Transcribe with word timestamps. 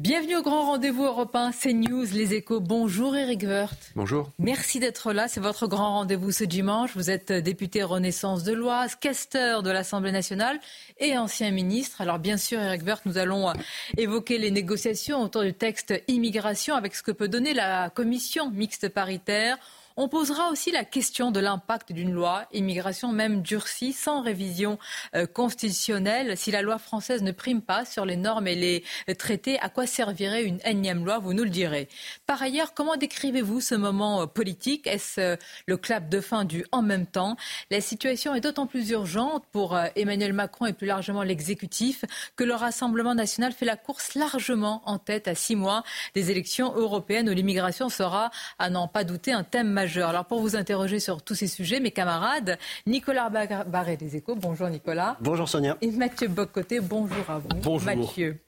Bienvenue 0.00 0.36
au 0.36 0.42
grand 0.42 0.64
rendez-vous 0.64 1.04
européen 1.04 1.50
CNews, 1.52 2.06
les 2.14 2.32
échos. 2.32 2.58
Bonjour 2.58 3.14
Eric 3.14 3.42
Woerth. 3.42 3.92
Bonjour. 3.94 4.30
Merci 4.38 4.80
d'être 4.80 5.12
là. 5.12 5.28
C'est 5.28 5.40
votre 5.40 5.66
grand 5.66 5.92
rendez-vous 5.98 6.32
ce 6.32 6.44
dimanche. 6.44 6.96
Vous 6.96 7.10
êtes 7.10 7.30
député 7.30 7.82
Renaissance 7.82 8.42
de 8.42 8.54
l'Oise, 8.54 8.94
questeur 8.94 9.62
de 9.62 9.70
l'Assemblée 9.70 10.10
nationale 10.10 10.58
et 11.00 11.18
ancien 11.18 11.50
ministre. 11.50 12.00
Alors 12.00 12.18
bien 12.18 12.38
sûr, 12.38 12.58
Eric 12.58 12.82
Woerth, 12.82 13.04
nous 13.04 13.18
allons 13.18 13.52
évoquer 13.98 14.38
les 14.38 14.50
négociations 14.50 15.20
autour 15.20 15.42
du 15.42 15.52
texte 15.52 15.92
immigration 16.08 16.76
avec 16.76 16.94
ce 16.94 17.02
que 17.02 17.12
peut 17.12 17.28
donner 17.28 17.52
la 17.52 17.90
commission 17.90 18.50
mixte 18.50 18.88
paritaire. 18.88 19.58
On 20.02 20.08
posera 20.08 20.48
aussi 20.48 20.70
la 20.70 20.86
question 20.86 21.30
de 21.30 21.40
l'impact 21.40 21.92
d'une 21.92 22.10
loi 22.10 22.46
immigration 22.54 23.12
même 23.12 23.42
durcie 23.42 23.92
sans 23.92 24.22
révision 24.22 24.78
euh, 25.14 25.26
constitutionnelle. 25.26 26.38
Si 26.38 26.50
la 26.50 26.62
loi 26.62 26.78
française 26.78 27.22
ne 27.22 27.32
prime 27.32 27.60
pas 27.60 27.84
sur 27.84 28.06
les 28.06 28.16
normes 28.16 28.46
et 28.46 28.54
les 28.54 28.82
traités, 29.16 29.58
à 29.60 29.68
quoi 29.68 29.86
servirait 29.86 30.44
une 30.44 30.58
énième 30.64 31.04
loi? 31.04 31.18
Vous 31.18 31.34
nous 31.34 31.44
le 31.44 31.50
direz. 31.50 31.86
Par 32.24 32.40
ailleurs, 32.40 32.72
comment 32.72 32.96
décrivez-vous 32.96 33.60
ce 33.60 33.74
moment 33.74 34.22
euh, 34.22 34.26
politique? 34.26 34.86
Est-ce 34.86 35.20
euh, 35.20 35.36
le 35.66 35.76
clap 35.76 36.08
de 36.08 36.22
fin 36.22 36.46
du 36.46 36.64
en 36.72 36.80
même 36.80 37.04
temps 37.04 37.36
La 37.70 37.82
situation 37.82 38.34
est 38.34 38.40
d'autant 38.40 38.66
plus 38.66 38.88
urgente 38.88 39.44
pour 39.52 39.78
Emmanuel 39.96 40.32
Macron 40.32 40.64
et 40.64 40.72
plus 40.72 40.86
largement 40.86 41.22
l'exécutif 41.22 42.06
que 42.36 42.44
le 42.44 42.54
Rassemblement 42.54 43.14
national 43.14 43.52
fait 43.52 43.66
la 43.66 43.76
course 43.76 44.14
largement 44.14 44.80
en 44.86 44.96
tête 44.96 45.28
à 45.28 45.34
six 45.34 45.56
mois 45.56 45.84
des 46.14 46.30
élections 46.30 46.72
européennes 46.74 47.28
où 47.28 47.34
l'immigration 47.34 47.90
sera, 47.90 48.30
à 48.58 48.70
n'en 48.70 48.88
pas 48.88 49.04
douter, 49.04 49.32
un 49.32 49.44
thème 49.44 49.68
majeur 49.68 49.89
alors 49.98 50.24
pour 50.24 50.40
vous 50.40 50.56
interroger 50.56 51.00
sur 51.00 51.22
tous 51.22 51.34
ces 51.34 51.46
sujets, 51.46 51.80
mes 51.80 51.90
camarades, 51.90 52.58
Nicolas 52.86 53.30
Barré 53.66 53.96
des 53.96 54.16
Échos, 54.16 54.36
bonjour 54.36 54.68
Nicolas. 54.68 55.16
Bonjour 55.20 55.48
Sonia. 55.48 55.76
Et 55.80 55.90
Mathieu 55.90 56.28
Bocoté, 56.28 56.80
bonjour 56.80 57.28
à 57.28 57.38
vous. 57.38 57.48
Bonjour. 57.62 57.96
Mathieu. 57.96 58.38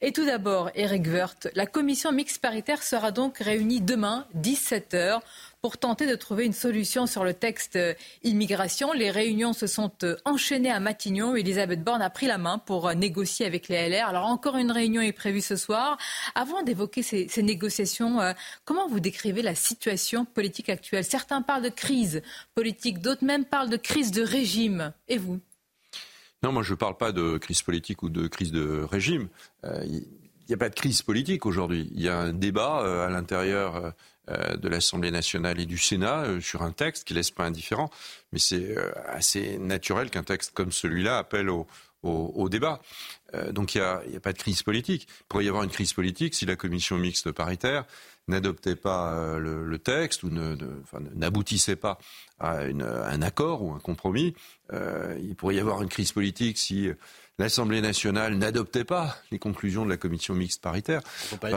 Et 0.00 0.12
tout 0.12 0.24
d'abord, 0.24 0.70
Eric 0.74 1.06
Woerth, 1.06 1.48
la 1.54 1.66
commission 1.66 2.12
mixte 2.12 2.40
paritaire 2.40 2.82
sera 2.82 3.10
donc 3.10 3.38
réunie 3.38 3.80
demain, 3.80 4.26
17h, 4.36 5.20
pour 5.62 5.78
tenter 5.78 6.08
de 6.08 6.16
trouver 6.16 6.44
une 6.44 6.52
solution 6.52 7.06
sur 7.06 7.22
le 7.22 7.34
texte 7.34 7.76
euh, 7.76 7.94
immigration. 8.24 8.92
Les 8.92 9.12
réunions 9.12 9.52
se 9.52 9.68
sont 9.68 9.92
euh, 10.02 10.16
enchaînées 10.24 10.72
à 10.72 10.80
Matignon. 10.80 11.36
Elisabeth 11.36 11.84
Borne 11.84 12.02
a 12.02 12.10
pris 12.10 12.26
la 12.26 12.36
main 12.36 12.58
pour 12.58 12.88
euh, 12.88 12.94
négocier 12.94 13.46
avec 13.46 13.68
les 13.68 13.88
LR. 13.88 14.08
Alors 14.08 14.26
encore 14.26 14.56
une 14.56 14.72
réunion 14.72 15.00
est 15.02 15.12
prévue 15.12 15.40
ce 15.40 15.54
soir. 15.54 15.98
Avant 16.34 16.64
d'évoquer 16.64 17.04
ces, 17.04 17.42
négociations, 17.42 18.18
comment 18.64 18.88
vous 18.88 18.98
décrivez 18.98 19.42
la 19.42 19.54
situation 19.54 20.24
politique 20.24 20.68
actuelle? 20.68 21.04
Certains 21.04 21.42
parlent 21.42 21.62
de 21.62 21.68
crise 21.68 22.22
politique, 22.56 23.00
d'autres 23.00 23.24
même 23.24 23.44
parlent 23.44 23.70
de 23.70 23.76
crise 23.76 24.10
de 24.10 24.22
régime. 24.22 24.92
Et 25.06 25.18
vous? 25.18 25.38
Non, 26.42 26.50
moi 26.50 26.64
je 26.64 26.72
ne 26.72 26.76
parle 26.76 26.96
pas 26.96 27.12
de 27.12 27.38
crise 27.38 27.62
politique 27.62 28.02
ou 28.02 28.08
de 28.08 28.26
crise 28.26 28.50
de 28.50 28.84
régime. 28.90 29.28
Il 29.64 30.04
n'y 30.48 30.54
a 30.54 30.58
pas 30.58 30.70
de 30.70 30.74
crise 30.74 31.02
politique 31.02 31.46
aujourd'hui. 31.46 31.88
Il 31.94 32.02
y 32.02 32.08
a 32.08 32.18
un 32.18 32.32
débat 32.32 33.04
à 33.04 33.10
l'intérieur 33.10 33.94
de 34.28 34.68
l'Assemblée 34.68 35.10
nationale 35.10 35.58
et 35.60 35.66
du 35.66 35.78
Sénat 35.78 36.22
euh, 36.22 36.40
sur 36.40 36.62
un 36.62 36.70
texte 36.70 37.04
qui 37.04 37.14
laisse 37.14 37.30
pas 37.30 37.44
indifférent. 37.44 37.90
Mais 38.32 38.38
c'est 38.38 38.76
euh, 38.76 38.92
assez 39.08 39.58
naturel 39.58 40.10
qu'un 40.10 40.22
texte 40.22 40.52
comme 40.54 40.72
celui-là 40.72 41.18
appelle 41.18 41.50
au, 41.50 41.66
débat. 42.48 42.80
donc 43.52 43.76
il 43.76 43.80
n'y 43.80 44.16
a, 44.16 44.20
pas 44.20 44.32
de 44.32 44.38
crise 44.38 44.64
politique. 44.64 45.06
Il 45.20 45.24
pourrait 45.28 45.44
y 45.44 45.48
avoir 45.48 45.62
une 45.62 45.70
crise 45.70 45.92
politique 45.92 46.34
si 46.34 46.46
la 46.46 46.56
commission 46.56 46.98
mixte 46.98 47.30
paritaire 47.30 47.84
n'adoptait 48.26 48.74
pas 48.74 49.38
le, 49.38 49.78
texte 49.78 50.24
ou 50.24 50.30
n'aboutissait 51.14 51.76
pas 51.76 51.98
à 52.40 52.62
un 52.62 53.22
accord 53.22 53.62
ou 53.62 53.72
un 53.72 53.78
compromis. 53.78 54.34
il 54.72 55.36
pourrait 55.36 55.54
y 55.54 55.60
avoir 55.60 55.80
une 55.80 55.88
crise 55.88 56.10
politique 56.10 56.58
si 56.58 56.90
l'Assemblée 57.38 57.80
nationale 57.80 58.36
n'adoptait 58.36 58.84
pas 58.84 59.16
les 59.30 59.38
conclusions 59.38 59.84
de 59.84 59.90
la 59.90 59.96
commission 59.96 60.34
mixte 60.34 60.62
paritaire. 60.62 61.00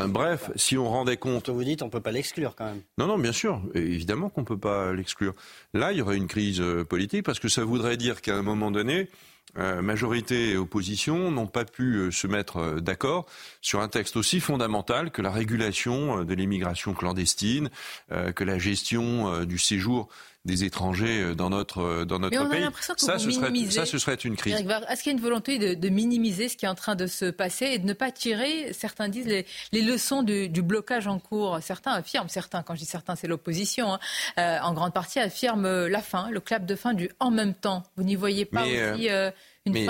bref, 0.07 0.51
si 0.55 0.77
on 0.77 0.89
rendait 0.89 1.17
compte. 1.17 1.49
Vous 1.49 1.63
dites, 1.63 1.81
on 1.81 1.85
ne 1.85 1.91
peut 1.91 2.01
pas 2.01 2.11
l'exclure 2.11 2.55
quand 2.55 2.65
même. 2.65 2.81
Non, 2.97 3.07
non, 3.07 3.17
bien 3.17 3.31
sûr. 3.31 3.61
Évidemment 3.73 4.29
qu'on 4.29 4.41
ne 4.41 4.45
peut 4.45 4.57
pas 4.57 4.93
l'exclure. 4.93 5.33
Là, 5.73 5.91
il 5.91 5.97
y 5.97 6.01
aurait 6.01 6.17
une 6.17 6.27
crise 6.27 6.61
euh, 6.61 6.83
politique 6.83 7.23
parce 7.23 7.39
que 7.39 7.49
ça 7.49 7.63
voudrait 7.63 7.97
dire 7.97 8.21
qu'à 8.21 8.35
un 8.35 8.41
moment 8.41 8.71
donné, 8.71 9.09
euh, 9.57 9.81
majorité 9.81 10.51
et 10.51 10.57
opposition 10.57 11.31
n'ont 11.31 11.47
pas 11.47 11.65
pu 11.65 11.95
euh, 11.95 12.11
se 12.11 12.27
mettre 12.27 12.79
d'accord 12.79 13.25
sur 13.61 13.81
un 13.81 13.87
texte 13.87 14.17
aussi 14.17 14.39
fondamental 14.39 15.11
que 15.11 15.21
la 15.21 15.31
régulation 15.31 16.23
de 16.23 16.33
l'immigration 16.33 16.93
clandestine, 16.93 17.69
que 18.09 18.43
la 18.43 18.59
gestion 18.59 19.43
du 19.43 19.57
séjour 19.57 20.09
des 20.45 20.63
étrangers 20.63 21.21
euh, 21.21 21.35
dans 21.35 21.49
notre, 21.49 21.81
euh, 21.81 22.05
dans 22.05 22.19
notre 22.19 22.49
pays. 22.49 22.63
ça, 22.97 23.17
ce 23.17 23.31
serait, 23.31 23.71
ça, 23.71 23.85
ce 23.85 23.97
serait 23.97 24.15
une 24.15 24.35
crise. 24.35 24.55
Est-ce 24.55 25.03
qu'il 25.03 25.11
y 25.11 25.15
a 25.15 25.17
une 25.17 25.23
volonté 25.23 25.75
de, 25.75 25.89
minimiser 25.89 26.49
ce 26.49 26.57
qui 26.57 26.65
est 26.65 26.69
en 26.69 26.75
train 26.75 26.95
de 26.95 27.07
se 27.07 27.25
passer 27.25 27.65
et 27.65 27.79
de 27.79 27.85
ne 27.85 27.93
pas 27.93 28.11
tirer, 28.11 28.73
certains 28.73 29.07
disent, 29.07 29.27
les, 29.27 29.45
les 29.71 29.81
leçons 29.81 30.23
du, 30.23 30.49
du, 30.49 30.61
blocage 30.61 31.07
en 31.07 31.19
cours? 31.19 31.59
Certains 31.61 31.91
affirment, 31.93 32.29
certains, 32.29 32.63
quand 32.63 32.75
je 32.75 32.79
dis 32.79 32.85
certains, 32.85 33.15
c'est 33.15 33.27
l'opposition, 33.27 33.93
hein, 33.93 33.99
euh, 34.39 34.59
en 34.61 34.73
grande 34.73 34.93
partie 34.93 35.19
affirment 35.19 35.87
la 35.87 36.01
fin, 36.01 36.29
le 36.29 36.39
clap 36.39 36.65
de 36.65 36.75
fin 36.75 36.93
du 36.93 37.09
en 37.19 37.31
même 37.31 37.53
temps. 37.53 37.83
Vous 37.97 38.03
n'y 38.03 38.15
voyez 38.15 38.45
pas 38.45 38.63
aussi 38.63 39.09
mais 39.67 39.87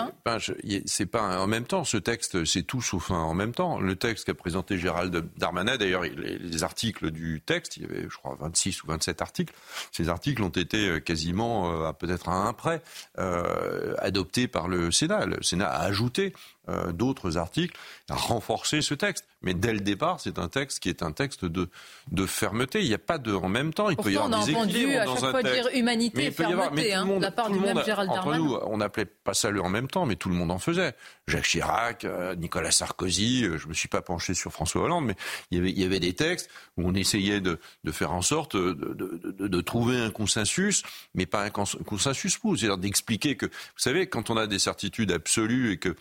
c'est 0.85 1.05
pas 1.05 1.39
en 1.39 1.47
même 1.47 1.65
temps. 1.65 1.83
Ce 1.83 1.97
texte, 1.97 2.45
c'est 2.45 2.63
tout 2.63 2.81
sauf 2.81 3.11
un 3.11 3.15
en 3.15 3.33
même 3.33 3.53
temps. 3.53 3.79
Le 3.79 3.95
texte 3.95 4.25
qu'a 4.25 4.33
présenté 4.33 4.77
Gérald 4.77 5.25
Darmanin, 5.37 5.77
d'ailleurs, 5.77 6.03
les, 6.03 6.63
articles 6.63 7.11
du 7.11 7.41
texte, 7.45 7.77
il 7.77 7.83
y 7.83 7.85
avait, 7.85 8.03
je 8.09 8.17
crois, 8.17 8.37
26 8.39 8.83
ou 8.83 8.87
27 8.87 9.21
articles. 9.21 9.53
Ces 9.91 10.07
articles 10.07 10.41
ont 10.41 10.49
été 10.49 10.87
euh, 10.87 10.99
quasiment, 10.99 11.87
euh, 11.87 11.91
peut-être 11.91 12.29
à 12.29 12.47
un 12.47 12.53
près, 12.53 12.81
euh, 13.19 13.95
adoptés 13.99 14.47
par 14.47 14.67
le 14.67 14.91
Sénat. 14.91 15.25
Le 15.25 15.43
Sénat 15.43 15.67
a 15.67 15.83
ajouté 15.83 16.33
euh, 16.69 16.91
d'autres 16.91 17.37
articles, 17.37 17.77
a 18.09 18.15
renforcé 18.15 18.81
ce 18.81 18.93
texte. 18.93 19.25
Mais 19.41 19.53
dès 19.53 19.73
le 19.73 19.79
départ, 19.79 20.19
c'est 20.19 20.39
un 20.39 20.47
texte 20.47 20.79
qui 20.79 20.89
est 20.89 21.03
un 21.03 21.11
texte 21.11 21.45
de, 21.45 21.69
de 22.11 22.25
fermeté. 22.25 22.81
Il 22.81 22.87
n'y 22.87 22.95
a 22.95 22.99
pas 22.99 23.19
de 23.19 23.33
en 23.33 23.47
même 23.47 23.73
temps. 23.73 23.89
Il 23.89 23.97
peut 23.97 24.11
y 24.11 24.17
avoir 24.17 24.41
on 24.41 24.43
des 24.43 24.51
équilibres 24.51 25.01
à 25.01 25.05
chaque 25.05 25.17
fois 25.19 25.43
texte. 25.43 25.53
dire 25.53 25.69
humanité 25.73 26.25
et 26.25 26.31
fermeté, 26.31 26.93
hein, 26.93 27.05
de 27.05 27.21
la 27.21 27.31
part 27.31 27.51
du 27.51 27.59
même 27.59 27.83
Gérald 27.85 28.09
Darmanin. 28.11 28.39
Nous, 28.39 28.55
on 28.55 28.77
n'appelait 28.77 29.05
pas 29.05 29.35
ça 29.35 29.51
le 29.51 29.61
en 29.61 29.69
même 29.69 29.87
temps, 29.87 30.05
mais 30.05 30.15
tout 30.15 30.29
le 30.29 30.35
monde 30.35 30.51
en 30.51 30.57
faisait. 30.57 30.95
Jacques 31.27 31.45
Chirac, 31.45 32.05
euh, 32.05 32.35
Nicolas 32.35 32.71
Sarkozy, 32.71 33.45
euh, 33.45 33.57
je 33.57 33.67
me 33.67 33.73
suis 33.73 33.87
pas 33.87 34.01
penché 34.01 34.33
sur 34.33 34.51
François 34.51 34.83
Hollande, 34.83 35.05
mais 35.05 35.15
il 35.51 35.57
y 35.57 35.61
avait, 35.61 35.71
il 35.71 35.79
y 35.79 35.83
avait 35.83 35.99
des 35.99 36.13
textes 36.13 36.49
où 36.77 36.87
on 36.87 36.93
essayait 36.95 37.41
de, 37.41 37.59
de 37.83 37.91
faire 37.91 38.11
en 38.11 38.21
sorte 38.21 38.55
de, 38.55 38.73
de, 38.73 39.47
de, 39.47 39.61
trouver 39.61 39.97
un 39.97 40.09
consensus, 40.09 40.83
mais 41.13 41.25
pas 41.25 41.43
un 41.43 41.49
consensus 41.49 42.37
fou, 42.37 42.55
c'est-à-dire 42.55 42.77
d'expliquer 42.77 43.37
que, 43.37 43.45
vous 43.45 43.51
savez, 43.77 44.07
quand 44.07 44.29
on 44.29 44.37
a 44.37 44.47
des 44.47 44.59
certitudes 44.59 45.11
absolues 45.11 45.71
et 45.71 45.77
que 45.77 45.95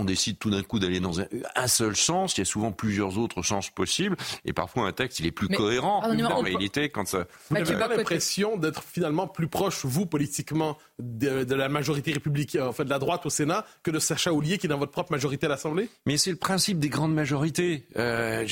on 0.00 0.04
décide 0.04 0.38
tout 0.38 0.50
d'un 0.50 0.62
coup 0.62 0.78
d'aller 0.78 1.00
dans 1.00 1.20
un, 1.20 1.66
seul 1.66 1.94
sens. 1.94 2.36
Il 2.36 2.40
y 2.40 2.42
a 2.42 2.44
souvent 2.44 2.72
plusieurs 2.72 3.18
autres 3.18 3.42
sens 3.42 3.70
possibles. 3.70 4.16
Et 4.44 4.52
parfois, 4.52 4.86
un 4.86 4.92
texte, 4.92 5.20
il 5.20 5.26
est 5.26 5.30
plus 5.30 5.48
cohérent. 5.48 6.02
Mais 6.14 6.24
en 6.24 6.40
réalité, 6.40 6.88
quand 6.88 7.06
ça... 7.06 7.26
Vous 7.50 7.56
n'avez 7.56 7.76
pas 7.76 7.88
l'impression 7.88 8.56
d'être 8.56 8.82
finalement 8.82 9.28
plus 9.28 9.48
proche, 9.48 9.84
vous, 9.84 10.06
politiquement, 10.06 10.78
de, 10.98 11.54
la 11.54 11.68
majorité 11.68 12.12
républicaine, 12.12 12.62
en 12.62 12.72
fait, 12.72 12.84
de 12.84 12.90
la 12.90 12.98
droite 12.98 13.26
au 13.26 13.30
Sénat, 13.30 13.64
que 13.82 13.90
de 13.90 13.98
Sacha 13.98 14.32
Oulier, 14.32 14.58
qui 14.58 14.66
est 14.66 14.68
dans 14.68 14.78
votre 14.78 14.92
propre 14.92 15.12
majorité 15.12 15.46
à 15.46 15.48
l'Assemblée? 15.48 15.88
Mais 16.06 16.16
c'est 16.16 16.30
le 16.30 16.36
principe 16.36 16.78
des 16.78 16.88
grandes 16.88 17.14
majorités. 17.14 17.86
Euh, 17.96 18.46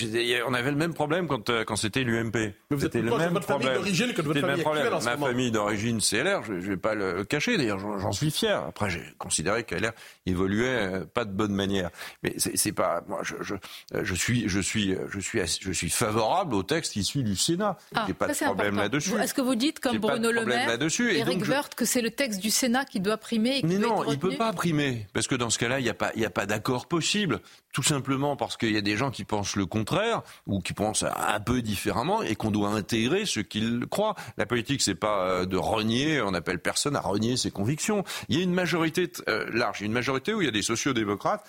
on 0.47 0.55
avait 0.55 0.71
le 0.71 0.77
même 0.77 0.95
problème 0.95 1.27
quand, 1.27 1.51
euh, 1.51 1.65
quand 1.65 1.77
c'était 1.77 2.05
l'UMP. 2.05 2.35
Mais 2.35 2.55
vous 2.71 2.85
êtes 2.85 2.95
le 2.95 3.03
même 3.03 3.29
de 3.29 3.35
votre 3.35 3.47
famille 3.47 3.69
d'origine 3.69 4.13
que 4.13 4.23
de 4.23 4.27
votre 4.27 4.41
famille 4.41 4.65
actuelle 4.65 4.95
en 4.95 5.03
Ma 5.03 5.17
famille 5.17 5.51
d'origine, 5.51 6.01
c'est 6.01 6.23
LR, 6.23 6.43
je 6.45 6.53
ne 6.53 6.61
vais 6.61 6.77
pas 6.77 6.95
le 6.95 7.25
cacher, 7.25 7.57
d'ailleurs, 7.57 7.79
j'en 7.79 8.13
suis 8.13 8.31
fier. 8.31 8.63
Après, 8.63 8.91
j'ai 8.91 9.03
considéré 9.19 9.65
qu'LR 9.65 9.93
évoluait 10.27 10.67
euh, 10.67 11.05
pas 11.05 11.25
de 11.25 11.33
bonne 11.39 11.55
manière. 11.55 11.91
Mais 12.23 12.35
c'est 12.37 12.73
pas 12.73 13.03
moi 13.09 13.21
je, 13.23 13.37
je, 13.41 13.55
je, 14.03 14.15
suis 14.15 14.49
je 14.49 14.61
suis 14.61 14.95
je 15.09 15.21
suis 15.21 15.41
je 15.61 15.73
suis 15.73 15.91
favorable 15.91 16.55
au 16.55 16.63
texte 16.63 16.97
issu 16.97 17.23
du 17.23 17.37
Sénat. 17.37 17.79
Ah, 17.95 18.05
J'ai 18.07 18.15
pas 18.15 18.29
de 18.29 18.35
problème 18.35 18.77
là-dessus. 18.77 19.15
Est-ce 19.19 19.33
que 19.33 19.41
vous 19.41 19.55
dites 19.55 19.81
comme 19.81 19.99
Bruno 19.99 20.31
Le 20.31 20.45
Maire, 20.45 20.69
Eric 20.71 21.49
Woerth, 21.49 21.75
que 21.75 21.87
c'est 21.87 22.03
le 22.03 22.11
texte 22.11 22.41
du 22.41 22.51
Sénat 22.51 22.85
qui 22.85 23.01
doit 23.01 23.17
primer 23.17 23.59
et 23.59 23.63
Mais 23.63 23.79
non, 23.79 24.05
il 24.11 24.19
peut 24.19 24.37
pas 24.37 24.53
primer 24.53 25.07
parce 25.15 25.27
que 25.27 25.35
dans 25.35 25.51
ce 25.51 25.59
cas-là, 25.59 25.81
il 25.81 25.85
n'y 25.85 25.89
a 25.89 25.95
pas 25.95 26.13
il 26.15 26.25
a 26.25 26.31
pas 26.31 26.47
d'accord 26.47 26.87
possible. 26.87 27.41
Tout 27.79 27.85
simplement 27.85 28.35
parce 28.35 28.57
qu'il 28.57 28.73
y 28.73 28.77
a 28.77 28.81
des 28.81 28.97
gens 28.97 29.13
qui 29.13 29.23
pensent 29.23 29.55
le 29.55 29.65
contraire 29.65 30.23
ou 30.49 30.59
qui 30.59 30.73
pensent 30.73 31.05
un 31.05 31.39
peu 31.39 31.63
différemment 31.63 32.23
et 32.23 32.35
qu'on 32.35 32.51
doit 32.51 32.71
intégrer 32.71 33.25
ce 33.25 33.39
qu'ils 33.39 33.87
croient. 33.89 34.17
La 34.37 34.47
politique, 34.47 34.83
c'est 34.83 34.97
pas 34.97 35.29
euh, 35.29 35.47
de 35.47 35.57
renier. 35.57 36.21
On 36.21 36.35
appelle 36.35 36.59
personne 36.59 36.97
à 36.97 37.01
renier 37.01 37.37
ses 37.37 37.53
convictions. 37.53 38.03
Il 38.29 38.37
y 38.37 38.41
a 38.41 38.43
une 38.43 38.53
majorité 38.53 39.13
euh, 39.29 39.49
large, 39.53 39.81
une 39.81 39.93
majorité 39.93 40.35
où 40.35 40.43
il 40.43 40.47
y 40.47 40.49
a 40.49 40.51
des 40.51 40.63
sociodémocrates 40.63 41.49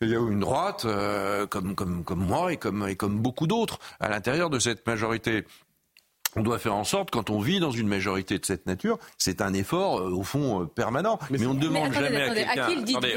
il 0.00 0.10
y 0.10 0.14
a 0.14 0.20
une 0.20 0.40
droite, 0.40 0.84
euh, 0.84 1.46
comme, 1.46 1.74
comme, 1.74 2.04
comme 2.04 2.24
moi 2.24 2.52
et 2.52 2.56
comme, 2.56 2.86
et 2.88 2.94
comme 2.94 3.18
beaucoup 3.18 3.48
d'autres, 3.48 3.80
à 3.98 4.08
l'intérieur 4.08 4.50
de 4.50 4.60
cette 4.60 4.86
majorité. 4.86 5.44
On 6.36 6.42
doit 6.42 6.58
faire 6.58 6.74
en 6.74 6.84
sorte, 6.84 7.10
quand 7.10 7.30
on 7.30 7.38
vit 7.40 7.60
dans 7.60 7.70
une 7.70 7.88
majorité 7.88 8.38
de 8.38 8.44
cette 8.44 8.66
nature, 8.66 8.98
c'est 9.18 9.40
un 9.40 9.52
effort 9.54 10.00
euh, 10.00 10.10
au 10.10 10.22
fond 10.22 10.62
euh, 10.62 10.66
permanent. 10.66 11.18
Mais, 11.30 11.44
on 11.46 11.54
ne 11.54 11.60
demande 11.60 11.92
jamais 11.92 12.22
à 12.22 12.54
quelqu'un. 12.54 12.68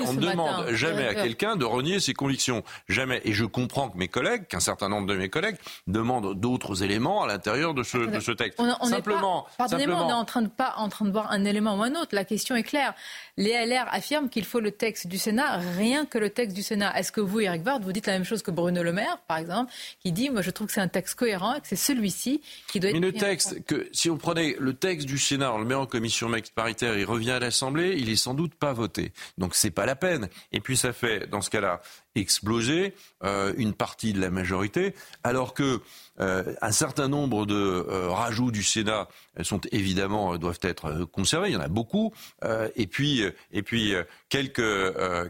on 0.06 0.14
demande 0.14 0.68
jamais 0.72 1.08
à 1.08 1.16
quelqu'un 1.16 1.56
de 1.56 1.66
renier 1.66 2.00
ses 2.00 2.14
convictions, 2.14 2.64
jamais. 2.88 3.22
Et 3.26 3.34
je 3.34 3.46
comprends 3.46 3.90
que 3.90 3.98
mes 3.98 4.08
collègues, 4.08 4.48
qu'un 4.48 4.60
certain 4.60 4.90
nombre 4.90 5.08
de 5.08 5.16
mes 5.16 5.30
collègues, 5.30 5.58
demandent 5.88 6.40
d'autres 6.40 6.84
éléments 6.84 7.24
à 7.24 7.28
l'intérieur 7.28 7.74
de 7.74 7.84
ce, 7.84 7.98
de 7.98 8.20
ce 8.20 8.32
texte. 8.32 8.60
On, 8.60 8.86
simplement, 8.86 9.48
pardonnez-moi, 9.58 10.04
on 10.04 10.08
n'est 10.08 10.14
en 10.14 10.26
train 10.26 10.42
de 10.42 10.48
pas 10.48 10.74
en 10.78 10.90
train 10.90 11.06
de 11.06 11.12
voir 11.12 11.32
un 11.32 11.46
élément 11.46 11.78
ou 11.78 11.84
un 11.84 11.96
autre. 11.96 12.10
La 12.14 12.26
question 12.26 12.56
est 12.56 12.64
claire. 12.64 12.94
Les 13.38 13.52
LR 13.52 13.86
affirment 13.92 14.30
qu'il 14.30 14.46
faut 14.46 14.60
le 14.60 14.72
texte 14.72 15.08
du 15.08 15.18
Sénat, 15.18 15.58
rien 15.78 16.06
que 16.06 16.18
le 16.18 16.30
texte 16.30 16.56
du 16.56 16.64
Sénat. 16.64 16.98
Est-ce 16.98 17.12
que 17.12 17.22
vous, 17.22 17.40
Eric 17.40 17.64
Bard, 17.64 17.80
vous 17.80 17.92
dites 17.92 18.08
la 18.08 18.14
même 18.14 18.24
chose 18.24 18.42
que 18.42 18.52
Bruno 18.52 18.84
Le 18.84 18.92
Maire, 18.92 19.20
par 19.28 19.38
exemple, 19.38 19.72
qui 20.02 20.12
dit, 20.12 20.30
moi, 20.30 20.42
je 20.42 20.52
trouve 20.52 20.68
que 20.68 20.74
c'est 20.74 20.82
un 20.82 20.88
texte 20.88 21.16
cohérent 21.16 21.56
et 21.56 21.62
que 21.62 21.68
c'est 21.68 21.76
celui-ci 21.76 22.42
qui 22.68 22.80
doit 22.80 22.90
être 22.90 23.07
le 23.08 23.14
texte, 23.14 23.64
que 23.66 23.88
si 23.92 24.10
on 24.10 24.18
prenait 24.18 24.56
le 24.60 24.74
texte 24.74 25.08
du 25.08 25.18
Sénat, 25.18 25.54
on 25.54 25.60
le 25.60 25.66
met 25.66 25.76
en 25.76 25.86
commission 25.86 26.30
mixte 26.30 26.54
paritaire, 26.54 26.98
il 26.98 27.06
revient 27.06 27.32
à 27.32 27.40
l'Assemblée, 27.40 27.96
il 27.98 28.10
est 28.10 28.16
sans 28.16 28.34
doute 28.34 28.56
pas 28.56 28.74
voté. 28.74 29.12
Donc 29.38 29.56
c'est 29.56 29.72
pas 29.72 29.86
la 29.86 29.96
peine. 29.96 30.30
Et 30.52 30.60
puis 30.60 30.78
ça 30.78 30.94
fait, 30.94 31.28
dans 31.28 31.42
ce 31.42 31.50
cas-là, 31.50 31.82
exploser 32.20 32.94
euh, 33.24 33.54
une 33.58 33.74
partie 33.74 34.14
de 34.14 34.22
la 34.22 34.30
majorité, 34.30 34.94
alors 35.24 35.54
que 35.54 35.82
euh, 36.20 36.44
un 36.62 36.72
certain 36.72 37.08
nombre 37.08 37.46
de 37.46 37.56
euh, 37.56 38.10
rajouts 38.10 38.52
du 38.52 38.64
Sénat 38.64 39.08
sont 39.44 39.62
évidemment 39.72 40.38
doivent 40.38 40.60
être 40.62 41.06
conservés. 41.06 41.50
Il 41.50 41.54
y 41.54 41.58
en 41.58 41.62
a 41.62 41.68
beaucoup. 41.68 42.12
et 42.76 42.88
puis 42.88 43.24
et 43.52 43.62
puis 43.62 43.94
quelques 44.30 44.62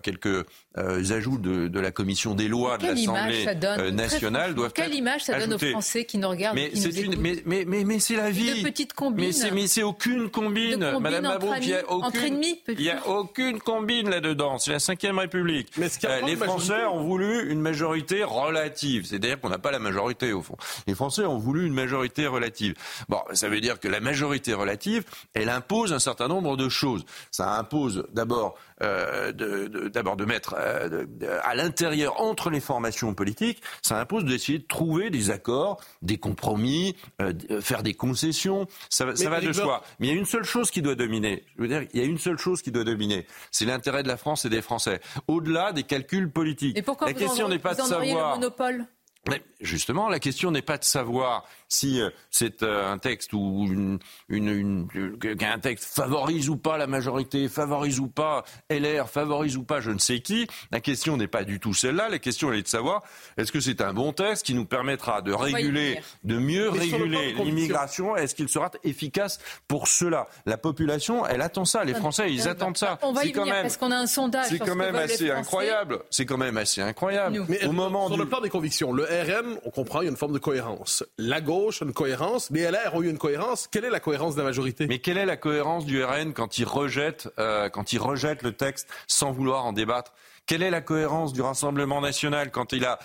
quelques 0.01 0.45
ajouts 0.75 1.38
de, 1.38 1.80
la 1.80 1.92
commission 1.92 2.36
des 2.36 2.48
lois 2.48 2.78
de 2.78 2.88
l'Assemblée 2.88 3.92
nationale 3.92 4.56
doivent 4.56 4.72
quelle 4.74 4.94
image 4.94 5.25
ça 5.25 5.38
donne 5.40 5.54
aux 5.54 5.57
Français 5.57 6.06
qui 6.06 6.18
nous 6.18 6.30
regardent 6.30 6.56
mais 6.56 6.72
c'est 6.74 7.01
une 7.01 7.18
mais, 7.19 7.44
mais, 7.45 7.83
mais, 7.83 8.00
c'est 8.00 8.16
la 8.16 8.31
vie. 8.31 8.63
Petites 8.63 8.94
combines. 8.94 9.31
Mais 9.54 9.68
c'est 9.68 9.83
aucune 9.83 10.30
combine, 10.30 10.98
Madame 11.00 11.24
Mabrouk. 11.24 11.57
Il 11.62 11.68
n'y 11.68 11.74
a 11.74 11.92
aucune, 11.92 12.44
il 12.68 12.81
y 12.81 12.90
a 12.90 13.07
aucune 13.07 13.60
combine 13.60 14.10
là-dedans. 14.10 14.57
C'est 14.57 14.72
la 14.72 14.80
Cinquième 14.80 15.19
République. 15.19 15.69
Mais 15.78 15.88
les 16.25 16.36
Français 16.36 16.76
ont 16.85 17.03
voulu 17.03 17.51
une 17.51 17.62
majorité 17.62 18.24
relative. 18.24 19.06
C'est-à-dire 19.06 19.39
qu'on 19.39 19.50
n'a 19.50 19.59
pas 19.59 19.71
la 19.71 19.79
majorité, 19.79 20.33
au 20.33 20.41
fond. 20.41 20.57
Les 20.88 20.95
Français 20.95 21.25
ont 21.25 21.38
voulu 21.38 21.65
une 21.65 21.74
majorité 21.74 22.27
relative. 22.27 22.75
Bon, 23.09 23.19
ça 23.33 23.50
veut 23.50 23.62
dire 23.62 23.79
que 23.79 23.88
la 23.88 24.00
majorité 24.00 24.53
relative, 24.53 25.03
elle 25.33 25.50
impose 25.50 25.94
un 25.94 26.00
certain 26.00 26.27
nombre 26.27 26.57
de 26.57 26.69
choses. 26.69 27.06
Ça 27.31 27.57
impose 27.57 28.06
d'abord 28.13 28.57
euh, 28.83 29.31
de, 29.31 30.25
mettre 30.25 30.56
euh, 30.57 31.06
à 31.44 31.56
l'intérieur 31.56 32.21
entre 32.21 32.50
les 32.50 32.59
formations 32.59 33.13
politiques, 33.13 33.62
ça 33.81 34.00
impose 34.00 34.25
d'essayer 34.25 34.59
de 34.59 34.65
trouver 34.65 35.09
des 35.09 35.31
accords, 35.31 35.80
des 36.01 36.18
compromis, 36.18 36.95
euh, 37.21 37.33
faire 37.62 37.81
des 37.81 37.94
concessions. 37.94 38.68
Ça, 38.89 39.15
ça 39.15 39.30
va 39.30 39.41
de 39.41 39.53
soi. 39.53 39.83
Mais 40.00 40.07
il 40.07 40.13
y 40.13 40.13
a 40.15 40.19
une 40.19 40.25
seule 40.25 40.44
chose 40.44 40.69
qui 40.69 40.81
doit 40.81 40.95
dominer. 40.95 41.44
Je 41.56 41.62
veux 41.62 41.68
dire, 41.68 41.83
il 41.94 42.00
y 42.00 42.03
a 42.03 42.06
une 42.06 42.18
seule 42.18 42.38
chose 42.38 42.62
qui 42.62 42.71
doit 42.71 42.83
dominer. 42.83 43.25
C'est 43.51 43.65
l'intérêt 43.65 44.03
de 44.03 44.07
la 44.07 44.18
France 44.18 44.45
et 44.45 44.50
des 44.50 44.62
Français. 44.62 45.00
Au-delà 45.27 45.71
des 45.71 45.83
calculs 45.83 46.30
politiques. 46.30 46.67
Et 46.75 46.81
pourquoi 46.81 47.08
la 47.08 47.14
question 47.14 47.48
n'est 47.48 47.60
pas 47.60 47.74
de 47.75 47.81
savoir. 47.81 48.36
Le 48.36 48.40
monopole? 48.40 48.86
Mais 49.29 49.41
justement, 49.62 50.09
la 50.09 50.19
question 50.19 50.51
n'est 50.51 50.62
pas 50.62 50.77
de 50.77 50.83
savoir 50.83 51.45
si 51.69 52.01
euh, 52.01 52.09
c'est 52.31 52.63
euh, 52.63 52.91
un 52.91 52.97
texte 52.97 53.33
ou 53.33 53.68
une, 53.69 54.00
une, 54.29 54.88
qu'un 55.19 55.59
texte 55.59 55.85
favorise 55.85 56.50
ou 56.50 56.57
pas 56.57 56.77
la 56.77 56.88
majorité, 56.88 57.50
favorise 57.50 58.00
ou 58.00 58.07
pas 58.07 58.44
LR, 58.69 59.09
favorise 59.09 59.57
ou 59.57 59.63
pas 59.63 59.81
je 59.81 59.91
ne 59.91 60.00
sais 60.00 60.19
qui. 60.19 60.47
La 60.71 60.79
question 60.79 61.18
n'est 61.18 61.27
pas 61.27 61.44
du 61.44 61.59
tout 61.59 61.74
celle-là. 61.74 62.09
La 62.09 62.19
question 62.19 62.53
est 62.53 62.62
de 62.62 62.68
savoir 62.68 63.03
est-ce 63.38 63.51
que 63.51 63.59
c'est 63.59 63.81
un 63.81 63.94
bon 63.94 64.13
texte 64.13 64.45
qui 64.45 64.53
nous 64.53 64.65
permettra 64.65 65.21
de 65.21 65.33
réguler, 65.33 66.01
de 66.23 66.38
mieux 66.38 66.69
réguler 66.69 67.33
l'immigration. 67.33 68.15
Est-ce 68.15 68.35
qu'il 68.35 68.50
sera 68.50 68.71
efficace 68.83 69.39
pour 69.68 69.88
cela? 69.88 70.27
La 70.45 70.57
population, 70.57 71.25
elle 71.25 71.41
attend 71.41 71.65
ça. 71.65 71.83
Les 71.83 71.94
Français, 71.94 72.31
ils 72.31 72.47
attendent 72.47 72.77
ça. 72.77 72.97
On 73.01 73.13
va 73.13 73.25
y 73.25 73.31
venir 73.31 73.62
parce 73.62 73.77
qu'on 73.77 73.91
a 73.91 73.97
un 73.97 74.07
sondage. 74.07 74.47
C'est 74.50 74.59
quand 74.59 74.75
même 74.75 74.95
assez 74.95 75.31
incroyable. 75.31 76.00
C'est 76.09 76.25
quand 76.25 76.38
même 76.38 76.57
assez 76.57 76.81
incroyable. 76.81 77.45
Mais 77.50 77.65
au 77.65 77.71
moment 77.71 78.07
sur 78.07 78.18
le 78.18 78.27
plan 78.27 78.41
des 78.41 78.50
convictions, 78.50 78.94
le 78.94 79.06
RN, 79.24 79.60
on 79.66 79.69
comprend, 79.69 80.02
il 80.02 80.06
y 80.06 80.08
a 80.08 80.12
une 80.12 80.18
forme 80.18 80.34
de 80.34 80.40
cohérence. 80.40 81.04
La 81.18 81.42
gauche 81.42 81.81
a 81.81 81.86
une 81.86 81.94
cohérence. 81.94 82.50
Les 82.52 82.69
LR 82.69 82.94
ont 82.94 83.02
eu 83.02 83.10
une 83.10 83.18
cohérence. 83.18 83.68
Quelle 83.68 83.86
est 83.86 83.90
la 83.90 84.00
cohérence 84.00 84.36
de 84.36 84.42
la 84.42 84.48
majorité? 84.48 84.88
Mais 84.88 85.00
quelle 85.00 85.18
est 85.18 85.25
la 85.25 85.38
cohérence 85.38 85.86
du 85.86 86.04
RN 86.04 86.34
quand 86.34 86.58
il 86.58 86.66
rejette, 86.66 87.30
euh, 87.40 87.69
quand 87.69 87.94
il 87.94 88.00
rejette 88.00 88.44
le 88.44 88.54
texte 88.54 88.88
sans 89.08 89.31
vouloir 89.31 89.66
en 89.66 89.74
débattre? 89.74 90.14
Quelle 90.46 90.64
est 90.64 90.69
la 90.69 90.81
cohérence 90.81 91.34
du 91.34 91.42
Rassemblement 91.42 92.00
national 92.00 92.52
quand 92.52 92.72
il 92.72 92.86
a 92.86 93.00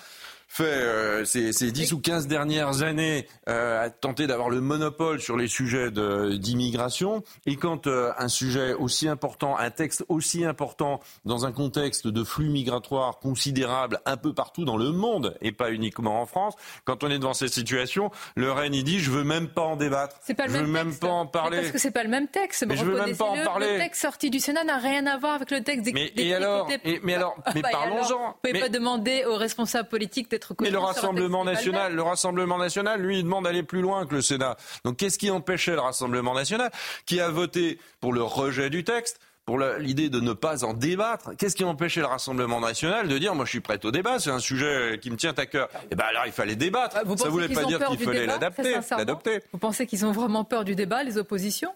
fait 0.53 0.65
euh, 0.65 1.25
ces, 1.25 1.51
ces, 1.51 1.71
10 1.71 1.93
ou 1.93 1.99
15 1.99 2.27
dernières 2.27 2.83
années 2.83 3.27
euh, 3.49 3.85
à 3.85 3.89
tenter 3.89 4.27
d'avoir 4.27 4.51
le 4.51 4.61
monopole 4.61 5.19
sur 5.19 5.35
les 5.35 5.47
sujets 5.47 5.89
d'immigration. 5.89 7.23
Et 7.47 7.55
quand 7.55 7.87
euh, 7.87 8.11
un 8.19 8.27
sujet 8.27 8.73
aussi 8.73 9.07
important, 9.07 9.57
un 9.57 9.71
texte 9.71 10.05
aussi 10.09 10.45
important 10.45 10.99
dans 11.25 11.47
un 11.47 11.51
contexte 11.51 12.07
de 12.07 12.23
flux 12.23 12.49
migratoires 12.49 13.17
considérable 13.17 13.99
un 14.05 14.15
peu 14.15 14.33
partout 14.33 14.63
dans 14.63 14.77
le 14.77 14.91
monde 14.91 15.35
et 15.41 15.51
pas 15.51 15.71
uniquement 15.71 16.21
en 16.21 16.27
France, 16.27 16.53
quand 16.85 17.03
on 17.03 17.09
est 17.09 17.17
devant 17.17 17.33
cette 17.33 17.53
situation, 17.53 18.11
le 18.35 18.51
REN 18.51 18.75
il 18.75 18.83
dit 18.83 18.99
je 18.99 19.09
veux 19.09 19.23
même 19.23 19.47
pas 19.47 19.63
en 19.63 19.75
débattre. 19.75 20.19
Pas 20.37 20.47
je 20.47 20.51
veux 20.51 20.67
même 20.67 20.95
pas 20.95 21.07
en 21.07 21.25
parler. 21.25 21.61
Parce 21.61 21.71
que 21.71 21.79
c'est 21.79 21.91
pas 21.91 22.03
le 22.03 22.09
même 22.09 22.27
texte. 22.27 22.63
Mais 22.67 22.77
je 22.77 22.85
veux 22.85 22.93
même 22.93 23.17
pas 23.17 23.25
en 23.25 23.43
parler. 23.43 23.73
Le 23.73 23.79
texte 23.79 24.03
sorti 24.03 24.29
du 24.29 24.39
Sénat 24.39 24.63
n'a 24.65 24.77
rien 24.77 25.07
à 25.07 25.17
voir 25.17 25.33
avec 25.33 25.49
le 25.49 25.63
texte 25.63 25.85
des, 25.85 25.93
mais, 25.93 26.13
et 26.15 26.35
alors, 26.35 26.69
mais 27.01 27.15
alors, 27.15 27.35
mais 27.55 27.63
bah, 27.63 27.69
parlons-en. 27.71 28.27
Vous 28.27 28.33
pouvez 28.43 28.59
pas 28.59 28.69
demander 28.69 29.25
aux 29.25 29.35
responsables 29.35 29.89
politiques 29.89 30.29
d'être 30.29 30.42
mais 30.61 30.69
le 30.69 30.79
Rassemblement 30.79 31.43
national, 31.43 31.95
le 31.95 32.01
Rassemblement 32.01 32.57
national, 32.57 33.01
lui, 33.01 33.19
il 33.19 33.23
demande 33.23 33.45
d'aller 33.45 33.63
plus 33.63 33.81
loin 33.81 34.05
que 34.05 34.15
le 34.15 34.21
Sénat. 34.21 34.57
Donc 34.85 34.97
qu'est-ce 34.97 35.17
qui 35.17 35.29
empêchait 35.31 35.73
le 35.73 35.81
Rassemblement 35.81 36.33
national, 36.33 36.71
qui 37.05 37.19
a 37.19 37.29
voté 37.29 37.79
pour 37.99 38.13
le 38.13 38.23
rejet 38.23 38.69
du 38.69 38.83
texte, 38.83 39.19
pour 39.45 39.59
l'idée 39.59 40.09
de 40.09 40.19
ne 40.19 40.33
pas 40.33 40.63
en 40.63 40.73
débattre? 40.73 41.31
Qu'est-ce 41.37 41.55
qui 41.55 41.63
empêchait 41.63 41.99
le 41.99 42.07
Rassemblement 42.07 42.59
national 42.61 43.07
de 43.07 43.17
dire 43.17 43.35
moi 43.35 43.45
je 43.45 43.51
suis 43.51 43.59
prêt 43.59 43.79
au 43.83 43.91
débat, 43.91 44.19
c'est 44.19 44.31
un 44.31 44.39
sujet 44.39 44.99
qui 45.01 45.11
me 45.11 45.17
tient 45.17 45.33
à 45.35 45.45
cœur. 45.45 45.67
Et 45.73 45.87
eh 45.91 45.95
ben 45.95 46.05
alors 46.09 46.23
il 46.25 46.31
fallait 46.31 46.55
débattre. 46.55 46.97
Ah, 46.97 47.17
Ça 47.17 47.25
ne 47.25 47.29
voulait 47.29 47.49
pas 47.49 47.65
dire 47.65 47.85
qu'il 47.87 47.99
fallait 47.99 48.25
l'adapter, 48.25 48.75
l'adopter. 48.91 49.41
Vous 49.51 49.59
pensez 49.59 49.85
qu'ils 49.85 50.05
ont 50.05 50.11
vraiment 50.11 50.43
peur 50.43 50.63
du 50.63 50.75
débat, 50.75 51.03
les 51.03 51.17
oppositions? 51.17 51.73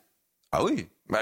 Ah 0.51 0.63
oui. 0.63 0.87
Bah, 1.09 1.19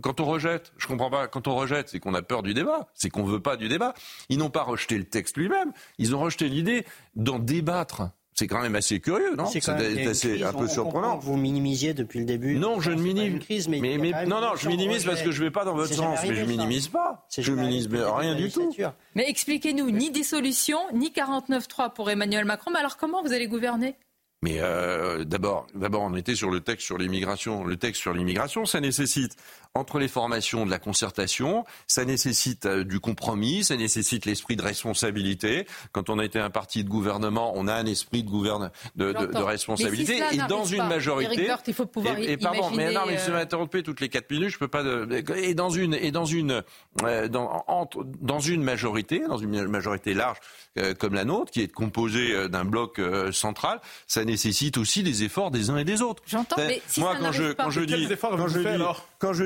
quand 0.00 0.20
on 0.20 0.24
rejette, 0.24 0.72
je 0.76 0.86
comprends 0.86 1.10
pas. 1.10 1.28
Quand 1.28 1.46
on 1.46 1.54
rejette, 1.54 1.88
c'est 1.88 2.00
qu'on 2.00 2.14
a 2.14 2.22
peur 2.22 2.42
du 2.42 2.54
débat, 2.54 2.88
c'est 2.94 3.10
qu'on 3.10 3.24
veut 3.24 3.40
pas 3.40 3.56
du 3.56 3.68
débat. 3.68 3.94
Ils 4.28 4.38
n'ont 4.38 4.50
pas 4.50 4.62
rejeté 4.62 4.98
le 4.98 5.04
texte 5.04 5.36
lui-même, 5.36 5.72
ils 5.98 6.14
ont 6.16 6.20
rejeté 6.20 6.48
l'idée 6.48 6.84
d'en 7.14 7.38
débattre. 7.38 8.02
C'est 8.32 8.46
quand 8.46 8.62
même 8.62 8.76
assez 8.76 9.00
curieux, 9.00 9.34
non? 9.36 9.46
C'est 9.46 9.68
assez 9.68 10.42
un 10.42 10.52
peu 10.52 10.66
surprenant. 10.66 11.18
Vous 11.18 11.36
minimisiez 11.36 11.92
depuis 11.94 12.20
le 12.20 12.24
début. 12.24 12.58
Non, 12.58 12.80
je 12.80 12.90
ne 12.90 13.02
minimise. 13.02 13.68
mais, 13.68 13.98
non, 14.26 14.40
non, 14.40 14.56
je 14.56 14.68
minimise 14.68 15.04
parce 15.04 15.20
que 15.22 15.30
je 15.30 15.40
ne 15.40 15.46
vais 15.46 15.50
pas 15.50 15.64
dans 15.64 15.74
votre 15.74 15.92
sens, 15.92 16.20
mais 16.22 16.34
je 16.34 16.44
minimise 16.44 16.88
pas. 16.88 17.26
Je 17.36 17.52
minimise 17.52 17.88
rien 17.92 18.34
du 18.34 18.50
tout. 18.50 18.74
Mais 19.14 19.28
expliquez-nous, 19.28 19.90
ni 19.90 20.10
dissolution, 20.10 20.78
ni 20.94 21.10
49-3 21.10 21.92
pour 21.92 22.10
Emmanuel 22.10 22.44
Macron. 22.44 22.70
Mais 22.72 22.78
alors 22.78 22.96
comment 22.96 23.22
vous 23.22 23.32
allez 23.32 23.46
gouverner? 23.46 23.96
Mais 24.42 24.58
euh, 24.60 25.24
d'abord, 25.24 25.66
d'abord, 25.74 26.00
on 26.00 26.14
était 26.16 26.34
sur 26.34 26.50
le 26.50 26.60
texte 26.60 26.86
sur 26.86 26.96
l'immigration. 26.96 27.62
Le 27.62 27.76
texte 27.76 28.00
sur 28.00 28.14
l'immigration, 28.14 28.64
ça 28.64 28.80
nécessite 28.80 29.36
entre 29.74 29.98
les 29.98 30.08
formations 30.08 30.66
de 30.66 30.70
la 30.70 30.78
concertation, 30.78 31.64
ça 31.86 32.04
nécessite 32.04 32.66
euh, 32.66 32.84
du 32.84 32.98
compromis, 32.98 33.62
ça 33.62 33.76
nécessite 33.76 34.26
l'esprit 34.26 34.56
de 34.56 34.62
responsabilité. 34.62 35.66
Quand 35.92 36.10
on 36.10 36.18
a 36.18 36.24
été 36.24 36.40
un 36.40 36.50
parti 36.50 36.82
de 36.82 36.88
gouvernement, 36.88 37.52
on 37.54 37.68
a 37.68 37.74
un 37.74 37.86
esprit 37.86 38.24
de, 38.24 38.30
gouverne, 38.30 38.70
de, 38.96 39.12
de, 39.12 39.26
de 39.26 39.42
responsabilité. 39.42 40.20
et 40.32 40.38
dans 40.48 40.64
une 40.64 40.86
majorité, 40.88 41.48
il 41.66 41.74
faut 41.74 41.86
pouvoir 41.86 42.18
et, 42.18 42.32
et 42.32 42.36
pardon, 42.36 42.70
mais 42.70 42.92
non, 42.92 43.02
mais 43.06 43.18
je 43.18 43.30
euh... 43.30 43.34
m'interromper 43.34 43.82
toutes 43.82 44.00
les 44.00 44.08
quatre 44.08 44.30
minutes, 44.30 44.50
je 44.50 44.58
peux 44.58 44.68
pas. 44.68 44.82
De, 44.82 45.08
et 45.36 45.54
dans 45.54 45.70
une 45.70 45.94
et 45.94 46.10
dans 46.10 46.24
une 46.24 46.62
euh, 47.02 47.28
dans, 47.28 47.64
entre, 47.68 48.04
dans 48.20 48.40
une 48.40 48.62
majorité, 48.62 49.20
dans 49.20 49.38
une 49.38 49.66
majorité 49.68 50.14
large 50.14 50.38
euh, 50.78 50.94
comme 50.94 51.14
la 51.14 51.24
nôtre, 51.24 51.52
qui 51.52 51.62
est 51.62 51.72
composée 51.72 52.32
euh, 52.32 52.48
d'un 52.48 52.64
bloc 52.64 52.98
euh, 52.98 53.32
central, 53.32 53.80
ça 54.06 54.24
nécessite 54.24 54.78
aussi 54.78 55.02
des 55.02 55.22
efforts 55.22 55.50
des 55.50 55.70
uns 55.70 55.76
et 55.76 55.84
des 55.84 56.02
autres. 56.02 56.22
J'entends, 56.26 56.56
mais 56.58 56.82
si 56.86 57.00
moi 57.00 57.14
ça 57.14 57.20
quand 57.20 57.32
je, 57.32 57.52
pas, 57.52 57.64
quand 57.64 57.70
je 57.70 57.80
dis 57.82 58.08
quand 58.20 58.48
je 58.48 58.58
dis, 58.60 58.76
quand 59.20 59.34
je 59.34 59.44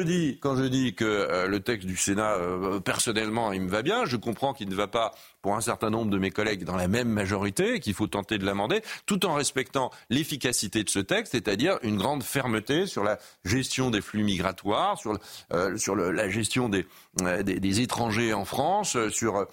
dis 0.68 0.94
que 0.94 1.04
euh, 1.04 1.48
le 1.48 1.60
texte 1.60 1.86
du 1.86 1.96
Sénat, 1.96 2.34
euh, 2.34 2.78
personnellement, 2.78 3.52
il 3.52 3.62
me 3.62 3.68
va 3.68 3.82
bien, 3.82 4.04
je 4.04 4.16
comprends 4.16 4.54
qu'il 4.54 4.68
ne 4.68 4.74
va 4.74 4.86
pas 4.86 5.12
pour 5.44 5.54
un 5.54 5.60
certain 5.60 5.90
nombre 5.90 6.10
de 6.10 6.16
mes 6.16 6.30
collègues 6.30 6.64
dans 6.64 6.74
la 6.74 6.88
même 6.88 7.10
majorité, 7.10 7.78
qu'il 7.78 7.92
faut 7.92 8.06
tenter 8.06 8.38
de 8.38 8.46
l'amender, 8.46 8.80
tout 9.04 9.26
en 9.26 9.34
respectant 9.34 9.90
l'efficacité 10.08 10.82
de 10.82 10.88
ce 10.88 11.00
texte, 11.00 11.32
c'est-à-dire 11.32 11.78
une 11.82 11.98
grande 11.98 12.22
fermeté 12.22 12.86
sur 12.86 13.04
la 13.04 13.18
gestion 13.44 13.90
des 13.90 14.00
flux 14.00 14.24
migratoires, 14.24 14.96
sur, 14.96 15.18
euh, 15.52 15.76
sur 15.76 15.96
le, 15.96 16.12
la 16.12 16.30
gestion 16.30 16.70
des, 16.70 16.86
des, 17.42 17.60
des, 17.60 17.80
étrangers 17.82 18.32
en 18.32 18.46
France, 18.46 18.96
sur, 19.10 19.46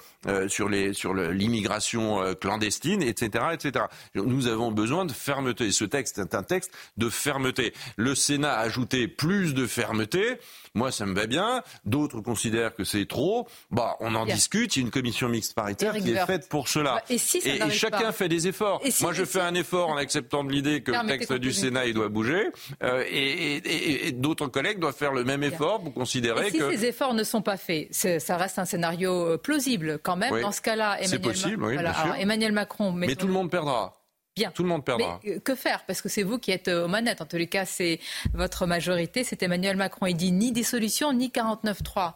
sur, 0.47 0.69
les, 0.69 0.93
sur 0.93 1.13
l'immigration 1.13 2.35
clandestine, 2.39 3.03
etc., 3.03 3.47
etc. 3.51 3.85
Nous 4.15 4.47
avons 4.47 4.71
besoin 4.71 5.03
de 5.03 5.11
fermeté. 5.11 5.73
Ce 5.73 5.83
texte 5.83 6.19
est 6.19 6.35
un 6.35 6.43
texte 6.43 6.71
de 6.95 7.09
fermeté. 7.09 7.73
Le 7.97 8.15
Sénat 8.15 8.53
a 8.53 8.61
ajouté 8.61 9.09
plus 9.09 9.53
de 9.53 9.67
fermeté. 9.67 10.39
Moi, 10.73 10.91
ça 10.91 11.05
me 11.05 11.13
va 11.13 11.27
bien. 11.27 11.63
D'autres 11.85 12.21
considèrent 12.21 12.73
que 12.73 12.83
c'est 12.83 13.05
trop. 13.05 13.47
Bah, 13.71 13.97
on 13.99 14.15
en 14.15 14.25
discute. 14.25 14.75
Il 14.75 14.79
y 14.79 14.83
a 14.83 14.85
une 14.85 14.91
commission 14.91 15.27
mixte 15.27 15.53
paritaire 15.53 15.93
qui 15.93 16.11
est 16.11 16.25
faite 16.25 16.47
pour 16.47 16.67
cela. 16.67 17.03
et, 17.09 17.17
si 17.17 17.39
et, 17.39 17.69
chacun 17.71 18.11
fait 18.11 18.29
des 18.29 18.47
efforts. 18.47 18.81
Moi, 19.01 19.13
je 19.13 19.25
fais 19.25 19.41
un 19.41 19.53
effort 19.53 19.89
en 19.89 19.97
acceptant 19.97 20.43
de 20.43 20.51
l'idée 20.51 20.81
que 20.81 20.91
le 20.91 21.07
texte 21.07 21.33
du 21.33 21.51
Sénat 21.51 21.85
il 21.87 21.93
doit 21.93 22.09
bouger. 22.09 22.49
Euh, 22.83 23.03
et, 23.09 24.11
d'autres 24.13 24.47
collègues 24.47 24.79
doivent 24.79 24.95
faire 24.95 25.13
le 25.13 25.23
même 25.23 25.43
effort 25.43 25.81
pour 25.81 25.93
considérer 25.93 26.51
si 26.51 26.57
que. 26.57 26.71
Si 26.71 26.77
ces 26.77 26.85
efforts 26.85 27.13
ne 27.13 27.23
sont 27.23 27.41
pas 27.41 27.57
faits, 27.57 27.87
ça 27.91 28.37
reste 28.37 28.59
un 28.59 28.65
scénario 28.65 29.33
euh, 29.33 29.37
plausible 29.37 29.99
quand 30.01 30.15
même. 30.15 30.41
Dans 30.41 30.51
ce 30.51 30.61
cas-là, 30.61 30.97
Emmanuel, 31.01 31.89
Emmanuel 32.19 32.51
Macron. 32.51 32.91
Mais 32.91 33.15
tout 33.15 33.27
le 33.27 33.33
monde 33.33 33.49
perdra. 33.49 34.00
Bien. 34.35 34.51
Tout 34.51 34.63
le 34.63 34.69
monde 34.69 34.85
perdra. 34.85 35.19
Mais 35.23 35.31
euh, 35.31 35.39
que 35.39 35.55
faire? 35.55 35.85
Parce 35.85 36.01
que 36.01 36.09
c'est 36.09 36.23
vous 36.23 36.39
qui 36.39 36.51
êtes 36.51 36.69
aux 36.69 36.87
manettes. 36.87 37.21
En 37.21 37.25
tous 37.25 37.37
les 37.37 37.47
cas, 37.47 37.65
c'est 37.65 37.99
votre 38.33 38.65
majorité. 38.65 39.23
C'est 39.23 39.43
Emmanuel 39.43 39.75
Macron. 39.75 40.05
Il 40.05 40.15
dit 40.15 40.31
ni 40.31 40.51
dissolution, 40.51 41.11
ni 41.13 41.29
49-3. 41.29 42.13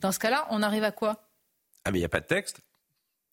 Dans 0.00 0.12
ce 0.12 0.18
cas-là, 0.18 0.46
on 0.50 0.62
arrive 0.62 0.84
à 0.84 0.92
quoi? 0.92 1.24
Ah, 1.84 1.90
mais 1.90 1.98
il 1.98 2.02
n'y 2.02 2.06
a 2.06 2.10
pas 2.10 2.20
de 2.20 2.26
texte. 2.26 2.60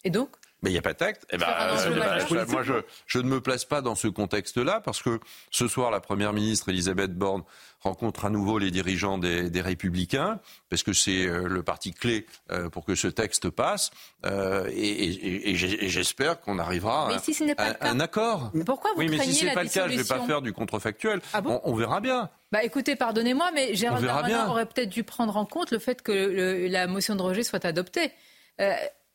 Et 0.03 0.09
donc? 0.09 0.29
Mais 0.65 0.71
il 0.71 0.73
n'y 0.73 0.79
a 0.79 0.81
pas 0.81 0.93
de 0.93 0.97
texte. 0.97 1.27
Eh 1.31 1.37
ben, 1.37 1.45
euh, 1.47 2.45
moi, 2.47 2.63
je, 2.63 2.73
je, 3.05 3.19
ne 3.19 3.27
me 3.27 3.39
place 3.39 3.65
pas 3.65 3.81
dans 3.81 3.93
ce 3.93 4.07
contexte-là 4.07 4.81
parce 4.83 5.03
que 5.03 5.19
ce 5.51 5.67
soir, 5.67 5.91
la 5.91 5.99
Première 5.99 6.33
ministre 6.33 6.69
Elisabeth 6.69 7.13
Borne 7.13 7.43
rencontre 7.85 8.25
à 8.25 8.29
nouveau 8.29 8.57
les 8.57 8.71
dirigeants 8.71 9.17
des, 9.17 9.49
des 9.49 9.61
Républicains, 9.61 10.39
parce 10.69 10.83
que 10.83 10.91
c'est 10.91 11.27
euh, 11.27 11.47
le 11.47 11.63
parti 11.63 11.93
clé 11.93 12.25
euh, 12.51 12.69
pour 12.69 12.83
que 12.83 12.95
ce 12.95 13.07
texte 13.07 13.49
passe, 13.49 13.91
euh, 14.25 14.69
et, 14.73 15.51
et, 15.51 15.55
j'espère 15.55 16.41
qu'on 16.41 16.57
arrivera 16.57 17.09
à, 17.57 17.87
un 17.87 17.99
accord. 17.99 18.49
Mais 18.53 18.63
pourquoi 18.63 18.91
vous 18.93 18.99
Oui, 18.99 19.07
mais 19.09 19.19
si 19.19 19.35
ce 19.35 19.45
n'est 19.45 19.53
pas 19.53 19.63
le 19.63 19.69
cas, 19.69 19.87
je 19.87 19.93
ne 19.93 20.01
vais 20.01 20.07
pas 20.07 20.25
faire 20.25 20.41
du 20.41 20.51
contrefactuel. 20.51 21.21
Ah 21.33 21.41
bon 21.41 21.61
on, 21.63 21.75
verra 21.75 22.01
bien. 22.01 22.29
Bah 22.51 22.63
écoutez, 22.63 22.95
pardonnez-moi, 22.95 23.51
mais 23.53 23.75
Gérald 23.75 24.03
Darmanin 24.03 24.47
aurait 24.47 24.65
peut-être 24.65 24.89
dû 24.89 25.03
prendre 25.03 25.37
en 25.37 25.45
compte 25.45 25.71
le 25.71 25.79
fait 25.79 26.01
que 26.01 26.67
la 26.69 26.87
motion 26.87 27.15
de 27.15 27.21
rejet 27.21 27.43
soit 27.43 27.65
adoptée. 27.65 28.11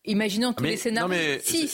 Imaginons 0.07 0.55
tous 0.55 0.65
les 0.65 0.79
scénarios. 0.79 1.09
Non 1.09 1.15
mais, 1.15 1.41
si, 1.45 1.69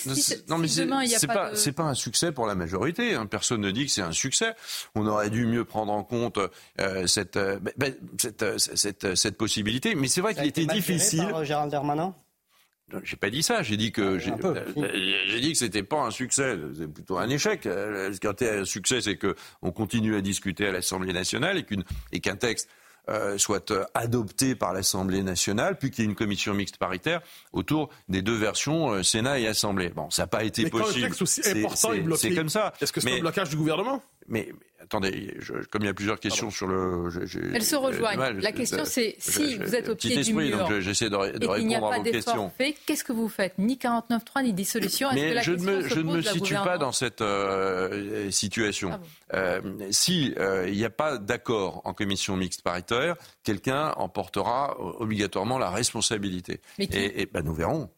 non, 0.48 0.58
mais 0.58 0.66
c'est 0.66 1.26
pas, 1.28 1.54
c'est 1.54 1.72
pas 1.72 1.84
un 1.84 1.94
succès 1.94 2.32
pour 2.32 2.46
la 2.46 2.56
majorité. 2.56 3.14
Hein. 3.14 3.26
Personne 3.26 3.60
ne 3.60 3.70
dit 3.70 3.86
que 3.86 3.92
c'est 3.92 4.02
un 4.02 4.12
succès. 4.12 4.54
On 4.96 5.06
aurait 5.06 5.30
dû 5.30 5.46
mieux 5.46 5.64
prendre 5.64 5.92
en 5.92 6.02
compte 6.02 6.38
euh, 6.80 7.06
cette, 7.06 7.36
euh, 7.36 7.60
ben, 7.60 7.72
ben, 7.76 7.94
cette, 8.18 8.42
euh, 8.42 8.58
cette, 8.58 9.14
cette, 9.14 9.36
possibilité. 9.36 9.94
Mais 9.94 10.08
c'est 10.08 10.20
vrai 10.20 10.34
qu'il 10.34 10.46
était 10.46 10.66
difficile. 10.66 11.28
Par 11.30 11.44
Gérald 11.44 11.70
Darmanin? 11.70 12.14
J'ai 13.04 13.16
pas 13.16 13.30
dit 13.30 13.44
ça. 13.44 13.62
J'ai 13.62 13.76
dit 13.76 13.92
que 13.92 14.18
j'ai 14.18 14.32
dit 15.40 15.52
que 15.52 15.58
c'était 15.58 15.84
pas 15.84 16.02
un 16.02 16.10
succès. 16.10 16.56
C'est 16.76 16.92
plutôt 16.92 17.18
un 17.18 17.28
échec. 17.28 17.68
Quand 18.22 18.42
un 18.42 18.64
succès, 18.64 19.00
c'est 19.00 19.16
que 19.16 19.36
on 19.62 19.70
continue 19.70 20.16
à 20.16 20.20
discuter 20.20 20.66
à 20.66 20.72
l'Assemblée 20.72 21.12
nationale 21.12 21.58
et 21.58 21.64
qu'une 21.64 21.84
et 22.12 22.20
qu'un 22.20 22.36
texte 22.36 22.68
euh, 23.08 23.38
soit 23.38 23.70
euh, 23.70 23.84
adopté 23.94 24.54
par 24.54 24.72
l'Assemblée 24.72 25.22
nationale, 25.22 25.78
puis 25.78 25.90
qu'il 25.90 26.04
y 26.04 26.06
ait 26.06 26.10
une 26.10 26.16
commission 26.16 26.54
mixte 26.54 26.76
paritaire 26.76 27.20
autour 27.52 27.88
des 28.08 28.22
deux 28.22 28.36
versions 28.36 28.90
euh, 28.90 29.02
Sénat 29.02 29.38
et 29.38 29.46
Assemblée. 29.46 29.90
Bon, 29.90 30.10
ça 30.10 30.22
n'a 30.22 30.26
pas 30.26 30.42
été 30.42 30.64
mais 30.64 30.70
possible. 30.70 31.14
C'est 32.16 32.34
comme 32.34 32.48
ça. 32.48 32.72
Est-ce 32.80 32.92
que 32.92 33.00
c'est 33.00 33.16
un 33.16 33.20
blocage 33.20 33.50
du 33.50 33.56
gouvernement? 33.56 34.02
Mais, 34.28 34.52
attendez, 34.80 35.36
comme 35.70 35.82
il 35.82 35.86
y 35.86 35.88
a 35.88 35.94
plusieurs 35.94 36.20
questions 36.20 36.50
sur 36.50 36.66
le. 36.66 37.08
Elles 37.54 37.64
se 37.64 37.76
rejoignent. 37.76 38.40
La 38.40 38.52
question, 38.52 38.84
c'est 38.84 39.16
si 39.18 39.56
vous 39.56 39.74
êtes 39.74 39.88
au 39.88 39.94
pied 39.94 40.22
du 40.22 40.34
mur. 40.34 40.80
j'essaie 40.80 41.10
de, 41.10 41.38
de 41.38 41.46
répondre 41.46 41.92
à 41.92 41.98
vos 41.98 42.04
questions. 42.04 42.52
Qu'est-ce 42.86 43.04
que 43.04 43.12
vous 43.12 43.28
faites? 43.28 43.58
Ni 43.58 43.76
49.3, 43.76 44.44
ni 44.44 44.52
dissolution. 44.52 45.08
Mais 45.14 45.34
que 45.34 45.42
je, 45.42 45.52
ne 45.52 45.62
me, 45.62 45.88
je 45.88 46.00
ne 46.00 46.16
me 46.16 46.22
situe 46.22 46.54
pas 46.54 46.78
dans 46.78 46.92
cette 46.92 47.20
euh, 47.20 48.30
situation. 48.30 48.90
Ah 48.92 49.00
euh, 49.34 49.60
si 49.90 50.34
euh, 50.38 50.68
il 50.68 50.76
n'y 50.76 50.84
a 50.84 50.90
pas 50.90 51.18
d'accord 51.18 51.82
en 51.84 51.92
commission 51.94 52.36
mixte 52.36 52.62
paritaire, 52.62 53.16
quelqu'un 53.42 53.92
en 53.96 54.08
portera 54.08 54.76
obligatoirement 54.78 55.58
la 55.58 55.70
responsabilité. 55.70 56.60
et, 56.78 57.22
et 57.22 57.26
ben, 57.26 57.42
nous 57.42 57.54
verrons. 57.54 57.90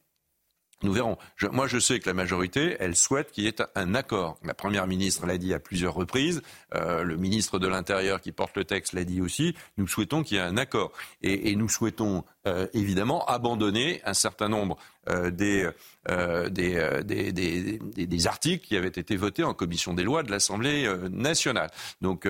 Nous 0.83 0.93
verrons. 0.93 1.17
moi, 1.51 1.67
je 1.67 1.79
sais 1.79 1.99
que 1.99 2.09
la 2.09 2.15
majorité, 2.15 2.77
elle 2.79 2.95
souhaite 2.95 3.33
qu'il 3.33 3.45
y 3.45 3.49
ait 3.49 3.63
un 3.75 3.97
accord. 3.97 4.39
La 4.45 4.55
première 4.55 4.87
ministre 4.87 5.27
l'a 5.27 5.37
dit 5.37 5.53
à 5.53 5.59
plusieurs 5.59 5.95
reprises. 5.95 6.41
Euh, 6.75 7.03
le 7.03 7.17
ministre 7.17 7.59
de 7.59 7.67
l'Intérieur 7.67 8.21
qui 8.21 8.31
porte 8.31 8.57
le 8.57 8.65
texte 8.65 8.93
l'a 8.93 9.03
dit 9.03 9.21
aussi. 9.21 9.57
Nous 9.77 9.89
souhaitons 9.89 10.23
qu'il 10.23 10.37
y 10.37 10.41
ait 10.41 10.45
un 10.45 10.57
accord. 10.57 10.93
Et, 11.23 11.57
nous 11.57 11.69
souhaitons 11.69 12.25
évidemment 12.73 13.25
abandonner 13.27 14.01
un 14.05 14.15
certain 14.15 14.49
nombre 14.49 14.77
euh, 15.11 15.31
des, 15.31 15.67
euh, 16.11 16.51
des, 16.51 17.03
des, 17.03 17.33
des, 17.33 18.07
des, 18.07 18.27
articles 18.27 18.67
qui 18.67 18.77
avaient 18.77 18.89
été 18.89 19.17
votés 19.17 19.43
en 19.43 19.55
commission 19.55 19.95
des 19.95 20.03
lois 20.03 20.23
de 20.23 20.31
l'Assemblée 20.31 20.91
nationale. 21.11 21.71
Donc 22.03 22.29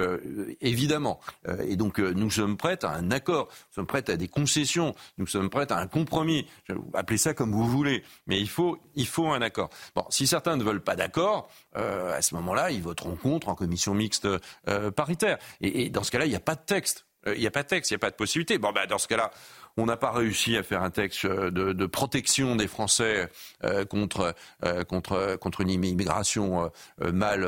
évidemment, 0.61 1.19
et 1.65 1.77
donc 1.77 1.99
nous 1.99 2.31
sommes 2.31 2.57
prêts 2.57 2.85
à 2.85 2.91
un 2.91 3.11
accord, 3.11 3.49
nous 3.51 3.75
sommes 3.75 3.87
prêts 3.87 4.09
à 4.11 4.17
des 4.17 4.29
concessions, 4.29 4.95
nous 5.17 5.27
sommes 5.27 5.51
prêts 5.51 5.71
à 5.73 5.79
un 5.79 5.87
compromis. 5.87 6.47
Appelez 6.95 7.19
ça 7.19 7.35
comme 7.35 7.53
vous 7.53 7.67
voulez, 7.67 8.05
mais 8.27 8.39
il 8.39 8.49
faut, 8.49 8.79
il 8.95 9.07
faut 9.07 9.29
un 9.29 9.43
accord. 9.43 9.71
Bon, 9.95 10.05
si 10.11 10.27
certains 10.27 10.57
ne 10.57 10.63
veulent 10.63 10.83
pas 10.83 10.97
d'accord, 10.97 11.51
à 11.75 12.23
ce 12.23 12.35
moment-là, 12.37 12.71
ils 12.71 12.83
voteront 12.83 13.17
contre 13.17 13.49
en 13.49 13.55
commission 13.55 13.95
mixte 13.95 14.29
paritaire. 14.95 15.39
Et 15.61 15.91
dans 15.91 16.03
ce 16.03 16.11
cas-là, 16.11 16.27
il 16.27 16.31
n'y 16.31 16.37
a 16.37 16.41
pas 16.41 16.55
de 16.55 16.65
texte. 16.65 17.07
Il 17.27 17.41
n'y 17.41 17.47
a 17.47 17.51
pas 17.51 17.65
de 17.65 17.69
texte, 17.69 17.91
il 17.91 17.95
n'y 17.95 17.99
a 17.99 18.01
pas 18.01 18.11
de 18.11 18.17
possibilité. 18.17 18.59
Bon, 18.59 18.73
ben, 18.73 18.87
dans 18.87 18.99
ce 18.99 19.09
cas-là, 19.09 19.33
on 19.79 19.87
n'a 19.87 19.97
pas 19.97 20.11
réussi 20.11 20.57
à 20.57 20.63
faire 20.63 20.83
un 20.83 20.91
texte 20.91 21.25
euh, 21.25 21.51
de, 21.51 21.87
protection 21.87 22.57
des 22.57 22.67
Français 22.67 23.29
euh, 23.65 23.85
contre, 23.85 24.35
euh, 24.65 24.85
contre, 24.85 25.37
contre 25.37 25.61
une 25.61 25.71
immigration 25.71 26.71
mal, 27.01 27.47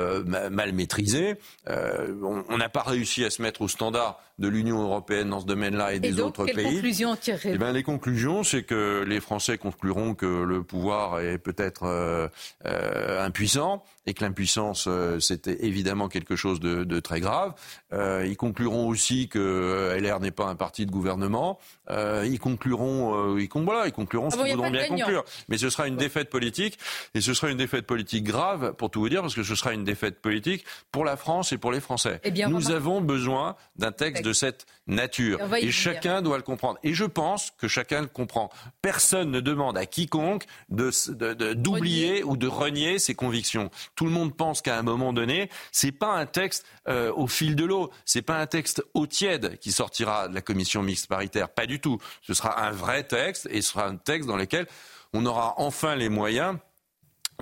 mal 0.51 0.73
maîtrisée. 0.73 1.37
on 1.67 2.57
n'a 2.57 2.69
pas 2.69 2.83
réussi 2.83 3.25
à 3.25 3.31
se 3.31 3.43
mettre 3.43 3.63
au 3.63 3.69
standard 3.69 4.21
de 4.39 4.49
l'Union 4.49 4.83
européenne 4.83 5.31
dans 5.31 5.41
ce 5.41 5.47
domaine-là 5.47 5.93
et, 5.93 6.01
des 6.01 6.21
autres 6.21 6.47
quelles 6.47 6.57
pays. 6.57 6.75
Conclusions 6.77 7.17
eh 7.45 7.59
ben, 7.59 7.73
Les 7.73 7.83
conclusions, 7.83 8.43
c'est 8.43 8.63
que 8.63 9.05
les 9.07 9.21
Français 9.21 9.59
concluront 9.59 10.15
que 10.15 10.27
le 10.27 10.63
pouvoir 10.63 11.21
est 11.21 11.39
peut-être 11.39 12.31
impuissant 12.65 13.85
et 14.07 14.15
que 14.15 14.25
l'impuissance, 14.25 14.89
c'était 15.21 15.65
évidemment 15.65 16.09
quelque 16.09 16.37
chose 16.37 16.61
de, 16.61 16.85
de 16.85 17.01
très 17.01 17.21
grave. 17.21 17.55
ils 17.93 18.37
concluront 18.37 18.89
aussi 18.89 19.29
que 19.29 19.97
LR 19.99 20.21
n'est 20.21 20.31
pas 20.31 20.47
un 20.47 20.57
parti 20.57 20.87
de 20.87 20.91
gouvernement. 20.91 21.59
Euh, 21.91 22.27
ils 22.31 22.39
concluront, 22.39 23.35
euh, 23.35 23.41
ils, 23.41 23.49
voilà, 23.53 23.87
ils 23.87 23.93
concluront 23.93 24.29
ah 24.29 24.31
ce 24.31 24.37
qu'ils 24.37 24.53
voudront 24.53 24.71
bien 24.71 24.87
conclure. 24.87 25.25
Mais 25.49 25.59
ce 25.59 25.71
sera 25.71 25.89
une 25.89 25.97
défaite 25.97 26.31
politique, 26.31 26.79
et 27.15 27.21
ce 27.21 27.35
sera 27.35 27.51
une 27.51 27.57
défaite 27.57 27.87
politique 27.87 28.25
grave, 28.25 28.75
pour 28.75 28.91
tout 28.91 29.01
vous 29.01 29.09
dire, 29.09 29.23
parce 29.23 29.35
que 29.35 29.43
ce 29.43 29.55
sera 29.55 29.73
une 29.73 29.85
défaite 29.85 30.21
politique 30.21 30.65
pour 30.93 31.05
la 31.05 31.17
France 31.17 31.53
et 31.53 31.59
pour 31.59 31.73
les 31.73 31.81
Français. 31.81 32.21
Eh 32.25 32.31
Nous 32.47 32.71
avons 32.71 33.01
besoin 33.01 33.57
d'un 33.77 33.93
texte 33.93 34.25
de 34.25 34.33
cette 34.33 34.67
nature, 34.87 35.41
et, 35.57 35.71
chacun 35.71 36.23
doit 36.23 36.37
le 36.37 36.43
comprendre. 36.43 36.79
Et 36.83 36.95
je 36.95 37.05
pense 37.05 37.53
que 37.59 37.69
chacun 37.69 38.03
le 38.03 38.07
comprend. 38.07 38.51
Personne 38.83 39.31
ne 39.31 39.41
demande 39.41 39.77
à 39.79 39.87
quiconque 39.87 40.45
d'oublier 40.69 42.21
de, 42.21 42.25
ou 42.25 42.37
de 42.37 42.47
renier 42.47 42.99
ses 42.99 43.15
convictions. 43.15 43.71
Tout 44.01 44.07
le 44.07 44.13
monde 44.13 44.35
pense 44.35 44.63
qu'à 44.63 44.79
un 44.79 44.83
moment 44.83 45.13
donné, 45.13 45.51
c'est 45.73 45.93
pas 45.93 46.15
un 46.15 46.25
texte 46.25 46.65
euh, 46.89 47.13
au 47.13 47.27
fil 47.27 47.55
de 47.55 47.67
l'eau, 47.67 47.91
c'est 48.07 48.23
pas 48.23 48.39
un 48.41 48.47
texte 48.47 48.83
au 48.95 49.07
tiède 49.07 49.59
qui 49.59 49.73
sortira 49.73 50.27
de 50.27 50.35
la 50.35 50.41
commission 50.41 50.83
mixte 50.83 51.07
paritaire, 51.07 51.51
pas 51.51 51.67
du 51.67 51.81
tout. 51.81 51.99
Ce 52.23 52.33
sera 52.33 52.67
un 52.67 52.71
vrai 52.71 53.03
texte 53.03 53.47
et 53.51 53.61
ce 53.61 53.73
sera 53.73 53.87
un 53.87 53.97
texte 53.97 54.27
dans 54.27 54.39
lequel 54.39 54.67
on 55.13 55.27
aura 55.27 55.53
enfin 55.59 55.97
les 55.97 56.09
moyens 56.09 56.57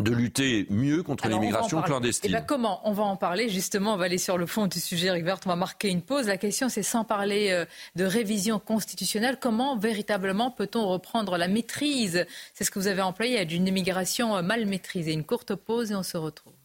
de 0.01 0.13
lutter 0.13 0.67
mieux 0.71 1.03
contre 1.03 1.29
l'immigration 1.29 1.83
clandestine. 1.83 2.31
Et 2.31 2.35
eh 2.35 2.39
ben, 2.39 2.45
comment 2.45 2.81
On 2.85 2.93
va 2.93 3.05
en 3.05 3.17
parler 3.17 3.49
justement, 3.49 3.95
on 3.95 3.97
va 3.97 4.05
aller 4.05 4.19
sur 4.19 4.39
le 4.39 4.47
fond 4.47 4.67
du 4.67 4.81
sujet, 4.81 5.09
Eric 5.09 5.25
on 5.45 5.49
va 5.49 5.57
marquer 5.57 5.89
une 5.89 6.03
pause. 6.03 6.27
La 6.27 6.37
question 6.37 6.69
c'est 6.69 6.83
sans 6.83 7.05
parler 7.05 7.51
euh, 7.51 7.65
de 7.97 8.05
révision 8.05 8.59
constitutionnelle, 8.59 9.39
comment 9.41 9.77
véritablement 9.77 10.51
peut-on 10.51 10.87
reprendre 10.87 11.37
la 11.37 11.49
maîtrise? 11.49 12.27
C'est 12.55 12.65
ce 12.65 12.71
que 12.71 12.79
vous 12.79 12.89
avez 12.89 13.03
employé, 13.03 13.45
d'une 13.45 13.67
immigration 13.67 14.37
euh, 14.37 14.43
mal 14.43 14.67
maîtrisée. 14.67 15.13
Une 15.13 15.25
courte 15.25 15.55
pause 15.55 15.93
et 15.93 15.95
on 15.95 16.03
se 16.03 16.17
retrouve. 16.17 16.58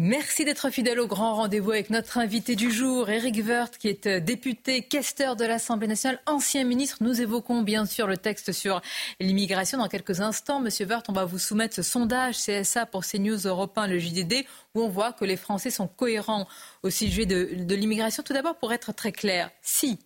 Merci 0.00 0.44
d'être 0.44 0.70
fidèle 0.70 1.00
au 1.00 1.08
grand 1.08 1.34
rendez-vous 1.34 1.72
avec 1.72 1.90
notre 1.90 2.18
invité 2.18 2.54
du 2.54 2.70
jour, 2.70 3.10
Éric 3.10 3.44
Woerth, 3.44 3.78
qui 3.78 3.88
est 3.88 4.06
euh, 4.06 4.20
député, 4.20 4.82
questeur 4.82 5.34
de 5.34 5.44
l'Assemblée 5.44 5.88
nationale, 5.88 6.20
ancien 6.26 6.62
ministre. 6.62 6.98
Nous 7.00 7.20
évoquons 7.20 7.62
bien 7.62 7.84
sûr 7.84 8.06
le 8.06 8.16
texte 8.16 8.52
sur 8.52 8.80
l'immigration 9.18 9.76
dans 9.76 9.88
quelques 9.88 10.20
instants. 10.20 10.60
Monsieur 10.60 10.86
Woerth, 10.86 11.06
on 11.08 11.12
va 11.12 11.24
vous 11.24 11.40
soumettre 11.40 11.74
ce 11.74 11.82
sondage 11.82 12.36
CSA 12.36 12.86
pour 12.86 13.04
CNews 13.04 13.38
Europe 13.38 13.76
1, 13.76 13.88
le 13.88 13.98
JDD, 13.98 14.46
où 14.76 14.82
on 14.82 14.88
voit 14.88 15.12
que 15.12 15.24
les 15.24 15.36
Français 15.36 15.70
sont 15.70 15.88
cohérents 15.88 16.46
au 16.84 16.90
sujet 16.90 17.26
de, 17.26 17.74
l'immigration. 17.74 18.22
Tout 18.22 18.34
d'abord, 18.34 18.54
pour 18.54 18.72
être 18.72 18.94
très 18.94 19.10
clair, 19.10 19.50
si 19.62 19.98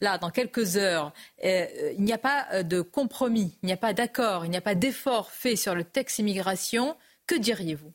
là, 0.00 0.18
dans 0.18 0.30
quelques 0.30 0.76
heures, 0.76 1.12
euh, 1.44 1.66
il 1.98 2.04
n'y 2.04 2.12
a 2.12 2.18
pas 2.18 2.46
euh, 2.52 2.62
de 2.62 2.80
compromis, 2.80 3.58
il 3.64 3.66
n'y 3.66 3.72
a 3.72 3.76
pas 3.76 3.92
d'accord, 3.92 4.44
il 4.44 4.52
n'y 4.52 4.56
a 4.56 4.60
pas 4.60 4.76
d'effort 4.76 5.32
fait 5.32 5.56
sur 5.56 5.74
le 5.74 5.82
texte 5.82 6.20
immigration, 6.20 6.96
que 7.26 7.34
diriez-vous? 7.34 7.92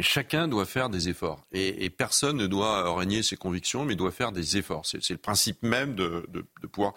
Chacun 0.00 0.48
doit 0.48 0.66
faire 0.66 0.88
des 0.88 1.08
efforts. 1.08 1.44
Et, 1.52 1.90
personne 1.90 2.36
ne 2.36 2.46
doit 2.46 2.88
renier 2.88 3.22
ses 3.22 3.36
convictions, 3.36 3.84
mais 3.84 3.96
doit 3.96 4.12
faire 4.12 4.32
des 4.32 4.56
efforts. 4.56 4.86
C'est 4.86 5.10
le 5.10 5.16
principe 5.16 5.62
même 5.62 5.94
de, 5.94 6.24
pouvoir 6.72 6.94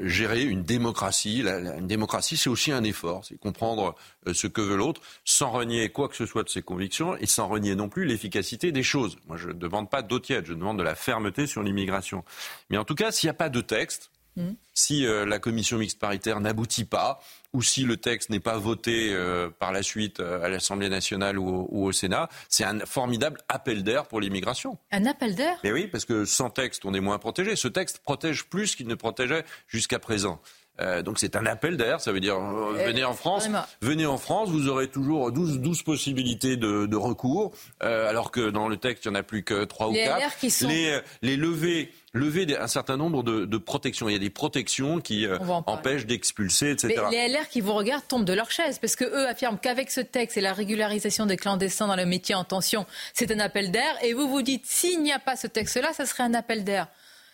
gérer 0.00 0.42
une 0.42 0.62
démocratie. 0.62 1.42
une 1.42 1.86
démocratie, 1.86 2.36
c'est 2.36 2.48
aussi 2.48 2.72
un 2.72 2.82
effort, 2.84 3.24
c'est 3.24 3.38
comprendre 3.38 3.94
ce 4.32 4.46
que 4.46 4.62
veut 4.62 4.76
l'autre, 4.76 5.00
sans 5.24 5.50
renier 5.50 5.90
quoi 5.90 6.08
que 6.08 6.16
ce 6.16 6.26
soit 6.26 6.42
de 6.42 6.48
ses 6.48 6.62
convictions 6.62 7.16
et 7.16 7.26
sans 7.26 7.48
renier 7.48 7.74
non 7.74 7.88
plus 7.88 8.04
l'efficacité 8.04 8.72
des 8.72 8.82
choses. 8.82 9.18
Moi, 9.28 9.36
je 9.36 9.48
ne 9.48 9.52
demande 9.52 9.90
pas 9.90 10.02
d'eau 10.02 10.18
tiède, 10.18 10.46
je 10.46 10.54
demande 10.54 10.78
de 10.78 10.82
la 10.82 10.94
fermeté 10.94 11.46
sur 11.46 11.62
l'immigration. 11.62 12.24
Mais 12.70 12.78
en 12.78 12.84
tout 12.84 12.94
cas, 12.94 13.12
s'il 13.12 13.28
n'y 13.28 13.32
a 13.32 13.34
pas 13.34 13.50
de 13.50 13.60
texte, 13.60 14.10
hmm. 14.36 14.54
si 14.72 15.04
la 15.04 15.38
commission 15.38 15.78
mixte 15.78 15.98
paritaire 15.98 16.40
n'aboutit 16.40 16.84
pas, 16.84 17.20
ou 17.54 17.62
si 17.62 17.84
le 17.84 17.96
texte 17.96 18.28
n'est 18.28 18.40
pas 18.40 18.58
voté 18.58 19.12
euh, 19.12 19.48
par 19.48 19.72
la 19.72 19.82
suite 19.82 20.20
euh, 20.20 20.44
à 20.44 20.48
l'Assemblée 20.48 20.88
nationale 20.90 21.38
ou 21.38 21.68
au, 21.70 21.92
Sénat, 21.92 22.28
c'est 22.48 22.64
un 22.64 22.80
formidable 22.80 23.40
appel 23.48 23.84
d'air 23.84 24.06
pour 24.06 24.20
l'immigration. 24.20 24.76
Un 24.90 25.06
appel 25.06 25.36
d'air? 25.36 25.58
Mais 25.62 25.72
oui, 25.72 25.86
parce 25.86 26.04
que 26.04 26.24
sans 26.24 26.50
texte, 26.50 26.84
on 26.84 26.92
est 26.92 27.00
moins 27.00 27.18
protégé. 27.18 27.54
Ce 27.54 27.68
texte 27.68 28.00
protège 28.00 28.44
plus 28.46 28.74
qu'il 28.74 28.88
ne 28.88 28.96
protégeait 28.96 29.44
jusqu'à 29.68 30.00
présent. 30.00 30.40
Euh, 30.80 31.02
donc 31.02 31.18
c'est 31.18 31.36
un 31.36 31.46
appel 31.46 31.76
d'air, 31.76 32.00
ça 32.00 32.10
veut 32.10 32.20
dire 32.20 32.38
venez 32.40 33.04
en 33.04 33.14
France, 33.14 33.48
venez 33.80 34.06
en 34.06 34.18
France, 34.18 34.48
vous 34.48 34.68
aurez 34.68 34.88
toujours 34.88 35.30
12, 35.30 35.60
12 35.60 35.82
possibilités 35.82 36.56
de, 36.56 36.86
de 36.86 36.96
recours, 36.96 37.52
alors 37.80 38.30
que 38.30 38.50
dans 38.50 38.68
le 38.68 38.76
texte 38.76 39.04
il 39.04 39.10
n'y 39.10 39.16
en 39.16 39.20
a 39.20 39.22
plus 39.22 39.44
que 39.44 39.64
3 39.64 39.88
ou 39.88 39.94
4. 39.94 40.66
Les, 40.66 41.00
les 41.22 41.36
levées 41.36 41.92
lever 42.14 42.56
un 42.56 42.68
certain 42.68 42.96
nombre 42.96 43.22
de, 43.22 43.58
protections. 43.58 44.08
Il 44.08 44.12
y 44.12 44.16
a 44.16 44.20
des 44.20 44.30
protections 44.30 45.00
qui 45.00 45.26
euh, 45.26 45.36
empêchent 45.66 46.06
d'expulser, 46.06 46.70
etc. 46.70 47.02
Mais 47.10 47.28
les 47.28 47.34
LR 47.34 47.48
qui 47.48 47.60
vous 47.60 47.74
regardent 47.74 48.06
tombent 48.06 48.24
de 48.24 48.32
leur 48.32 48.50
chaise 48.50 48.78
parce 48.78 48.96
que 48.96 49.04
eux 49.04 49.28
affirment 49.28 49.58
qu'avec 49.58 49.90
ce 49.90 50.00
texte 50.00 50.36
et 50.36 50.40
la 50.40 50.52
régularisation 50.52 51.26
des 51.26 51.36
clandestins 51.36 51.88
dans 51.88 51.96
le 51.96 52.06
métier 52.06 52.34
en 52.34 52.44
tension, 52.44 52.86
c'est 53.12 53.30
un 53.30 53.40
appel 53.40 53.70
d'air. 53.70 53.96
Et 54.02 54.14
vous 54.14 54.28
vous 54.28 54.42
dites, 54.42 54.64
s'il 54.66 55.02
n'y 55.02 55.12
a 55.12 55.18
pas 55.18 55.36
ce 55.36 55.46
texte-là, 55.46 55.92
ça 55.92 56.06
serait 56.06 56.22
un 56.22 56.34
appel 56.34 56.64
d'air. 56.64 56.88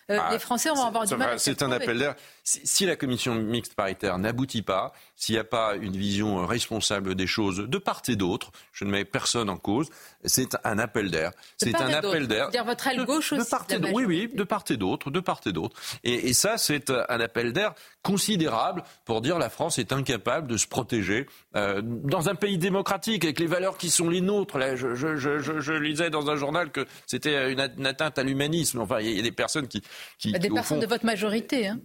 Euh, 0.09 0.17
ah, 0.19 0.29
les 0.31 0.39
Français 0.39 0.69
vont 0.69 0.83
avoir 0.83 1.05
du 1.05 1.15
mal. 1.15 1.39
C'est 1.39 1.61
un 1.61 1.71
appel 1.71 1.97
d'air. 1.99 2.15
Si, 2.43 2.87
la 2.87 2.95
commission 2.95 3.35
mixte 3.35 3.75
paritaire 3.75 4.17
n'aboutit 4.17 4.63
pas, 4.63 4.93
s'il 5.15 5.35
n'y 5.35 5.39
a 5.39 5.43
pas 5.43 5.75
une 5.75 5.95
vision 5.95 6.45
responsable 6.45 7.13
des 7.13 7.27
choses 7.27 7.57
de 7.67 7.77
part 7.77 8.01
et 8.07 8.15
d'autre, 8.15 8.51
je 8.73 8.83
ne 8.83 8.89
mets 8.89 9.05
personne 9.05 9.49
en 9.49 9.57
cause, 9.57 9.89
c'est 10.25 10.57
un 10.63 10.79
appel 10.79 11.11
d'air. 11.11 11.31
C'est 11.57 11.75
un 11.75 11.93
appel 11.93 12.27
d'air. 12.27 12.49
Dire 12.49 12.65
votre 12.65 12.87
aile 12.87 13.05
gauche 13.05 13.33
aussi. 13.33 13.53
oui, 13.93 14.05
oui, 14.05 14.31
de 14.33 14.43
part 14.43 14.63
et 14.71 14.77
d'autre, 14.77 15.11
de 15.11 15.19
part 15.19 15.41
et 15.45 15.51
d'autre. 15.51 15.79
Et, 16.03 16.33
ça, 16.33 16.57
c'est 16.57 16.89
un 16.89 17.19
appel 17.19 17.53
d'air 17.53 17.75
considérable 18.01 18.83
pour 19.05 19.21
dire 19.21 19.37
la 19.37 19.49
France 19.49 19.77
est 19.77 19.93
incapable 19.93 20.47
de 20.47 20.57
se 20.57 20.65
protéger 20.65 21.27
euh, 21.55 21.81
dans 21.83 22.29
un 22.29 22.35
pays 22.35 22.57
démocratique 22.57 23.23
avec 23.23 23.39
les 23.39 23.45
valeurs 23.45 23.77
qui 23.77 23.91
sont 23.91 24.09
les 24.09 24.21
nôtres. 24.21 24.57
Là, 24.57 24.75
je, 24.75 24.95
je, 24.95 25.15
je, 25.15 25.39
je 25.59 25.73
lisais 25.73 26.09
dans 26.09 26.31
un 26.31 26.35
journal 26.35 26.71
que 26.71 26.87
c'était 27.05 27.51
une, 27.51 27.85
atteinte 27.85 28.17
à 28.17 28.23
l'humanisme. 28.23 28.79
Enfin, 28.79 28.99
il 28.99 29.11
y, 29.11 29.19
a 29.19 29.21
des 29.21 29.31
personnes 29.31 29.67
qui, 29.67 29.83
qui 30.17 30.31
des 30.31 30.49
personnes 30.49 30.79
de 30.79 30.87
votre 30.87 31.05
majorité. 31.05 31.67
Hein. 31.67 31.79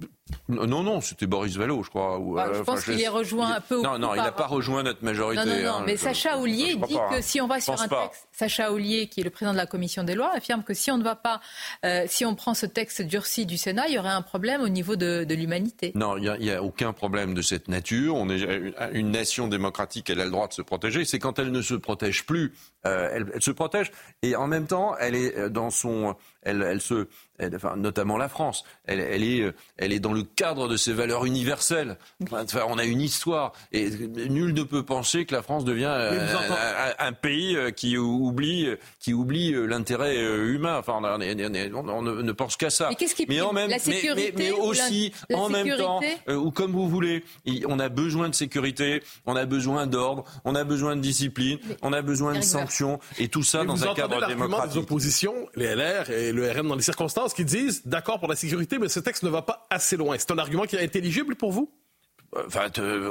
Non, 0.48 0.82
non, 0.82 1.00
c'était 1.00 1.26
Boris 1.26 1.56
Vallot, 1.56 1.84
je 1.84 1.90
crois. 1.90 2.18
Bah, 2.20 2.50
je 2.52 2.62
pense 2.62 2.84
qu'il 2.84 3.00
est 3.00 3.08
rejoint 3.08 3.52
un 3.52 3.60
peu. 3.60 3.80
Non, 3.80 3.98
non, 3.98 4.14
il 4.14 4.22
n'a 4.22 4.32
pas 4.32 4.46
rejoint 4.46 4.82
notre 4.82 5.04
majorité. 5.04 5.44
Non, 5.44 5.56
non, 5.56 5.62
non, 5.62 5.74
hein, 5.78 5.82
mais 5.86 5.96
Sacha 5.96 6.38
Oulier 6.38 6.74
dit 6.88 6.96
que 7.10 7.20
si 7.20 7.40
on 7.40 7.46
va 7.46 7.60
sur 7.60 7.80
un 7.80 7.88
texte, 7.88 8.28
Sacha 8.32 8.72
Oulier, 8.72 9.06
qui 9.06 9.20
est 9.20 9.24
le 9.24 9.30
président 9.30 9.52
de 9.52 9.56
la 9.56 9.66
commission 9.66 10.02
des 10.02 10.14
lois, 10.14 10.32
affirme 10.34 10.64
que 10.64 10.74
si 10.74 10.90
on 10.90 10.98
ne 10.98 11.04
va 11.04 11.14
pas, 11.14 11.40
euh, 11.84 12.04
si 12.08 12.24
on 12.24 12.34
prend 12.34 12.54
ce 12.54 12.66
texte 12.66 13.02
durci 13.02 13.46
du 13.46 13.56
Sénat, 13.56 13.86
il 13.88 13.94
y 13.94 13.98
aurait 13.98 14.08
un 14.08 14.22
problème 14.22 14.62
au 14.62 14.68
niveau 14.68 14.96
de, 14.96 15.26
l'humanité. 15.28 15.92
Non, 15.94 16.16
il 16.16 16.36
n'y 16.40 16.50
a, 16.50 16.62
aucun 16.62 16.92
problème 16.92 17.34
de 17.34 17.42
cette 17.42 17.68
nature. 17.68 18.16
On 18.16 18.28
est 18.28 18.74
une 18.92 19.10
nation 19.10 19.46
démocratique, 19.48 20.10
elle 20.10 20.20
a 20.20 20.24
le 20.24 20.30
droit 20.30 20.48
de 20.48 20.54
se 20.54 20.62
protéger. 20.62 21.04
C'est 21.04 21.18
quand 21.18 21.38
elle 21.38 21.52
ne 21.52 21.62
se 21.62 21.74
protège 21.74 22.26
plus, 22.26 22.52
euh, 22.86 23.10
elle, 23.12 23.26
elle, 23.34 23.42
se 23.42 23.50
protège, 23.50 23.90
et 24.22 24.36
en 24.36 24.46
même 24.46 24.66
temps, 24.66 24.96
elle 24.98 25.14
est 25.14 25.36
euh, 25.36 25.48
dans 25.48 25.70
son, 25.70 26.16
elle, 26.42 26.62
elle 26.62 26.80
se 26.80 27.06
enfin, 27.54 27.76
notamment 27.76 28.16
la 28.16 28.28
France. 28.28 28.64
Elle, 28.86 29.00
elle, 29.00 29.22
est, 29.22 29.40
euh, 29.40 29.54
elle 29.76 29.92
est 29.92 30.00
dans 30.00 30.12
le 30.12 30.22
cadre 30.22 30.68
de 30.68 30.76
ses 30.76 30.92
valeurs 30.92 31.24
universelles. 31.26 31.98
Enfin, 32.30 32.62
on 32.68 32.78
a 32.78 32.84
une 32.84 33.00
histoire 33.00 33.52
et 33.72 33.90
nul 33.90 34.54
ne 34.54 34.62
peut 34.62 34.84
penser 34.84 35.26
que 35.26 35.34
la 35.34 35.42
France 35.42 35.64
devient 35.64 35.92
euh, 35.92 36.26
un, 36.98 37.12
pays 37.12 37.58
qui 37.74 37.98
oublie, 37.98 38.68
qui 39.00 39.12
oublie 39.12 39.52
l'intérêt 39.52 40.16
humain. 40.16 40.78
Enfin, 40.78 41.00
on, 41.02 42.02
ne, 42.02 42.32
pense 42.32 42.56
qu'à 42.56 42.70
ça. 42.70 42.88
Mais 42.88 42.94
qu'est-ce 42.94 43.14
qui 43.14 43.26
mais, 43.28 43.40
en 43.40 43.52
même, 43.52 43.70
la 43.70 43.78
sécurité 43.78 44.32
mais, 44.36 44.50
aussi, 44.50 45.12
en 45.32 45.48
même 45.48 45.76
temps, 45.76 46.00
ou 46.28 46.50
comme 46.50 46.72
vous 46.72 46.88
voulez, 46.88 47.24
on 47.66 47.78
a 47.78 47.88
besoin 47.88 48.28
de 48.28 48.34
sécurité, 48.34 49.02
on 49.26 49.36
a 49.36 49.44
besoin 49.44 49.86
d'ordre, 49.86 50.24
on 50.44 50.54
a 50.54 50.64
besoin 50.64 50.96
de 50.96 51.00
discipline, 51.00 51.58
on 51.82 51.92
a 51.92 52.02
besoin 52.02 52.34
de 52.34 52.40
sanctions, 52.40 52.75
et 53.18 53.28
tout 53.28 53.42
ça 53.42 53.64
dans 53.64 53.84
un 53.84 53.94
cadre 53.94 54.26
démocratique. 54.26 54.72
des 54.72 54.78
oppositions, 54.78 55.34
les 55.54 55.74
LR 55.74 56.10
et 56.10 56.32
le 56.32 56.50
RM 56.50 56.68
dans 56.68 56.74
les 56.74 56.82
circonstances 56.82 57.34
qui 57.34 57.44
disent 57.44 57.86
d'accord 57.86 58.18
pour 58.18 58.28
la 58.28 58.36
sécurité, 58.36 58.78
mais 58.78 58.88
ce 58.88 59.00
texte 59.00 59.22
ne 59.22 59.30
va 59.30 59.42
pas 59.42 59.66
assez 59.70 59.96
loin. 59.96 60.16
C'est 60.18 60.30
un 60.30 60.38
argument 60.38 60.64
qui 60.64 60.76
est 60.76 60.82
intelligible 60.82 61.36
pour 61.36 61.52
vous? 61.52 61.70
Enfin, 62.46 62.68
euh, 62.78 63.08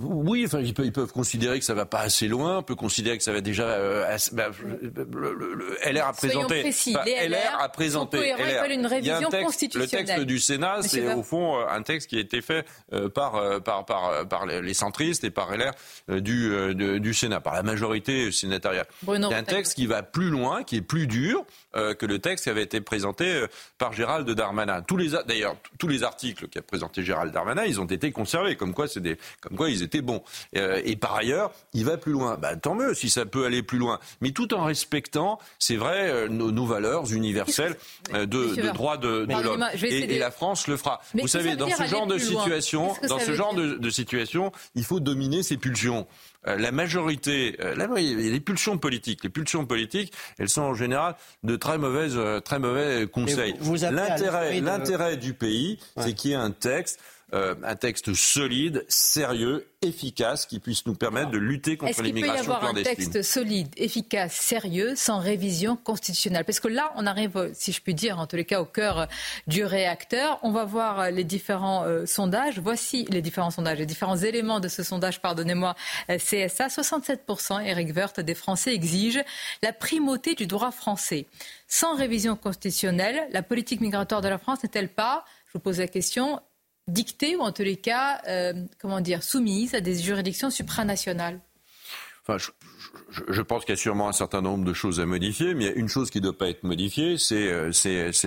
oui, 0.00 0.44
enfin, 0.46 0.60
ils, 0.60 0.74
peuvent, 0.74 1.12
considérer 1.12 1.58
que 1.58 1.64
ça 1.64 1.74
va 1.74 1.86
pas 1.86 2.00
assez 2.00 2.28
loin, 2.28 2.58
on 2.58 2.62
peut 2.62 2.74
considérer 2.74 3.18
que 3.18 3.24
ça 3.24 3.32
va 3.32 3.40
déjà. 3.40 3.64
Euh, 3.64 4.16
bah, 4.32 4.50
le, 4.62 5.76
LR 5.84 6.06
a 6.06 6.12
présenté. 6.12 6.62
LR, 6.62 7.60
a 7.60 7.68
présenté. 7.68 8.18
LR, 8.18 8.70
une 8.70 8.86
révision 8.86 9.28
Le 9.30 9.86
texte 9.86 10.20
du 10.20 10.38
Sénat, 10.38 10.82
c'est 10.82 11.12
au 11.14 11.22
fond 11.22 11.58
euh, 11.58 11.66
un 11.68 11.82
texte 11.82 12.08
qui 12.08 12.16
a 12.16 12.20
été 12.20 12.40
fait 12.40 12.66
par, 13.14 13.62
par, 13.62 13.84
par, 13.84 14.28
par 14.28 14.46
les 14.46 14.74
centristes 14.74 15.24
et 15.24 15.30
par 15.30 15.50
LR 15.56 15.72
du, 16.20 16.74
du 16.74 17.14
Sénat, 17.14 17.40
par 17.40 17.54
la 17.54 17.62
majorité 17.62 18.32
sénatoriale. 18.32 18.86
C'est 19.06 19.34
un 19.34 19.44
texte 19.44 19.74
qui 19.74 19.86
va 19.86 20.02
plus 20.02 20.30
loin, 20.30 20.62
qui 20.62 20.76
est 20.76 20.82
plus 20.82 21.06
dur 21.06 21.44
que 21.72 22.06
le 22.06 22.18
texte 22.18 22.44
qui 22.44 22.50
avait 22.50 22.62
été 22.62 22.80
présenté 22.80 23.46
par 23.78 23.92
Gérald 23.92 24.28
Darmanin. 24.30 24.82
Tous 24.82 24.96
les, 24.96 25.10
d'ailleurs, 25.26 25.56
tous 25.78 25.88
les 25.88 26.02
articles 26.02 26.48
qu'a 26.48 26.62
présenté 26.62 27.02
Gérald 27.02 27.32
Darmanin, 27.32 27.64
ils 27.64 27.80
ont 27.80 27.86
été 27.86 28.12
conservés 28.12 28.56
comme 28.56 28.74
quoi, 28.74 28.86
des, 28.96 29.16
comme 29.40 29.56
quoi 29.56 29.70
ils 29.70 29.82
étaient 29.82 30.02
bons. 30.02 30.22
Euh, 30.56 30.80
et 30.84 30.96
par 30.96 31.14
ailleurs, 31.14 31.52
il 31.72 31.84
va 31.84 31.96
plus 31.96 32.12
loin. 32.12 32.36
Bah, 32.36 32.56
tant 32.56 32.74
mieux 32.74 32.94
si 32.94 33.10
ça 33.10 33.26
peut 33.26 33.44
aller 33.44 33.62
plus 33.62 33.78
loin, 33.78 33.98
mais 34.20 34.30
tout 34.30 34.54
en 34.54 34.64
respectant, 34.64 35.38
c'est 35.58 35.76
vrai, 35.76 36.10
euh, 36.10 36.28
nos, 36.28 36.66
valeurs 36.66 37.12
universelles 37.12 37.76
euh, 38.14 38.26
de, 38.26 38.54
de 38.54 38.68
droit 38.68 38.96
de, 38.96 39.26
l'homme. 39.28 39.64
Et, 39.82 40.18
la 40.18 40.30
France 40.30 40.68
le 40.68 40.76
fera. 40.76 41.00
Vous 41.14 41.28
savez, 41.28 41.56
dans 41.56 41.70
ce 41.70 41.84
genre 41.84 42.06
de 42.06 42.18
situation, 42.18 42.94
dans 43.08 43.18
ce 43.18 43.32
genre 43.32 43.54
de, 43.54 43.90
situation, 43.90 44.52
il 44.74 44.84
faut 44.84 45.00
dominer 45.00 45.42
ses 45.42 45.56
pulsions 45.56 46.06
la 46.44 46.72
majorité, 46.72 47.56
les 47.76 48.40
pulsions 48.40 48.78
politiques, 48.78 49.22
les 49.22 49.30
pulsions 49.30 49.64
politiques, 49.64 50.12
elles 50.38 50.48
sont 50.48 50.62
en 50.62 50.74
général 50.74 51.14
de 51.42 51.56
très 51.56 51.78
mauvaises, 51.78 52.18
très 52.44 52.58
mauvais 52.58 53.06
conseils. 53.06 53.54
L'intérêt, 53.90 54.60
l'intérêt 54.60 55.16
du 55.16 55.34
pays, 55.34 55.78
c'est 55.98 56.14
qu'il 56.14 56.30
y 56.32 56.34
ait 56.34 56.36
un 56.36 56.50
texte 56.50 57.00
euh, 57.34 57.54
un 57.64 57.76
texte 57.76 58.14
solide, 58.14 58.84
sérieux, 58.88 59.66
efficace, 59.80 60.46
qui 60.46 60.60
puisse 60.60 60.86
nous 60.86 60.94
permettre 60.94 61.30
de 61.30 61.38
lutter 61.38 61.76
contre 61.76 62.02
l'immigration 62.02 62.54
clandestine. 62.54 62.78
Est-ce 62.78 62.96
qu'il 62.96 63.06
peut 63.06 63.08
y 63.08 63.10
avoir 63.10 63.10
un 63.10 63.22
texte 63.22 63.22
solide, 63.22 63.68
efficace, 63.76 64.32
sérieux, 64.34 64.94
sans 64.96 65.18
révision 65.18 65.76
constitutionnelle? 65.76 66.44
Parce 66.44 66.60
que 66.60 66.68
là, 66.68 66.92
on 66.96 67.06
arrive, 67.06 67.50
si 67.54 67.72
je 67.72 67.80
puis 67.80 67.94
dire, 67.94 68.18
en 68.18 68.26
tous 68.26 68.36
les 68.36 68.44
cas, 68.44 68.60
au 68.60 68.64
cœur 68.64 69.08
du 69.46 69.64
réacteur. 69.64 70.38
On 70.42 70.50
va 70.50 70.64
voir 70.64 71.10
les 71.10 71.24
différents 71.24 71.84
euh, 71.84 72.06
sondages. 72.06 72.58
Voici 72.58 73.06
les 73.10 73.22
différents 73.22 73.50
sondages, 73.50 73.78
les 73.78 73.86
différents 73.86 74.16
éléments 74.16 74.60
de 74.60 74.68
ce 74.68 74.82
sondage, 74.82 75.20
pardonnez-moi, 75.20 75.74
euh, 76.10 76.18
CSA. 76.18 76.68
67%, 76.68 77.64
Eric 77.64 77.96
Woerth, 77.96 78.20
des 78.20 78.34
Français 78.34 78.74
exigent 78.74 79.22
la 79.62 79.72
primauté 79.72 80.34
du 80.34 80.46
droit 80.46 80.70
français. 80.70 81.26
Sans 81.66 81.96
révision 81.96 82.36
constitutionnelle, 82.36 83.26
la 83.30 83.42
politique 83.42 83.80
migratoire 83.80 84.20
de 84.20 84.28
la 84.28 84.38
France 84.38 84.62
n'est-elle 84.62 84.88
pas, 84.88 85.24
je 85.46 85.52
vous 85.54 85.60
pose 85.60 85.78
la 85.78 85.88
question, 85.88 86.40
dictée 86.88 87.36
ou 87.36 87.40
en 87.40 87.52
tous 87.52 87.62
les 87.62 87.76
cas, 87.76 88.20
euh, 88.28 88.52
comment 88.80 89.00
dire, 89.00 89.22
soumise 89.22 89.74
à 89.74 89.80
des 89.80 89.94
juridictions 89.94 90.50
supranationales. 90.50 91.40
Enfin, 92.26 92.36
je, 93.28 93.42
pense 93.42 93.64
qu'il 93.64 93.72
y 93.72 93.78
a 93.78 93.80
sûrement 93.80 94.08
un 94.08 94.12
certain 94.12 94.42
nombre 94.42 94.64
de 94.64 94.72
choses 94.72 95.00
à 95.00 95.06
modifier, 95.06 95.54
mais 95.54 95.64
il 95.64 95.66
y 95.66 95.70
a 95.70 95.74
une 95.74 95.88
chose 95.88 96.10
qui 96.10 96.18
ne 96.18 96.24
doit 96.24 96.38
pas 96.38 96.48
être 96.48 96.62
modifiée, 96.62 97.18
c'est 97.18 97.48
euh, 97.48 97.72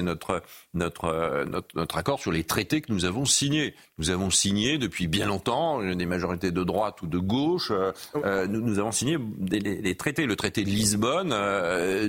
notre, 0.02 0.44
notre, 0.76 1.06
euh, 1.06 1.46
notre, 1.46 1.68
notre, 1.76 1.98
accord 1.98 2.20
sur 2.20 2.32
les 2.32 2.44
traités 2.44 2.82
que 2.82 2.92
nous 2.92 3.06
avons 3.06 3.26
signés. 3.26 3.76
Nous 3.98 4.10
avons 4.10 4.30
signé 4.30 4.78
depuis 4.78 5.08
bien 5.08 5.26
longtemps, 5.26 5.82
des 5.82 6.06
majorités 6.06 6.52
de 6.52 6.64
droite 6.64 7.02
ou 7.02 7.08
de 7.08 7.18
gauche, 7.18 7.72
euh, 7.72 8.46
nous, 8.48 8.62
nous, 8.62 8.80
avons 8.80 8.92
signé 8.92 9.18
des, 9.20 9.60
les, 9.60 9.96
traités. 9.96 10.26
Le 10.26 10.36
traité 10.36 10.64
de 10.64 10.70
Lisbonne, 10.70 11.30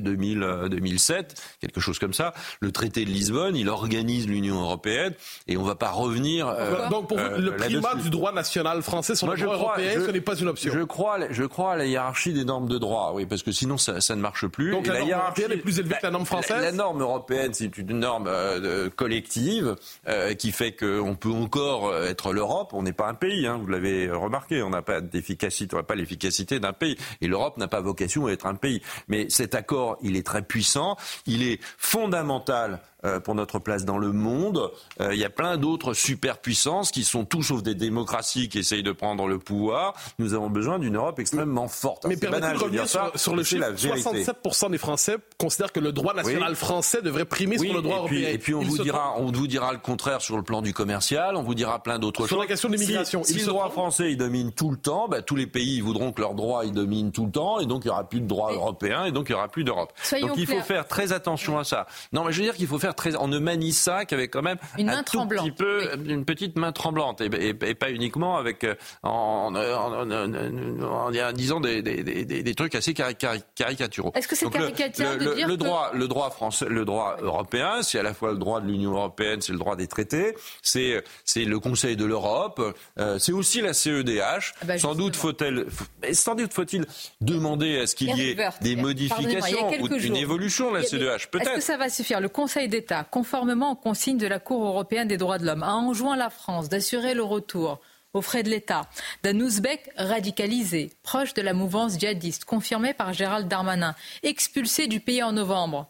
2000, 0.00 0.68
2007, 0.70 1.40
quelque 1.60 1.80
chose 1.80 1.98
comme 1.98 2.12
ça. 2.12 2.34
Le 2.60 2.72
traité 2.72 3.04
de 3.04 3.10
Lisbonne, 3.10 3.56
il 3.56 3.68
organise 3.68 4.26
l'Union 4.26 4.60
européenne 4.60 5.14
et 5.46 5.56
on 5.56 5.62
ne 5.62 5.66
va 5.68 5.76
pas 5.76 5.90
revenir. 5.90 6.52
Donc 6.90 7.08
pour 7.08 7.18
vous, 7.18 7.40
le 7.40 7.54
primat 7.56 7.94
du 7.94 8.10
droit 8.10 8.32
national 8.32 8.82
français 8.82 9.14
sur 9.14 9.30
le 9.30 9.36
droit 9.36 9.54
européen, 9.54 10.00
ce 10.04 10.10
n'est 10.10 10.20
pas 10.20 10.36
une 10.36 10.48
option. 10.48 10.72
Je 10.74 10.82
crois, 10.82 11.18
je 11.30 11.44
crois 11.44 11.76
la 11.76 11.86
hiérarchie 11.86 12.32
des 12.32 12.44
normes 12.44 12.68
de 12.68 12.78
droit, 12.78 13.12
oui, 13.14 13.26
parce 13.26 13.42
que 13.42 13.52
sinon 13.52 13.78
ça, 13.78 14.00
ça 14.00 14.16
ne 14.16 14.20
marche 14.20 14.46
plus. 14.48 14.72
Donc 14.72 14.86
la, 14.88 14.98
norme 14.98 15.12
européenne 15.12 15.52
est 15.52 15.56
plus 15.58 15.78
élevée 15.78 15.94
que 16.00 16.06
la 16.06 16.10
norme 16.10 16.26
française 16.26 16.62
la, 16.62 16.72
norme 16.72 17.00
européenne, 17.00 17.54
c'est 17.54 17.76
une 17.78 17.98
norme 17.98 18.28
euh, 18.62 18.90
collective 18.90 19.76
euh, 20.08 20.34
qui 20.34 20.52
fait 20.52 20.72
qu'on 20.72 21.14
peut 21.14 21.30
encore 21.30 21.94
être 21.96 22.32
l'Europe. 22.32 22.70
On 22.72 22.82
n'est 22.82 22.92
pas 22.92 23.08
un 23.08 23.14
pays, 23.14 23.46
hein, 23.46 23.58
vous 23.60 23.68
l'avez 23.68 24.10
remarqué, 24.10 24.62
on 24.62 24.70
n'a 24.70 24.82
pas 24.82 25.00
d'efficacité, 25.00 25.74
on 25.74 25.78
n'a 25.78 25.84
pas 25.84 25.94
l'efficacité 25.94 26.60
d'un 26.60 26.72
pays. 26.72 26.96
Et 27.20 27.28
l'Europe 27.28 27.56
n'a 27.56 27.68
pas 27.68 27.80
vocation 27.80 28.26
à 28.26 28.32
être 28.32 28.46
un 28.46 28.54
pays. 28.54 28.82
Mais 29.08 29.28
cet 29.30 29.54
accord, 29.54 29.98
il 30.02 30.16
est 30.16 30.26
très 30.26 30.42
puissant, 30.42 30.96
il 31.26 31.42
est 31.42 31.60
fondamental 31.78 32.80
pour 33.24 33.34
notre 33.34 33.58
place 33.58 33.84
dans 33.84 33.98
le 33.98 34.12
monde. 34.12 34.70
Il 35.00 35.16
y 35.16 35.24
a 35.24 35.30
plein 35.30 35.56
d'autres 35.56 35.94
superpuissances 35.94 36.90
qui 36.90 37.04
sont 37.04 37.24
tout 37.24 37.42
sauf 37.42 37.62
des 37.62 37.74
démocraties 37.74 38.48
qui 38.48 38.58
essayent 38.58 38.82
de 38.82 38.92
prendre 38.92 39.26
le 39.26 39.38
pouvoir. 39.38 39.94
Nous 40.18 40.34
avons 40.34 40.50
besoin 40.50 40.78
d'une 40.78 40.96
Europe 40.96 41.18
extrêmement 41.18 41.68
forte. 41.68 42.06
Mais 42.06 42.16
permettez 42.16 42.52
de 42.52 42.58
revenir 42.58 42.88
sur, 42.88 43.12
sur, 43.14 43.36
le 43.36 43.42
chiffre. 43.42 43.72
67% 43.72 44.70
des 44.70 44.78
Français 44.78 45.16
considèrent 45.38 45.72
que 45.72 45.80
le 45.80 45.92
droit 45.92 46.14
national 46.14 46.54
français 46.54 47.02
devrait 47.02 47.24
primer 47.24 47.58
sur 47.58 47.72
le 47.72 47.82
droit 47.82 47.98
européen. 47.98 48.28
Et 48.28 48.38
puis 48.38 48.54
on 48.54 48.60
vous, 48.60 48.78
dira, 48.78 49.14
on 49.18 49.30
vous 49.30 49.46
dira 49.46 49.72
le 49.72 49.78
contraire 49.78 50.20
sur 50.20 50.36
le 50.36 50.42
plan 50.42 50.62
du 50.62 50.72
commercial, 50.72 51.36
on 51.36 51.42
vous 51.42 51.54
dira 51.54 51.82
plein 51.82 51.98
d'autres 51.98 52.22
choses. 52.22 52.28
Sur 52.28 52.40
la 52.40 52.46
question 52.46 52.68
de 52.68 52.76
l'immigration. 52.76 53.22
Si, 53.24 53.34
le 53.34 53.46
droit 53.46 53.70
français 53.70 54.12
il 54.12 54.16
domine 54.16 54.52
tout 54.52 54.70
le 54.70 54.76
temps, 54.76 55.08
bah, 55.08 55.22
tous 55.22 55.36
les 55.36 55.46
pays 55.46 55.80
voudront 55.80 56.12
que 56.12 56.20
leur 56.20 56.34
droit 56.34 56.64
il 56.64 56.72
domine 56.72 57.12
tout 57.12 57.26
le 57.26 57.32
temps, 57.32 57.60
et 57.60 57.66
donc 57.66 57.84
il 57.84 57.88
n'y 57.88 57.92
aura 57.92 58.08
plus 58.08 58.20
de 58.20 58.26
droit 58.26 58.52
européen, 58.52 59.04
et 59.04 59.12
donc 59.12 59.28
il 59.28 59.32
n'y 59.32 59.36
aura 59.36 59.48
plus 59.48 59.64
d'Europe. 59.64 59.92
Donc 60.20 60.32
il 60.36 60.46
faut 60.46 60.60
faire 60.60 60.86
très 60.88 61.12
attention 61.12 61.58
à 61.58 61.64
ça. 61.64 61.86
Non, 62.12 62.24
mais 62.24 62.32
je 62.32 62.38
veux 62.38 62.44
dire 62.44 62.54
qu'il 62.54 62.66
faut 62.66 62.78
faire 62.78 62.94
très. 62.96 63.16
On 63.16 63.28
ne 63.28 63.38
manie 63.38 63.72
ça 63.72 64.04
qu'avec 64.04 64.32
quand 64.32 64.42
même 64.42 64.58
une 64.78 64.90
un 64.90 65.02
tout 65.02 65.26
petit 65.26 65.50
peu, 65.50 65.90
une 66.06 66.24
petite 66.24 66.56
main 66.56 66.72
tremblante, 66.72 67.20
et, 67.20 67.54
pas 67.74 67.90
uniquement 67.90 68.36
avec 68.36 68.64
euh, 68.64 68.74
en, 69.02 69.54
en, 69.54 71.32
disant 71.32 71.60
des, 71.60 71.82
des, 71.82 72.02
des, 72.02 72.24
des, 72.24 72.54
trucs 72.54 72.74
assez 72.74 72.94
caricaturaux. 72.94 74.12
Est-ce 74.14 74.28
que 74.28 74.36
c'est 74.36 74.50
caricatural 74.50 75.18
le, 75.18 75.26
de 75.26 75.34
dire 75.34 75.48
le 75.48 75.56
droit, 75.56 75.90
le 75.94 76.08
droit 76.08 76.30
français, 76.30 76.66
le 76.68 76.84
droit 76.84 77.16
européen, 77.20 77.82
c'est 77.82 77.98
à 77.98 78.02
la 78.02 78.14
fois 78.14 78.32
le 78.32 78.38
droit 78.38 78.60
de 78.60 78.66
l'Union 78.66 78.92
européenne, 78.92 79.40
c'est 79.40 79.52
le 79.52 79.58
droit 79.58 79.76
des 79.76 79.86
traités, 79.86 80.34
c'est 80.62 81.02
c'est 81.24 81.44
le 81.44 81.60
Conseil 81.60 81.96
de 81.96 82.04
l'Europe, 82.04 82.62
euh, 82.98 83.18
c'est 83.18 83.32
aussi 83.32 83.60
la 83.60 83.74
CEDH. 83.74 84.54
Ah 84.62 84.64
bah, 84.64 84.78
sans 84.78 84.94
doute 84.94 85.16
faut-elle, 85.16 85.66
sans 86.12 86.34
doute 86.34 86.52
faut-il 86.52 86.86
demander 87.20 87.80
à 87.80 87.86
ce 87.86 87.94
qu'il 87.94 88.16
y 88.16 88.30
ait 88.30 88.36
des 88.60 88.76
modifications 88.76 89.70
ou 89.80 89.86
une 89.96 90.16
évolution 90.16 90.70
de 90.70 90.78
la 90.78 90.82
CEDH. 90.82 91.28
Peut-être. 91.30 91.48
Est-ce 91.48 91.56
que 91.56 91.60
ça 91.60 91.76
va 91.76 91.88
suffire? 91.88 92.20
Le 92.20 92.28
Conseil 92.28 92.68
d'État, 92.68 92.85
conformément 93.10 93.72
aux 93.72 93.76
consignes 93.76 94.18
de 94.18 94.26
la 94.26 94.38
Cour 94.38 94.64
européenne 94.66 95.08
des 95.08 95.16
droits 95.16 95.38
de 95.38 95.46
l'homme, 95.46 95.62
a 95.62 95.74
enjoint 95.74 96.16
la 96.16 96.30
France 96.30 96.68
d'assurer 96.68 97.14
le 97.14 97.22
retour 97.22 97.80
aux 98.12 98.22
frais 98.22 98.42
de 98.42 98.48
l'État 98.48 98.88
d'un 99.22 99.38
ouzbek 99.40 99.90
radicalisé, 99.96 100.90
proche 101.02 101.34
de 101.34 101.42
la 101.42 101.52
mouvance 101.52 101.98
djihadiste, 101.98 102.44
confirmé 102.44 102.94
par 102.94 103.12
Gérald 103.12 103.48
Darmanin, 103.48 103.94
expulsé 104.22 104.86
du 104.86 105.00
pays 105.00 105.22
en 105.22 105.32
novembre. 105.32 105.88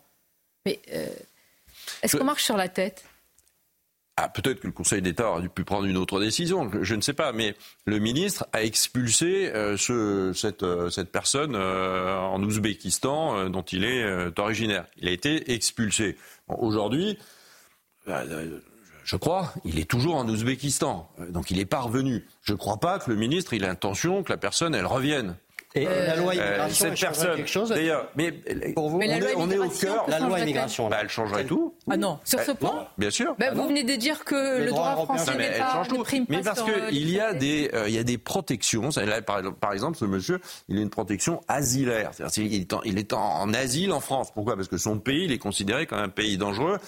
Mais 0.65 0.81
euh, 0.93 1.07
est-ce 2.03 2.17
qu'on 2.17 2.25
marche 2.25 2.45
sur 2.45 2.57
la 2.57 2.69
tête? 2.69 3.05
Ah, 4.17 4.29
peut-être 4.29 4.61
que 4.61 4.67
le 4.67 4.73
Conseil 4.73 5.03
d'État 5.03 5.31
aurait 5.31 5.49
pu 5.49 5.65
prendre 5.65 5.85
une 5.85 5.99
autre 5.99 6.21
décision, 6.21 6.71
je 6.81 6.95
ne 6.95 7.03
sais 7.03 7.13
pas, 7.13 7.33
mais 7.33 7.55
le 7.85 7.99
ministre 7.99 8.47
a 8.53 8.63
expulsé 8.63 9.51
euh, 9.55 9.77
euh, 9.91 10.33
cette, 10.33 11.13
personne 11.13 11.55
en 11.55 12.43
Ouzbékistan 12.43 13.51
dont 13.51 13.63
il 13.63 13.85
est 13.85 14.39
originaire. 14.39 14.87
Il 14.97 15.09
a 15.09 15.11
été 15.11 15.53
expulsé. 15.53 16.17
Aujourd'hui, 16.49 17.19
je 19.05 19.17
crois, 19.17 19.53
il 19.65 19.79
est 19.79 19.89
toujours 19.89 20.17
en 20.17 20.29
Ouzbékistan. 20.29 21.09
Donc 21.31 21.53
il 21.53 21.61
est 21.61 21.67
parvenu. 21.67 22.27
Je 22.43 22.53
ne 22.53 22.59
crois 22.59 22.79
pas 22.79 22.99
que 22.99 23.11
le 23.11 23.17
ministre 23.17 23.55
ait 23.55 23.59
l'intention 23.59 24.23
que 24.23 24.33
la 24.33 24.37
personne, 24.37 24.75
elle 24.75 24.87
revienne. 24.87 25.37
Et 25.77 25.85
la 25.85 26.17
loi 26.17 26.33
euh, 26.33 26.37
immigration, 26.37 26.87
cette 26.89 27.01
personne, 27.01 27.37
quelque 27.37 27.51
chose 27.51 27.69
D'ailleurs, 27.69 28.09
mais 28.17 28.33
pour 28.75 28.89
vous, 28.89 28.99
on, 29.37 29.51
est, 29.51 29.59
au 29.59 29.69
cœur. 29.69 30.07
La 30.09 30.21
loi 30.21 30.41
immigration, 30.41 30.89
bah, 30.89 30.99
elle 31.03 31.11
changerait 31.11 31.45
tout. 31.45 31.75
Ah 31.91 31.97
non, 31.97 32.19
sur 32.25 32.41
ce 32.41 32.53
point 32.53 32.89
Bien 32.97 33.11
sûr. 33.11 33.35
Bah, 33.39 33.51
vous 33.53 33.69
venez 33.69 33.85
de 33.85 33.95
dire 33.95 34.25
que 34.25 34.65
le, 34.65 34.67
droit, 34.67 34.95
français 35.05 35.37
n'est 35.37 35.59
pas, 35.59 35.83
ne 35.87 36.03
prime 36.03 36.25
Mais 36.29 36.41
parce 36.41 36.63
qu'il 36.63 37.11
y 37.11 37.21
a 37.21 37.35
des, 37.35 37.71
euh, 37.75 37.89
il 37.89 37.95
y 37.95 37.99
a 37.99 38.05
des 38.05 38.17
protections. 38.17 38.89
par, 39.61 39.73
exemple, 39.73 39.99
ce 39.99 40.07
monsieur, 40.07 40.41
il 40.69 40.79
a 40.79 40.81
une 40.81 40.91
protection 40.91 41.43
asilaire. 41.47 42.11
C'est-à-dire 42.15 42.45
il 42.45 42.61
est, 42.63 42.73
en, 42.73 42.83
il 42.83 42.99
est 42.99 43.13
en, 43.13 43.53
asile 43.53 43.93
en 43.93 44.01
France. 44.01 44.31
Pourquoi? 44.33 44.57
Parce 44.57 44.69
que 44.69 44.79
son 44.79 44.99
pays, 44.99 45.25
il 45.25 45.33
est 45.33 45.39
considéré 45.39 45.87
comme 45.87 45.99
un 45.99 46.09
pays 46.09 46.39
dangereux 46.39 46.79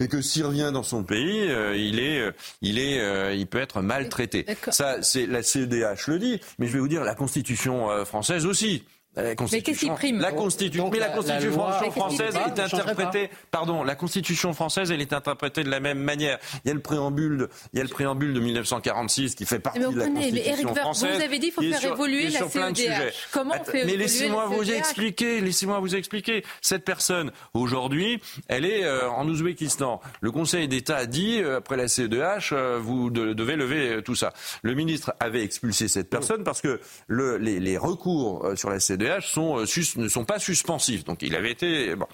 et 0.00 0.08
que 0.08 0.22
s'il 0.22 0.46
revient 0.46 0.70
dans 0.72 0.82
son 0.82 1.04
pays, 1.04 1.50
euh, 1.50 1.76
il 1.76 2.00
est, 2.00 2.22
il 2.62 2.78
est, 2.78 3.36
il 3.36 3.46
peut 3.46 3.60
être 3.60 3.82
maltraité. 3.82 4.46
Ça, 4.70 5.02
c'est 5.02 5.26
la 5.26 5.42
CEDH 5.42 6.06
le 6.06 6.18
dit. 6.18 6.40
Mais 6.58 6.66
je 6.66 6.72
vais 6.72 6.78
vous 6.78 6.88
dire, 6.88 7.04
la 7.04 7.14
Constitution 7.14 8.04
française 8.06 8.37
aussi. 8.46 8.84
La 9.16 9.34
mais 9.50 9.62
qu'est-ce 9.62 9.80
qui 9.80 9.90
prime 9.90 10.20
la 10.20 10.32
Constitution, 10.32 10.90
mais 10.92 10.98
la, 10.98 11.08
Constitution 11.08 11.90
française 11.90 12.36
est 12.36 12.60
interprétée. 12.60 13.30
Pardon, 13.50 13.82
la 13.82 13.94
Constitution 13.94 14.52
française, 14.52 14.92
elle 14.92 15.00
est 15.00 15.12
interprétée 15.12 15.64
de 15.64 15.70
la 15.70 15.80
même 15.80 15.98
manière. 15.98 16.38
Il 16.64 16.68
y 16.68 16.70
a 16.70 16.74
le 16.74 16.80
préambule, 16.80 17.38
de, 17.38 17.48
il 17.72 17.78
y 17.78 17.80
a 17.80 17.84
le 17.84 17.90
préambule 17.90 18.32
de 18.32 18.40
1946 18.40 19.34
qui 19.34 19.44
fait 19.44 19.58
partie 19.58 19.80
de 19.80 19.86
la 19.86 20.06
Constitution 20.06 20.30
mais 20.32 20.46
Eric 20.46 20.68
française. 20.76 21.16
Vous 21.16 21.22
avez 21.22 21.38
dit 21.38 21.50
qu'il 21.50 21.72
faut 21.72 21.78
faire 21.78 21.92
évoluer 21.92 22.28
la 22.28 22.48
CEDH. 22.48 23.14
Comment 23.32 23.54
on 23.60 23.64
fait 23.64 23.84
Mais 23.86 23.96
laissez-moi 23.96 24.46
vous 24.46 24.70
expliquer. 24.70 25.40
Laissez-moi 25.40 25.80
vous 25.80 25.96
expliquer. 25.96 26.44
Cette 26.60 26.84
personne 26.84 27.32
aujourd'hui, 27.54 28.20
elle 28.46 28.64
est 28.64 28.84
euh, 28.84 29.10
en 29.10 29.26
Ouzbékistan. 29.26 30.00
Le 30.20 30.30
Conseil 30.30 30.68
d'État 30.68 30.96
a 30.96 31.06
dit 31.06 31.40
euh, 31.40 31.58
après 31.58 31.76
la 31.76 31.88
CEDH, 31.88 32.52
euh, 32.52 32.78
vous 32.80 33.10
devez 33.10 33.56
lever 33.56 34.00
tout 34.04 34.14
ça. 34.14 34.32
Le 34.62 34.74
ministre 34.74 35.14
avait 35.18 35.42
expulsé 35.42 35.88
cette 35.88 36.10
personne 36.10 36.44
parce 36.44 36.60
que 36.60 36.80
le, 37.08 37.36
les, 37.38 37.58
les 37.58 37.78
recours 37.78 38.52
sur 38.54 38.70
la 38.70 38.78
CEDH 38.78 38.97
sont, 39.20 39.58
euh, 39.58 39.64
ne 39.96 40.08
sont 40.08 40.24
pas 40.24 40.38
suspensifs. 40.38 41.04
Donc 41.04 41.22
il 41.22 41.34
avait 41.34 41.50
été. 41.50 41.94
Bon. 41.94 42.06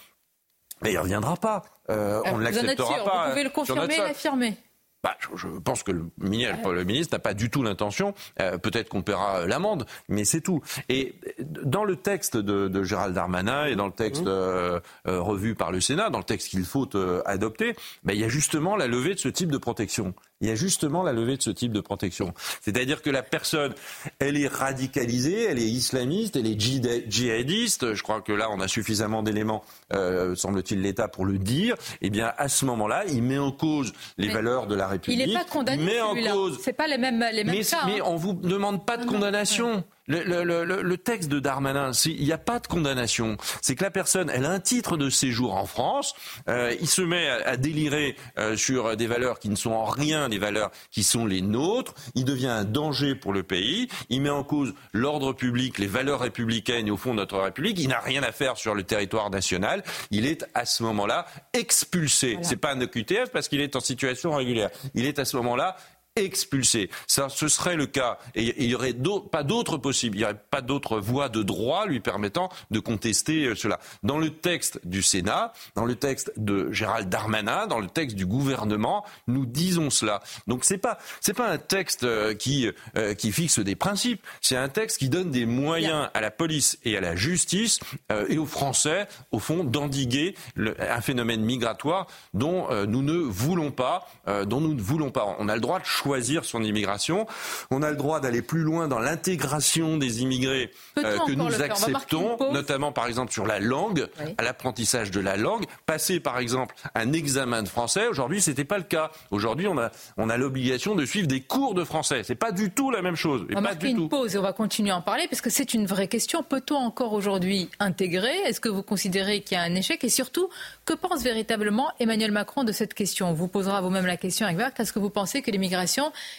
Mais 0.83 0.91
il 0.91 0.95
ne 0.95 1.01
reviendra 1.01 1.37
pas. 1.37 1.63
Euh, 1.91 2.21
on 2.27 2.39
ne 2.39 2.45
l'acceptera 2.45 3.05
pas. 3.05 3.25
Vous 3.25 3.31
pouvez 3.31 3.45
le 3.45 3.51
confirmer 3.51 3.95
et 3.95 3.99
l'affirmer. 3.99 4.57
Bah, 5.03 5.17
je, 5.37 5.49
pense 5.63 5.83
que 5.83 5.93
le, 5.93 6.85
ministre 6.85 7.15
n'a 7.15 7.19
pas 7.19 7.35
du 7.35 7.51
tout 7.51 7.63
l'intention. 7.63 8.15
Euh, 8.41 8.57
peut-être 8.57 8.89
qu'on 8.89 9.03
paiera 9.03 9.47
l'amende, 9.47 9.85
mais 10.09 10.25
c'est 10.25 10.41
tout. 10.41 10.63
Et 10.89 11.15
dans 11.39 11.85
le 11.85 11.97
texte 11.97 12.39
de, 12.39 12.83
Gérald 12.83 13.15
Darmanin 13.15 13.67
et 13.67 13.77
dans 13.77 13.85
le 13.85 13.93
texte 13.93 14.25
mmh. 14.25 14.81
revu 15.05 15.55
par 15.55 15.73
le 15.73 15.83
Sénat, 15.83 16.09
dans 16.09 16.19
le 16.19 16.25
texte 16.25 16.49
qu'il 16.49 16.65
faut 16.65 16.89
adopter, 17.27 17.77
bah, 18.03 18.15
il 18.15 18.21
y 18.21 18.25
a 18.25 18.29
justement 18.29 18.77
la 18.77 18.87
levée 18.87 19.13
de 19.13 19.19
ce 19.19 19.29
type 19.29 19.53
de 19.53 19.59
protection 19.59 20.15
il 20.41 20.49
y 20.49 20.51
a 20.51 20.55
justement 20.55 21.03
la 21.03 21.13
levée 21.13 21.37
de 21.37 21.43
ce 21.43 21.51
type 21.51 21.73
de 21.73 21.81
protection. 21.81 22.35
C'est-à-dire 22.61 23.03
que 23.03 23.11
la 23.11 23.23
personne, 23.23 23.75
elle 24.19 24.37
est 24.37 24.49
radicalisée, 24.49 25.45
elle 25.45 25.59
est 25.59 25.69
islamiste, 25.69 26.37
elle 26.37 26.47
est 26.47 26.61
djihadiste. 26.61 27.95
Je 27.95 28.03
crois 28.03 28.21
que 28.21 28.33
là, 28.33 28.51
on 28.51 28.61
a 28.61 28.69
suffisamment 28.69 29.23
d'éléments, 29.23 29.65
euh, 29.95 30.35
semble-t-il, 30.35 30.83
l'État 30.83 31.09
pour 31.09 31.25
le 31.25 31.39
dire. 31.39 31.77
Eh 32.03 32.11
bien, 32.11 32.33
à 32.37 32.49
ce 32.49 32.65
moment-là, 32.65 33.05
il 33.09 33.23
met 33.23 33.39
en 33.39 33.53
cause 33.53 33.93
les 34.19 34.29
valeurs 34.29 34.67
de 34.67 34.75
la 34.75 34.89
République. 34.89 35.21
Il 35.21 35.29
n'est 35.29 35.39
pas 35.39 35.45
condamné. 35.45 35.85
Mais 35.85 36.01
en 36.01 36.15
cause. 36.15 36.59
C'est 36.63 36.73
pas 36.73 36.87
les 36.87 36.99
mêmes 36.99 37.25
les 37.33 37.45
mêmes 37.45 37.57
mais, 37.57 37.65
cas. 37.65 37.87
Mais 37.87 38.01
hein. 38.01 38.05
on 38.07 38.17
vous 38.17 38.35
demande 38.35 38.85
pas 38.85 38.97
de 38.97 39.07
condamnation. 39.07 39.85
Le, 40.07 40.23
le, 40.23 40.45
le, 40.65 40.83
le, 40.83 40.99
texte 40.99 41.31
de 41.31 41.41
Darmanin, 41.41 41.93
il 42.05 42.25
n'y 42.25 42.33
a 42.33 42.39
pas 42.39 42.59
de 42.59 42.67
condamnation. 42.67 43.39
C'est 43.63 43.75
que 43.75 43.83
la 43.83 43.91
personne, 43.91 44.31
elle 44.31 44.45
a 44.45 44.51
un 44.51 44.61
titre 44.61 44.99
de 44.99 45.09
séjour 45.09 45.55
en 45.55 45.65
France, 45.65 46.15
euh, 46.49 46.75
il 46.81 46.89
se 46.89 47.01
met 47.01 47.29
à, 47.29 47.49
à 47.49 47.57
délirer 47.57 48.17
euh, 48.39 48.57
sur 48.57 48.97
des 48.97 49.07
valeurs 49.07 49.39
qui 49.39 49.49
ne 49.49 49.57
sont 49.57 49.73
en 49.73 49.87
rien 49.87 50.29
des 50.29 50.39
valeurs 50.39 50.71
qui 50.91 51.05
sont 51.05 51.25
les 51.25 51.41
nôtres, 51.41 51.95
il 52.15 52.25
devient 52.25 52.49
un 52.49 52.65
danger 52.65 53.15
pour 53.15 53.33
le 53.33 53.43
pays, 53.43 53.89
il 54.11 54.21
met 54.21 54.31
en 54.31 54.45
cause 54.45 54.75
l'ordre 54.93 55.33
public, 55.33 55.79
les 55.79 55.87
valeurs 55.87 56.21
républicaines 56.21 56.87
et 56.87 56.91
au 56.91 56.97
fond 56.97 57.15
notre 57.15 57.39
République, 57.39 57.79
il 57.79 57.89
n'a 57.89 58.01
rien 58.01 58.23
à 58.23 58.33
faire 58.33 58.57
sur 58.57 58.75
le 58.75 58.83
territoire 58.83 59.31
national, 59.31 59.83
il 60.11 60.27
est 60.27 60.45
à 60.55 60.67
ce 60.67 60.83
moment-là 60.83 61.27
expulsé. 61.55 62.39
C'est 62.43 62.57
pas 62.57 62.73
un 62.73 62.81
OQTF 62.81 63.31
parce 63.33 63.49
qu'il 63.49 63.61
est 63.61 63.77
en 63.77 63.81
situation 63.81 64.35
régulière. 64.35 64.71
Il 64.95 65.07
est 65.07 65.19
à 65.19 65.25
ce 65.25 65.37
moment-là 65.39 65.77
expulsé. 66.17 66.91
Ça, 67.09 67.29
ce 67.29 67.49
serait 67.49 67.75
le 67.75 67.87
cas. 67.87 68.19
Et 68.37 68.63
il 68.63 68.69
n'y 68.69 68.75
aurait 68.77 68.95
pas 69.33 69.43
d'autre 69.43 69.79
possible. 69.79 70.17
Il 70.17 70.21
n'y 70.21 70.25
aurait 70.25 70.41
pas 70.51 70.61
d'autre 70.61 71.01
voie 71.01 71.29
de 71.29 71.43
droit 71.43 71.87
lui 71.87 71.99
permettant 71.99 72.51
de 72.71 72.79
contester 72.79 73.47
euh, 73.47 73.57
cela. 73.57 73.81
Dans 74.05 74.19
le 74.19 74.31
texte 74.31 74.81
du 74.85 75.03
Sénat, 75.03 75.53
dans 75.75 75.85
le 75.85 75.97
texte 75.97 76.33
de 76.37 76.71
Gérald 76.71 77.09
Darmanin, 77.09 77.67
dans 77.67 77.81
le 77.81 77.89
texte 77.89 78.17
du 78.17 78.27
gouvernement, 78.27 79.05
nous 79.27 79.45
disons 79.45 79.91
cela. 79.91 80.23
Donc 80.47 80.65
c'est 80.65 80.79
pas 80.79 80.99
c'est 81.21 81.35
pas 81.35 81.51
un 81.51 81.59
texte 81.59 82.05
euh, 82.05 82.35
qui 82.35 82.71
euh, 82.97 83.15
qui 83.15 83.33
fixe 83.33 83.59
des 83.59 83.75
principes. 83.75 84.25
C'est 84.41 84.57
un 84.57 84.69
texte 84.69 84.99
qui 84.99 85.09
donne 85.09 85.33
des 85.33 85.47
moyens 85.47 86.11
à 86.15 86.21
la 86.21 86.31
police 86.31 86.79
et 86.85 86.97
à 86.97 87.01
la 87.01 87.17
justice 87.17 87.81
et 88.29 88.39
aux 88.39 88.47
Français, 88.47 89.09
au 89.33 89.39
fond, 89.39 89.65
d'endiguer 89.65 90.35
un 90.57 91.01
phénomène 91.01 91.43
migratoire 91.43 92.07
dont 92.35 92.69
nous 92.87 93.03
ne 93.03 93.17
voulons 93.17 93.71
pas, 93.71 94.07
dont 94.47 94.61
nous 94.61 94.75
ne 94.75 94.81
voulons 94.81 95.11
pas. 95.11 95.37
On 95.39 95.49
a 95.49 95.55
le 95.55 95.61
droit 95.61 95.81
de 95.81 95.85
choisir 95.85 96.04
son 96.43 96.63
immigration. 96.63 97.27
On 97.71 97.83
a 97.83 97.91
le 97.91 97.97
droit 97.97 98.21
d'aller 98.21 98.43
plus 98.43 98.63
loin 98.63 98.89
dans 98.89 98.99
l'intégration 98.99 99.97
des 99.97 100.23
immigrés 100.23 100.71
euh, 100.99 101.19
que 101.27 101.33
nous 101.33 101.63
acceptons, 101.63 102.37
notamment 102.53 102.93
par 102.93 103.07
exemple 103.07 103.33
sur 103.33 103.47
la 103.47 103.61
langue, 103.61 104.09
à 104.39 104.43
l'apprentissage 104.43 105.11
de 105.11 105.21
la 105.21 105.37
langue. 105.37 105.65
Passer 105.87 106.21
par 106.21 106.39
exemple 106.39 106.75
un 106.95 107.13
examen 107.13 107.63
de 107.63 107.69
français, 107.69 108.07
aujourd'hui 108.07 108.41
c'était 108.41 108.65
pas 108.65 108.79
le 108.79 108.85
cas. 108.85 109.11
Aujourd'hui 109.31 109.67
on 109.69 109.79
a, 109.79 109.91
on 110.17 110.29
a 110.29 110.37
l'obligation 110.37 110.95
de 110.95 111.05
suivre 111.07 111.27
des 111.27 111.41
cours 111.41 111.75
de 111.75 111.85
français. 111.85 112.23
C'est 112.25 112.35
pas 112.35 112.53
du 112.53 112.71
tout 112.71 112.91
la 112.91 113.03
même 113.03 113.17
chose. 113.17 113.47
on 113.51 113.55
va 113.55 113.61
marquer 113.61 113.91
une 113.91 114.09
pause 114.09 114.35
et 114.35 114.39
on 114.39 114.43
va 114.43 114.53
continuer 114.53 114.91
à 114.91 114.97
en 114.97 115.03
parler 115.03 115.27
parce 115.29 115.41
que 115.41 115.51
c'est 115.51 115.75
une 115.75 115.87
vraie 115.87 116.09
question. 116.09 116.43
Peut-on 116.43 116.77
encore 116.77 117.13
aujourd'hui 117.13 117.71
intégrer? 117.81 118.35
Est-ce 118.47 118.61
que 118.61 118.69
vous 118.69 118.83
considérez 118.83 119.43
qu'il 119.43 119.57
y 119.57 119.61
a 119.61 119.63
un 119.63 119.75
échec? 119.75 120.03
Et 120.05 120.09
surtout, 120.09 120.49
que 120.85 120.95
pense 120.95 121.23
véritablement 121.23 121.91
Emmanuel 121.99 122.33
Macron 122.33 122.65
de 122.65 122.73
cette 122.73 122.95
question? 122.95 123.29
On 123.31 123.33
vous 123.33 123.49
posera 123.49 123.81
vous-même 123.81 124.07
la 124.07 124.17
question, 124.17 124.47
Egbert. 124.49 124.73
Est-ce 124.79 124.93
que 124.93 124.99
vous 124.99 125.11
pensez 125.11 125.43
que 125.43 125.51
l'immigration 125.51 125.94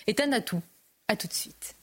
est 0.08 0.20
un 0.20 0.32
atout. 0.32 0.62
À 1.08 1.16
tout 1.16 1.28
de 1.28 1.34
suite. 1.34 1.76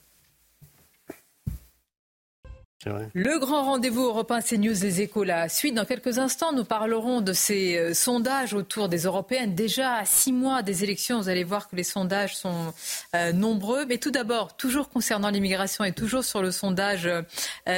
Le 3.13 3.39
grand 3.39 3.63
rendez-vous 3.63 4.01
européen 4.01 4.41
CNews 4.41 4.73
des 4.73 5.01
échos, 5.01 5.23
la 5.23 5.47
suite. 5.47 5.75
Dans 5.75 5.85
quelques 5.85 6.19
instants, 6.19 6.51
nous 6.51 6.65
parlerons 6.65 7.21
de 7.21 7.33
ces 7.33 7.77
euh, 7.77 7.93
sondages 7.93 8.53
autour 8.53 8.89
des 8.89 9.03
européennes. 9.03 9.55
Déjà 9.55 9.95
à 9.95 10.05
six 10.05 10.33
mois 10.33 10.63
des 10.63 10.83
élections, 10.83 11.21
vous 11.21 11.29
allez 11.29 11.43
voir 11.43 11.69
que 11.69 11.75
les 11.75 11.83
sondages 11.83 12.35
sont 12.35 12.73
euh, 13.15 13.31
nombreux. 13.31 13.85
Mais 13.85 13.97
tout 13.97 14.11
d'abord, 14.11 14.57
toujours 14.57 14.89
concernant 14.89 15.29
l'immigration 15.29 15.83
et 15.83 15.93
toujours 15.93 16.23
sur 16.23 16.41
le 16.41 16.51
sondage 16.51 17.05
euh, 17.07 17.21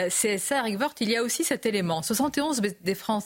CSA, 0.09 0.59
Eric 0.59 0.77
Vort, 0.79 0.95
il 0.99 1.09
y 1.09 1.17
a 1.17 1.23
aussi 1.23 1.43
cet 1.43 1.65
élément. 1.65 2.01
71 2.01 2.61
des, 2.61 2.95
France, 2.95 3.25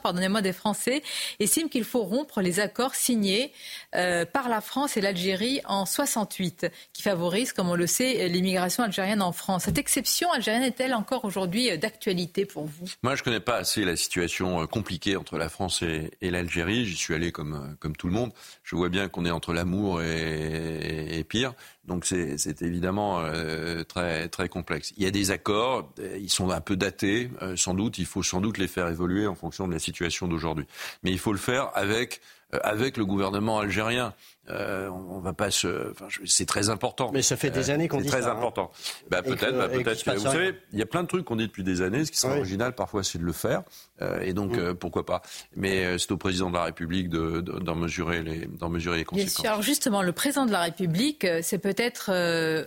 pardonnez-moi, 0.00 0.42
des 0.42 0.52
Français 0.52 1.02
estiment 1.38 1.68
qu'il 1.68 1.84
faut 1.84 2.02
rompre 2.02 2.40
les 2.40 2.60
accords 2.60 2.94
signés 2.94 3.52
euh, 3.94 4.24
par 4.24 4.48
la 4.48 4.60
France 4.60 4.96
et 4.96 5.00
l'Algérie 5.00 5.60
en 5.64 5.86
68, 5.86 6.66
qui 6.92 7.02
favorisent, 7.02 7.52
comme 7.52 7.68
on 7.68 7.74
le 7.74 7.86
sait, 7.86 8.28
l'immigration 8.28 8.84
algérienne 8.84 9.22
en 9.22 9.32
France. 9.32 9.64
Cette 9.64 9.78
exception 9.78 10.30
algérienne 10.32 10.62
est-elle 10.62 10.94
encore 10.94 11.24
aujourd'hui 11.24 11.70
euh, 11.70 11.76
d'actualité 11.76 12.44
pour 12.44 12.64
vous? 12.64 12.86
Moi, 13.02 13.14
je 13.14 13.22
ne 13.22 13.24
connais 13.24 13.40
pas 13.40 13.56
assez 13.56 13.84
la 13.84 13.96
situation 13.96 14.62
euh, 14.62 14.66
compliquée 14.66 15.16
entre 15.16 15.38
la 15.38 15.48
France 15.48 15.82
et, 15.82 16.30
l'Algérie. 16.30 16.86
J'y 16.86 16.96
suis 16.96 17.14
allé 17.14 17.32
comme, 17.32 17.76
comme 17.80 17.96
tout 17.96 18.06
le 18.06 18.12
monde. 18.12 18.32
Je 18.62 18.76
vois 18.76 18.88
bien 18.88 19.08
qu'on 19.08 19.24
est 19.24 19.30
entre 19.30 19.52
l'amour 19.52 20.02
et, 20.02 21.18
et 21.18 21.24
pire. 21.24 21.54
Donc 21.86 22.04
c'est 22.04 22.62
évidemment 22.62 23.20
euh, 23.20 23.84
très, 23.84 24.28
très 24.28 24.48
complexe. 24.48 24.92
Il 24.96 25.02
y 25.02 25.06
a 25.06 25.10
des 25.10 25.30
accords, 25.30 25.90
euh, 25.98 26.18
ils 26.20 26.30
sont 26.30 26.50
un 26.50 26.60
peu 26.60 26.76
datés, 26.76 27.30
euh, 27.42 27.56
sans 27.56 27.74
doute, 27.74 27.98
il 27.98 28.06
faut 28.06 28.22
sans 28.22 28.40
doute 28.40 28.58
les 28.58 28.68
faire 28.68 28.88
évoluer 28.88 29.26
en 29.26 29.34
fonction 29.34 29.66
de 29.66 29.72
la 29.72 29.78
situation 29.78 30.28
d'aujourd'hui. 30.28 30.66
Mais 31.02 31.10
il 31.10 31.18
faut 31.18 31.32
le 31.32 31.38
faire 31.38 31.70
avec, 31.74 32.20
avec 32.62 32.96
le 32.96 33.06
gouvernement 33.06 33.58
algérien. 33.58 34.14
Euh, 34.50 34.88
on, 34.88 35.20
va 35.20 35.32
pas 35.32 35.50
se. 35.50 35.90
Enfin, 35.92 36.06
c'est 36.24 36.46
très 36.46 36.70
important. 36.70 37.10
Mais 37.12 37.22
ça 37.22 37.36
fait 37.36 37.50
des 37.50 37.70
années 37.70 37.88
qu'on 37.88 38.00
dit 38.00 38.08
ça. 38.08 38.16
C'est 38.16 38.22
très 38.22 38.30
hein. 38.30 38.36
important. 38.36 38.70
Bah, 39.08 39.22
peut-être, 39.22 39.56
bah, 39.56 39.68
peut-être. 39.68 40.12
Vous 40.14 40.20
savez, 40.20 40.54
il 40.72 40.78
y 40.78 40.82
a 40.82 40.86
plein 40.86 41.02
de 41.02 41.08
trucs 41.08 41.24
qu'on 41.24 41.36
dit 41.36 41.46
depuis 41.46 41.62
des 41.62 41.82
années. 41.82 42.04
Ce 42.04 42.10
qui 42.10 42.18
serait 42.18 42.38
original, 42.38 42.74
parfois, 42.74 43.04
c'est 43.04 43.18
de 43.18 43.24
le 43.24 43.32
faire. 43.32 43.62
Euh, 44.02 44.20
et 44.20 44.32
donc, 44.32 44.56
mm. 44.56 44.58
euh, 44.58 44.74
pourquoi 44.74 45.06
pas 45.06 45.22
Mais 45.56 45.98
c'est 45.98 46.12
au 46.12 46.16
président 46.16 46.50
de 46.50 46.54
la 46.54 46.64
République 46.64 47.08
d'en 47.08 47.40
de, 47.40 47.72
mesurer 47.72 48.22
les, 48.22 48.46
d'en 48.46 48.68
mesurer 48.68 48.98
les 48.98 49.04
conséquences. 49.04 49.34
Bien 49.34 49.42
sûr. 49.42 49.50
Alors 49.50 49.62
justement, 49.62 50.02
le 50.02 50.12
président 50.12 50.46
de 50.46 50.52
la 50.52 50.60
République, 50.60 51.26
c'est 51.42 51.58
peut-être 51.58 52.10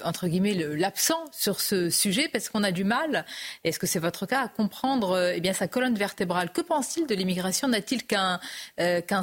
entre 0.03 0.27
guillemets 0.27 0.53
l'absent 0.53 1.23
sur 1.31 1.59
ce 1.59 1.89
sujet 1.89 2.29
parce 2.31 2.49
qu'on 2.49 2.63
a 2.63 2.71
du 2.71 2.83
mal. 2.83 3.25
Est-ce 3.63 3.79
que 3.79 3.87
c'est 3.87 3.99
votre 3.99 4.25
cas 4.25 4.41
à 4.41 4.47
comprendre 4.47 5.31
eh 5.35 5.41
bien 5.41 5.53
sa 5.53 5.67
colonne 5.67 5.95
vertébrale 5.95 6.51
Que 6.51 6.61
pense-t-il 6.61 7.07
de 7.07 7.15
l'immigration 7.15 7.67
N'a-t-il 7.67 8.05
qu'un 8.05 8.39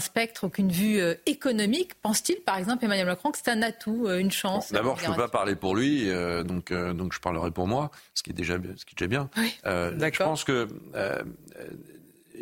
spectre, 0.01 0.49
qu'une 0.49 0.71
vue 0.71 1.01
économique? 1.27 1.95
Pense-t-il 2.03 2.41
par 2.51 2.59
exemple, 2.59 2.85
Emmanuel 2.85 3.07
Macron, 3.07 3.31
que 3.31 3.39
c'est 3.39 3.51
un 3.51 3.63
atout, 3.63 4.07
euh, 4.07 4.19
une 4.19 4.31
chance 4.31 4.73
D'abord, 4.73 4.99
je 4.99 5.07
ne 5.09 5.15
peux 5.15 5.23
pas 5.23 5.29
parler 5.29 5.55
pour 5.55 5.77
lui, 5.77 6.11
euh, 6.11 6.43
donc, 6.43 6.71
euh, 6.71 6.93
donc 6.93 7.13
je 7.13 7.21
parlerai 7.21 7.51
pour 7.51 7.67
moi, 7.67 7.91
ce 8.15 8.23
qui 8.23 8.31
est 8.31 8.35
déjà, 8.35 8.55
ce 8.55 8.85
qui 8.85 8.95
est 8.95 8.99
déjà 8.99 9.09
bien. 9.09 9.31
Oui, 9.37 9.55
je 9.65 10.23
pense 10.23 10.45
que 10.45 10.69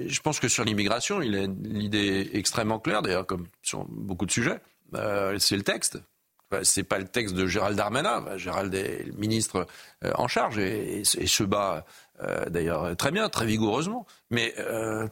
je 0.06 0.20
pense 0.20 0.40
que 0.40 0.48
sur 0.48 0.64
l'immigration, 0.64 1.22
il 1.22 1.36
a 1.36 2.36
extrêmement 2.36 2.78
claire, 2.78 3.02
d'ailleurs, 3.02 3.26
comme 3.26 3.46
sur 3.62 3.84
beaucoup 3.88 4.26
de 4.26 4.30
sujets. 4.30 4.60
c'est 4.92 5.56
le 5.56 5.62
texte. 5.62 5.98
c'est 6.62 6.84
pas 6.84 6.98
le 6.98 7.06
texte 7.06 7.34
de 7.34 7.46
Gérald 7.46 7.76
Darmanin. 7.76 8.36
Gérald 8.36 8.74
est 8.74 9.04
le 9.04 9.12
ministre 9.12 9.66
en 10.14 10.28
charge 10.28 10.58
et, 10.58 11.04
se 11.04 11.44
bat 11.44 11.84
d'ailleurs 12.48 12.96
très 12.96 13.10
bien, 13.10 13.28
très 13.28 13.46
vigoureusement. 13.46 14.06
Mais 14.30 14.54
euh, 14.58 15.06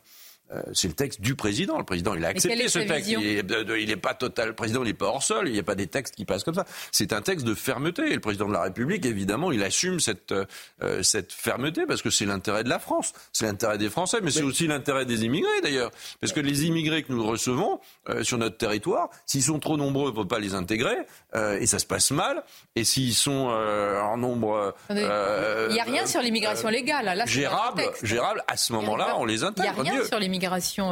c'est 0.73 0.89
le 0.89 0.95
texte 0.95 1.21
du 1.21 1.35
président. 1.35 1.79
Le 1.79 1.85
président, 1.85 2.15
il 2.15 2.25
a 2.25 2.29
accepté 2.29 2.69
ce 2.69 2.79
texte. 2.81 3.11
Il 3.11 3.87
n'est 3.89 3.97
pas 3.97 4.15
total. 4.15 4.49
Le 4.49 4.55
président, 4.55 4.83
il 4.83 4.87
n'est 4.87 4.95
pas 4.95 5.07
hors 5.07 5.23
sol. 5.23 5.49
Il 5.49 5.53
n'y 5.53 5.59
a 5.59 5.65
pas 5.65 5.75
des 5.75 5.89
textes 5.89 6.15
qui 6.15 6.25
passent 6.25 6.45
comme 6.45 6.55
ça. 6.55 6.65
C'est 6.93 7.13
un 7.13 7.21
texte 7.21 7.45
de 7.45 7.55
fermeté. 7.55 8.11
Et 8.11 8.15
le 8.15 8.21
président 8.21 8.47
de 8.47 8.53
la 8.53 8.63
République, 8.63 9.05
évidemment, 9.07 9.51
il 9.51 9.63
assume 9.63 9.99
cette, 9.99 10.33
euh, 10.33 11.03
cette 11.03 11.33
fermeté 11.33 11.85
parce 11.87 12.03
que 12.03 12.11
c'est 12.11 12.27
l'intérêt 12.27 12.65
de 12.65 12.69
la 12.69 12.79
France. 12.79 13.13
C'est 13.33 13.47
l'intérêt 13.47 13.79
des 13.79 13.91
Français, 13.91 14.19
mais, 14.23 14.31
c'est 14.31 14.43
aussi 14.43 14.67
l'intérêt 14.67 15.05
des 15.05 15.25
immigrés, 15.25 15.61
d'ailleurs. 15.63 15.91
Parce 16.21 16.33
que 16.33 16.41
les 16.41 16.65
immigrés 16.65 17.03
que 17.03 17.13
nous 17.13 17.27
recevons 17.27 17.81
euh, 18.09 18.23
sur 18.23 18.39
notre 18.39 18.57
territoire, 18.57 19.11
s'ils 19.27 19.43
sont 19.43 19.59
trop 19.59 19.77
nombreux, 19.77 20.11
on 20.11 20.15
ne 20.15 20.23
peut 20.23 20.29
pas 20.29 20.39
les 20.39 20.55
intégrer. 20.55 20.97
et 21.35 21.67
ça 21.67 21.79
se 21.79 21.87
passe 21.87 22.11
mal. 22.11 22.45
Et 22.77 22.85
s'ils 22.85 23.15
sont 23.15 23.49
en 23.49 24.17
nombre. 24.17 24.75
il 24.91 24.97
n'y 24.97 25.81
a 25.81 25.85
rien 25.85 26.07
sur 26.07 26.23
l'immigration 26.23 26.69
légale. 26.69 27.05
Là, 27.05 27.27
gérable, 27.27 27.83
gérable, 28.03 28.43
à 28.47 28.57
ce 28.57 28.73
moment-là, 28.75 29.17
on 29.19 29.25
les 29.25 29.43
intègre. 29.43 29.75
Il 29.79 29.83
n'y 29.83 29.89
a 29.89 29.93
rien 29.93 30.05
sur 30.05 30.19
l'immigration 30.19 30.36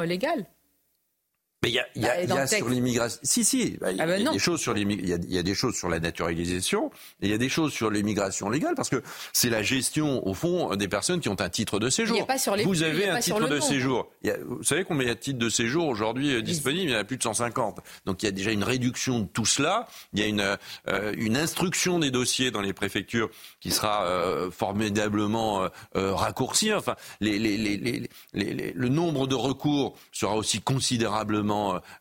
légale. 0.02 0.46
Mais 1.64 1.70
il 1.70 1.74
y 1.74 1.79
a, 1.79 1.87
y 1.96 2.07
a, 2.07 2.27
bah, 2.27 2.35
y 2.35 2.38
a 2.38 2.46
sur 2.46 2.68
l'immigration. 2.68 3.18
Si, 3.22 3.42
si. 3.42 3.79
Bah, 3.81 3.90
il 3.90 3.96
y, 3.96 4.03
a 4.03 4.33
des 4.33 4.38
choses 4.38 4.61
sur 4.61 4.77
il 4.77 5.09
y, 5.09 5.38
a 5.38 5.42
des 5.42 5.55
choses 5.55 5.74
sur 5.74 5.88
la 5.88 5.98
naturalisation 5.98 6.90
et 7.22 7.27
il 7.27 7.31
y 7.31 7.33
a 7.33 7.38
des 7.38 7.48
choses 7.48 7.72
sur 7.72 7.90
l'immigration 7.90 8.50
légale 8.50 8.74
parce 8.74 8.90
que 8.90 9.03
c'est 9.33 9.48
la 9.48 9.62
gestion, 9.62 10.27
au 10.29 10.35
fond, 10.35 10.77
des 10.77 10.88
personnes 10.88 11.20
qui 11.20 11.31
ont 11.31 11.40
un 11.40 11.48
titre 11.48 11.79
de 11.79 11.88
séjour. 11.88 12.18
Il 12.18 12.22
a 12.22 12.27
pas 12.27 12.37
sur 12.37 12.55
les 12.55 12.64
vous 12.64 12.83
avez 12.83 13.09
un 13.09 13.18
titre 13.18 13.48
de 13.48 13.61
séjour. 13.61 14.12
vous 14.46 14.62
savez 14.62 14.85
combien 14.85 15.05
il 15.05 15.09
y 15.09 15.12
a 15.12 15.14
de 15.14 15.20
titres 15.20 15.38
de 15.38 15.48
séjour 15.48 15.87
aujourd'hui 15.87 16.35
euh, 16.35 16.42
disponibles 16.42 16.90
Il 16.90 16.92
y 16.92 16.96
en 16.96 17.00
a 17.00 17.05
plus 17.05 17.16
de 17.16 17.22
150. 17.22 17.79
Donc 18.05 18.22
il 18.22 18.27
y 18.27 18.29
a 18.29 18.33
déjà 18.33 18.53
une 18.53 18.64
réduction 18.64 19.20
de 19.20 19.27
tout 19.27 19.46
cela. 19.46 19.87
Il 20.12 20.20
y 20.20 20.22
a 20.22 20.27
une, 20.27 20.57
euh, 20.88 21.14
une 21.16 21.38
instruction 21.38 21.98
des 21.98 22.11
dossiers 22.11 22.50
dans 22.50 22.61
les 22.61 22.74
préfectures 22.74 23.31
qui 23.61 23.70
sera 23.70 24.05
euh, 24.05 24.50
formidablement 24.50 25.66
raccourcie. 25.94 26.74
Enfin, 26.74 26.96
les, 27.20 27.38
les, 27.38 27.57
les, 27.57 28.72
le 28.74 28.88
nombre 28.88 29.27
de 29.27 29.35
recours 29.35 29.96
sera 30.12 30.35
aussi 30.37 30.61
considérablement 30.61 31.54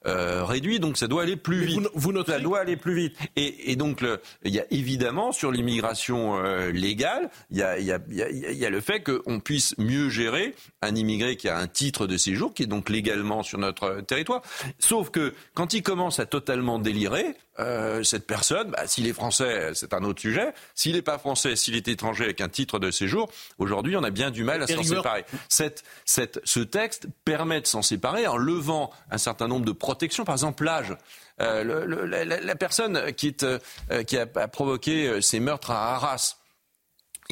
euh, 0.06 0.44
réduit, 0.44 0.80
donc 0.80 0.98
ça 0.98 1.08
doit 1.08 1.24
aller 1.24 1.36
plus 1.36 1.66
vite. 1.66 1.90
Vous, 1.94 2.14
Ça 2.26 2.40
doit 2.40 2.60
aller 2.60 2.78
plus 2.78 2.96
vite. 2.96 3.18
Et, 3.36 3.76
donc, 3.76 4.04
il 4.44 4.54
y 4.54 4.60
a 4.60 4.66
évidemment 4.72 5.32
sur 5.32 5.52
l'immigration 5.52 6.38
euh, 6.38 6.72
légale, 6.72 7.30
il 7.52 7.58
y 7.58 7.64
a, 7.64 7.80
il 7.80 7.86
y, 7.86 7.92
a, 7.92 8.00
il 8.10 8.58
y 8.58 8.66
a 8.66 8.70
le 8.70 8.82
fait 8.82 9.02
qu'on 9.02 9.40
puisse 9.40 9.78
mieux 9.78 10.10
gérer 10.10 10.56
un 10.82 10.96
immigré 10.96 11.36
qui 11.36 11.50
a 11.50 11.58
un 11.58 11.68
titre 11.68 12.08
de 12.08 12.18
séjour, 12.18 12.54
qui 12.54 12.64
est 12.64 12.68
donc 12.68 12.90
légalement 12.90 13.44
sur 13.44 13.58
notre 13.60 14.02
territoire. 14.02 14.42
Sauf 14.80 15.10
que 15.10 15.34
quand 15.54 15.74
il 15.74 15.84
commence 15.84 16.20
à 16.20 16.26
totalement 16.26 16.80
délirer, 16.80 17.36
euh, 17.60 18.04
cette 18.04 18.26
personne, 18.26 18.72
bah, 18.72 18.88
s'il 18.88 19.08
est 19.08 19.14
français, 19.14 19.72
c'est 19.74 19.94
un 19.94 20.04
autre 20.04 20.22
sujet. 20.22 20.54
S'il 20.76 20.94
n'est 20.96 21.02
pas 21.02 21.18
français, 21.18 21.56
s'il 21.56 21.76
est 21.76 21.88
étranger 21.88 22.26
avec 22.26 22.42
un 22.42 22.50
titre 22.50 22.80
de 22.80 22.92
séjour, 22.92 23.30
aujourd'hui, 23.60 23.96
on 23.96 24.04
a 24.04 24.10
bien 24.10 24.32
du 24.32 24.44
mal 24.44 24.64
à 24.64 24.68
s'en 24.68 24.84
séparer. 24.84 25.26
Cette, 25.50 25.84
cette, 26.06 26.40
ce 26.44 26.60
texte 26.60 27.08
permet 27.26 27.62
de 27.62 27.68
s'en 27.68 27.82
séparer 27.82 28.28
en 28.28 28.38
levant 28.38 28.92
un 29.12 29.18
certain 29.18 29.48
nombre 29.48 29.66
de 29.66 29.72
protections, 29.72 30.26
par 30.26 30.36
exemple 30.36 30.64
l'âge. 30.64 30.96
Euh, 31.42 32.06
la, 32.06 32.40
la, 32.40 32.56
personne 32.56 33.12
qui, 33.14 33.28
est, 33.28 33.44
euh, 33.44 33.60
qui 34.06 34.18
a, 34.18 34.28
a 34.36 34.48
provoqué 34.48 35.08
euh, 35.08 35.22
ces 35.22 35.40
meurtres 35.40 35.72
à 35.72 35.96
Arras, 35.96 36.38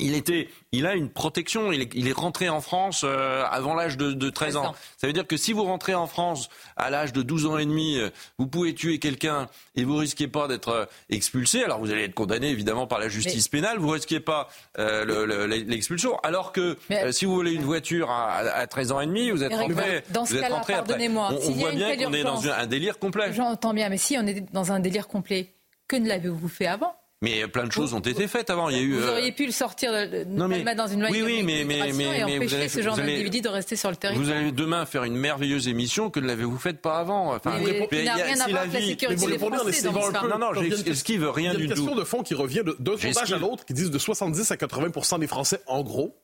il 0.02 0.16
était, 0.16 0.50
il 0.72 0.86
a 0.86 0.96
une 0.96 1.10
protection. 1.10 1.72
Il 1.72 1.82
est, 1.82 1.92
il 1.94 2.08
est 2.08 2.14
rentré 2.14 2.50
en 2.50 2.60
France 2.60 3.04
euh, 3.06 3.46
avant 3.50 3.76
l'âge 3.76 3.98
de, 3.98 4.12
de, 4.12 4.30
13 4.30 4.58
ans. 4.58 4.76
Ça 4.98 5.08
veut 5.08 5.14
dire 5.14 5.28
que 5.28 5.38
si 5.38 5.54
vous 5.54 5.64
rentrez 5.64 5.94
en 5.94 6.08
France 6.08 6.50
à 6.76 6.90
l'âge 6.90 7.14
de 7.14 7.22
12 7.22 7.46
ans 7.46 7.58
et 7.58 7.66
demi, 7.66 7.98
euh, 7.98 8.10
vous 8.38 8.48
pouvez 8.48 8.74
tuer 8.74 9.00
quelqu'un 9.00 9.48
et 9.76 9.84
vous 9.84 9.96
risquez 9.96 10.28
pas 10.28 10.48
d'être 10.48 10.70
euh, 10.70 10.86
expulsé. 11.10 11.64
Alors 11.64 11.80
vous 11.80 11.92
allez 11.92 12.04
être 12.04 12.16
condamné 12.16 12.50
évidemment 12.50 12.88
par 12.88 13.00
la 13.00 13.08
justice 13.08 13.48
pénale. 13.48 13.78
Vous 13.78 13.90
risquez 13.90 14.20
pas 14.20 14.50
l'expulsion. 14.78 16.18
Alors 16.20 16.52
que 16.52 16.78
si 17.12 17.26
vous 17.26 17.36
volez 17.36 17.54
une 17.54 17.64
voiture 17.64 18.10
à, 18.10 18.38
à, 18.38 18.68
13 18.68 18.92
ans 18.92 19.02
et 19.02 19.08
demi, 19.08 19.30
vous 19.30 19.44
êtes 19.44 19.54
rentré. 19.54 20.04
Dans 20.10 20.26
ce 20.26 20.36
cas-là, 20.36 20.62
pardonnez-moi. 20.68 21.30
On, 21.32 21.50
on 21.50 21.52
voit 21.52 21.72
bien 21.72 21.96
qu'on 21.96 22.14
est 22.14 22.24
dans 22.24 22.48
un 22.48 22.66
délire 22.66 23.00
complet. 23.00 23.32
J'entends 23.34 23.74
bien, 23.74 23.90
mais 23.90 23.98
si 23.98 24.18
on 24.18 24.26
est 24.26 24.42
dans 24.52 24.72
un 24.72 24.80
délire 24.80 25.08
complet, 25.08 25.54
que 25.88 25.96
ne 25.96 26.08
l'avez-vous 26.08 26.48
fait 26.48 26.68
avant? 26.68 26.96
Mais 27.22 27.48
plein 27.48 27.66
de 27.66 27.72
choses 27.72 27.94
ont 27.94 28.00
été 28.00 28.28
faites 28.28 28.50
avant. 28.50 28.70
Il 28.70 28.78
y 28.78 28.80
a 28.80 28.82
eu. 28.82 28.94
Vous 28.94 29.04
euh, 29.04 29.12
auriez 29.12 29.32
pu 29.32 29.46
le 29.46 29.52
sortir, 29.52 29.92
de, 29.92 30.24
non, 30.26 30.48
mais, 30.48 30.58
le 30.58 30.64
mettre 30.64 30.84
dans 30.84 30.88
une 30.88 31.04
oui, 31.06 31.22
oui, 31.24 31.44
mais, 31.44 31.64
mais, 31.66 31.92
mais, 31.94 32.20
et 32.20 32.24
empêcher 32.24 32.68
ce 32.68 32.82
genre 32.82 32.98
d'individu 32.98 33.42
de 33.42 33.50
rester 33.50 33.76
sur 33.76 33.92
le 33.92 33.96
territoire. 33.96 34.26
Vous 34.26 34.32
allez 34.32 34.52
demain 34.52 34.86
faire 34.88 35.04
une 35.04 35.16
merveilleuse 35.16 35.68
émission 35.68 36.10
que 36.10 36.20
ne 36.20 36.26
l'avez-vous 36.26 36.58
faite 36.58 36.82
pas 36.82 36.98
avant. 36.98 37.36
Enfin, 37.36 37.60
mais, 37.64 37.88
il 37.92 38.04
n'a 38.06 38.16
rien 38.16 38.40
à 38.40 38.48
voir 38.48 38.62
avec 38.62 38.74
la 38.74 38.82
sécurité 38.82 39.28
des 39.28 39.38
Français. 39.38 39.88
Non, 39.88 40.40
non, 40.40 40.50
ce 40.54 41.04
qui 41.04 41.18
veut 41.18 41.30
rien 41.30 41.54
du 41.54 41.58
tout. 41.58 41.62
Il 41.62 41.68
y 41.68 41.70
a 41.70 41.74
une 41.74 41.76
question 41.76 41.96
de 41.96 42.04
fond 42.04 42.24
qui 42.24 42.34
revient 42.34 42.64
d'un 42.80 42.98
sondage 42.98 43.34
à 43.34 43.38
l'autre 43.38 43.66
qui 43.66 43.74
disent 43.74 43.92
de 43.92 44.00
70 44.00 44.50
à 44.50 44.58
80 44.58 45.20
des 45.20 45.28
Français, 45.28 45.62
en 45.68 45.84
gros, 45.84 46.18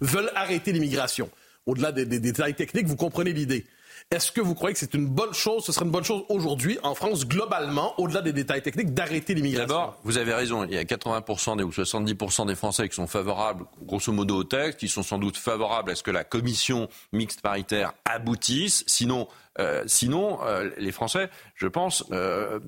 veulent 0.00 0.32
arrêter 0.34 0.72
l'immigration. 0.72 1.30
Au-delà 1.66 1.92
des 1.92 2.06
détails 2.06 2.54
techniques, 2.54 2.86
vous 2.86 2.96
comprenez 2.96 3.32
l'idée. 3.32 3.66
Est-ce 4.12 4.32
que 4.32 4.40
vous 4.40 4.56
croyez 4.56 4.74
que 4.74 4.80
c'est 4.80 4.94
une 4.94 5.06
bonne 5.06 5.32
chose, 5.32 5.64
ce 5.64 5.70
serait 5.70 5.84
une 5.84 5.92
bonne 5.92 6.02
chose 6.02 6.24
aujourd'hui 6.28 6.80
en 6.82 6.96
France, 6.96 7.28
globalement, 7.28 7.94
au-delà 7.96 8.22
des 8.22 8.32
détails 8.32 8.60
techniques, 8.60 8.92
d'arrêter 8.92 9.34
l'immigration? 9.34 9.68
D'abord, 9.68 10.00
vous 10.02 10.18
avez 10.18 10.34
raison, 10.34 10.64
il 10.64 10.72
y 10.72 10.78
a 10.78 10.82
80% 10.82 11.62
ou 11.62 11.70
70% 11.70 12.44
des 12.44 12.56
Français 12.56 12.88
qui 12.88 12.96
sont 12.96 13.06
favorables, 13.06 13.66
grosso 13.84 14.12
modo, 14.12 14.38
au 14.38 14.42
texte, 14.42 14.80
qui 14.80 14.88
sont 14.88 15.04
sans 15.04 15.18
doute 15.18 15.36
favorables 15.36 15.92
à 15.92 15.94
ce 15.94 16.02
que 16.02 16.10
la 16.10 16.24
commission 16.24 16.88
mixte 17.12 17.40
paritaire 17.40 17.92
aboutisse. 18.04 18.82
Sinon, 18.88 19.28
euh, 19.60 19.84
sinon 19.86 20.40
euh, 20.42 20.70
les 20.76 20.90
Français, 20.90 21.30
je 21.54 21.68
pense, 21.68 22.04
euh, 22.10 22.58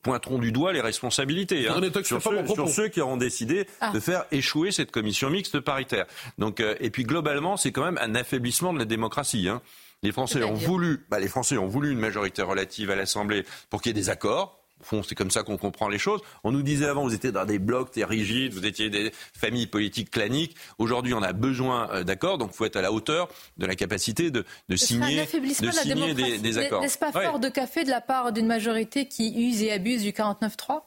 pointeront 0.00 0.38
du 0.38 0.52
doigt 0.52 0.72
les 0.72 0.80
responsabilités 0.80 1.68
hein, 1.68 1.82
sur, 2.02 2.22
ceux, 2.70 2.88
qui 2.88 3.02
auront 3.02 3.18
décidé 3.18 3.66
ah. 3.82 3.90
de 3.92 4.00
faire 4.00 4.24
échouer 4.32 4.72
cette 4.72 4.90
commission 4.90 5.28
mixte 5.28 5.60
paritaire. 5.60 6.06
Donc, 6.38 6.60
et 6.60 6.88
puis 6.88 7.04
globalement, 7.04 7.58
c'est 7.58 7.72
quand 7.72 7.84
même 7.84 7.98
un 8.00 8.14
affaiblissement 8.14 8.72
de 8.72 8.78
la 8.78 8.86
démocratie. 8.86 9.50
Hein. 9.50 9.60
Les 10.02 10.12
Français 10.12 10.42
ont 10.42 10.54
voulu, 10.54 11.04
bah, 11.10 11.20
les 11.20 11.28
Français 11.28 11.56
ont 11.56 11.68
voulu 11.68 11.92
une 11.92 11.98
majorité 11.98 12.42
relative 12.42 12.90
à 12.90 12.96
l'Assemblée 12.96 13.44
pour 13.70 13.80
qu'il 13.80 13.90
y 13.90 13.98
ait 13.98 14.02
des 14.02 14.10
accords. 14.10 14.58
Au 14.80 14.84
fond, 14.84 15.02
c'est 15.04 15.14
comme 15.14 15.30
ça 15.30 15.44
qu'on 15.44 15.56
comprend 15.56 15.88
les 15.88 15.98
choses. 15.98 16.20
On 16.42 16.50
nous 16.50 16.62
disait 16.62 16.86
avant, 16.86 17.04
vous 17.04 17.14
étiez 17.14 17.30
dans 17.30 17.44
des 17.44 17.60
blocs 17.60 17.92
très 17.92 18.02
rigides, 18.02 18.52
vous 18.52 18.66
étiez 18.66 18.90
des 18.90 19.12
familles 19.32 19.68
politiques 19.68 20.10
claniques. 20.10 20.56
Aujourd'hui, 20.78 21.14
on 21.14 21.22
a 21.22 21.32
besoin 21.32 21.88
euh, 21.92 22.02
d'accords, 22.02 22.36
donc 22.36 22.50
il 22.52 22.56
faut 22.56 22.64
être 22.64 22.74
à 22.74 22.82
la 22.82 22.90
hauteur 22.90 23.28
de 23.58 23.66
la 23.66 23.76
capacité 23.76 24.32
de, 24.32 24.44
de 24.68 24.76
signer, 24.76 25.24
de 25.24 25.70
signer 25.70 26.14
des, 26.14 26.38
des, 26.38 26.58
accords. 26.58 26.80
N'est-ce 26.80 26.98
pas 26.98 27.12
fort 27.12 27.38
de 27.38 27.48
café 27.48 27.84
de 27.84 27.90
la 27.90 28.00
part 28.00 28.32
d'une 28.32 28.46
majorité 28.46 29.06
qui 29.06 29.48
use 29.48 29.62
et 29.62 29.70
abuse 29.70 30.02
du 30.02 30.10
49-3 30.10 30.82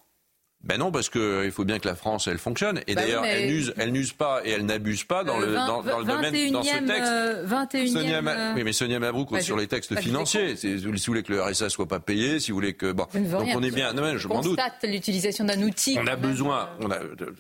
ben 0.66 0.78
non, 0.78 0.92
parce 0.92 1.10
qu'il 1.10 1.52
faut 1.52 1.66
bien 1.66 1.80
que 1.80 1.88
la 1.88 1.96
France, 1.96 2.28
elle 2.28 2.38
fonctionne. 2.38 2.82
Et 2.88 2.96
bah 2.96 3.02
d'ailleurs, 3.02 3.24
elle 3.26 3.48
n'use, 3.48 3.74
elle 3.78 3.92
n'use 3.92 4.14
pas 4.14 4.42
et 4.44 4.52
elle 4.52 4.66
n'abuse 4.66 5.04
pas 5.04 5.24
dans 5.24 5.40
le, 5.40 5.54
dans, 5.54 5.84
dans 5.84 6.00
le 6.00 6.06
domaine, 6.06 6.52
dans 6.52 6.64
ce 6.64 6.78
texte. 6.78 7.12
Euh, 7.12 7.46
21e, 7.46 7.88
Sonia, 7.88 8.22
euh, 8.26 8.54
oui, 8.56 8.64
mais 8.64 8.74
Sonia 8.74 9.00
Mabrouk, 9.00 9.32
bah, 9.32 9.42
sur 9.42 9.58
les 9.58 9.68
textes 9.68 9.98
financiers, 10.00 10.56
si 10.56 10.76
vous 10.76 10.98
voulez 11.08 11.24
que 11.24 11.34
le 11.34 11.42
RSA 11.42 11.70
soit 11.70 11.88
pas 11.88 12.00
payé, 12.00 12.40
si 12.40 12.52
vous 12.52 12.58
voulez 12.58 12.74
que, 12.74 12.92
bon, 12.92 13.06
donc 13.14 13.48
on 13.56 13.64
est 13.64 13.72
bien, 13.72 13.94
non, 13.94 14.18
je 14.18 14.28
m'en 14.28 14.42
doute. 14.42 14.60
l'utilisation 14.84 15.46
d'un 15.46 15.62
outil. 15.62 15.98
On 16.00 16.08
a 16.08 16.16
besoin, 16.16 16.70
on 16.82 16.92
a, 16.92 16.98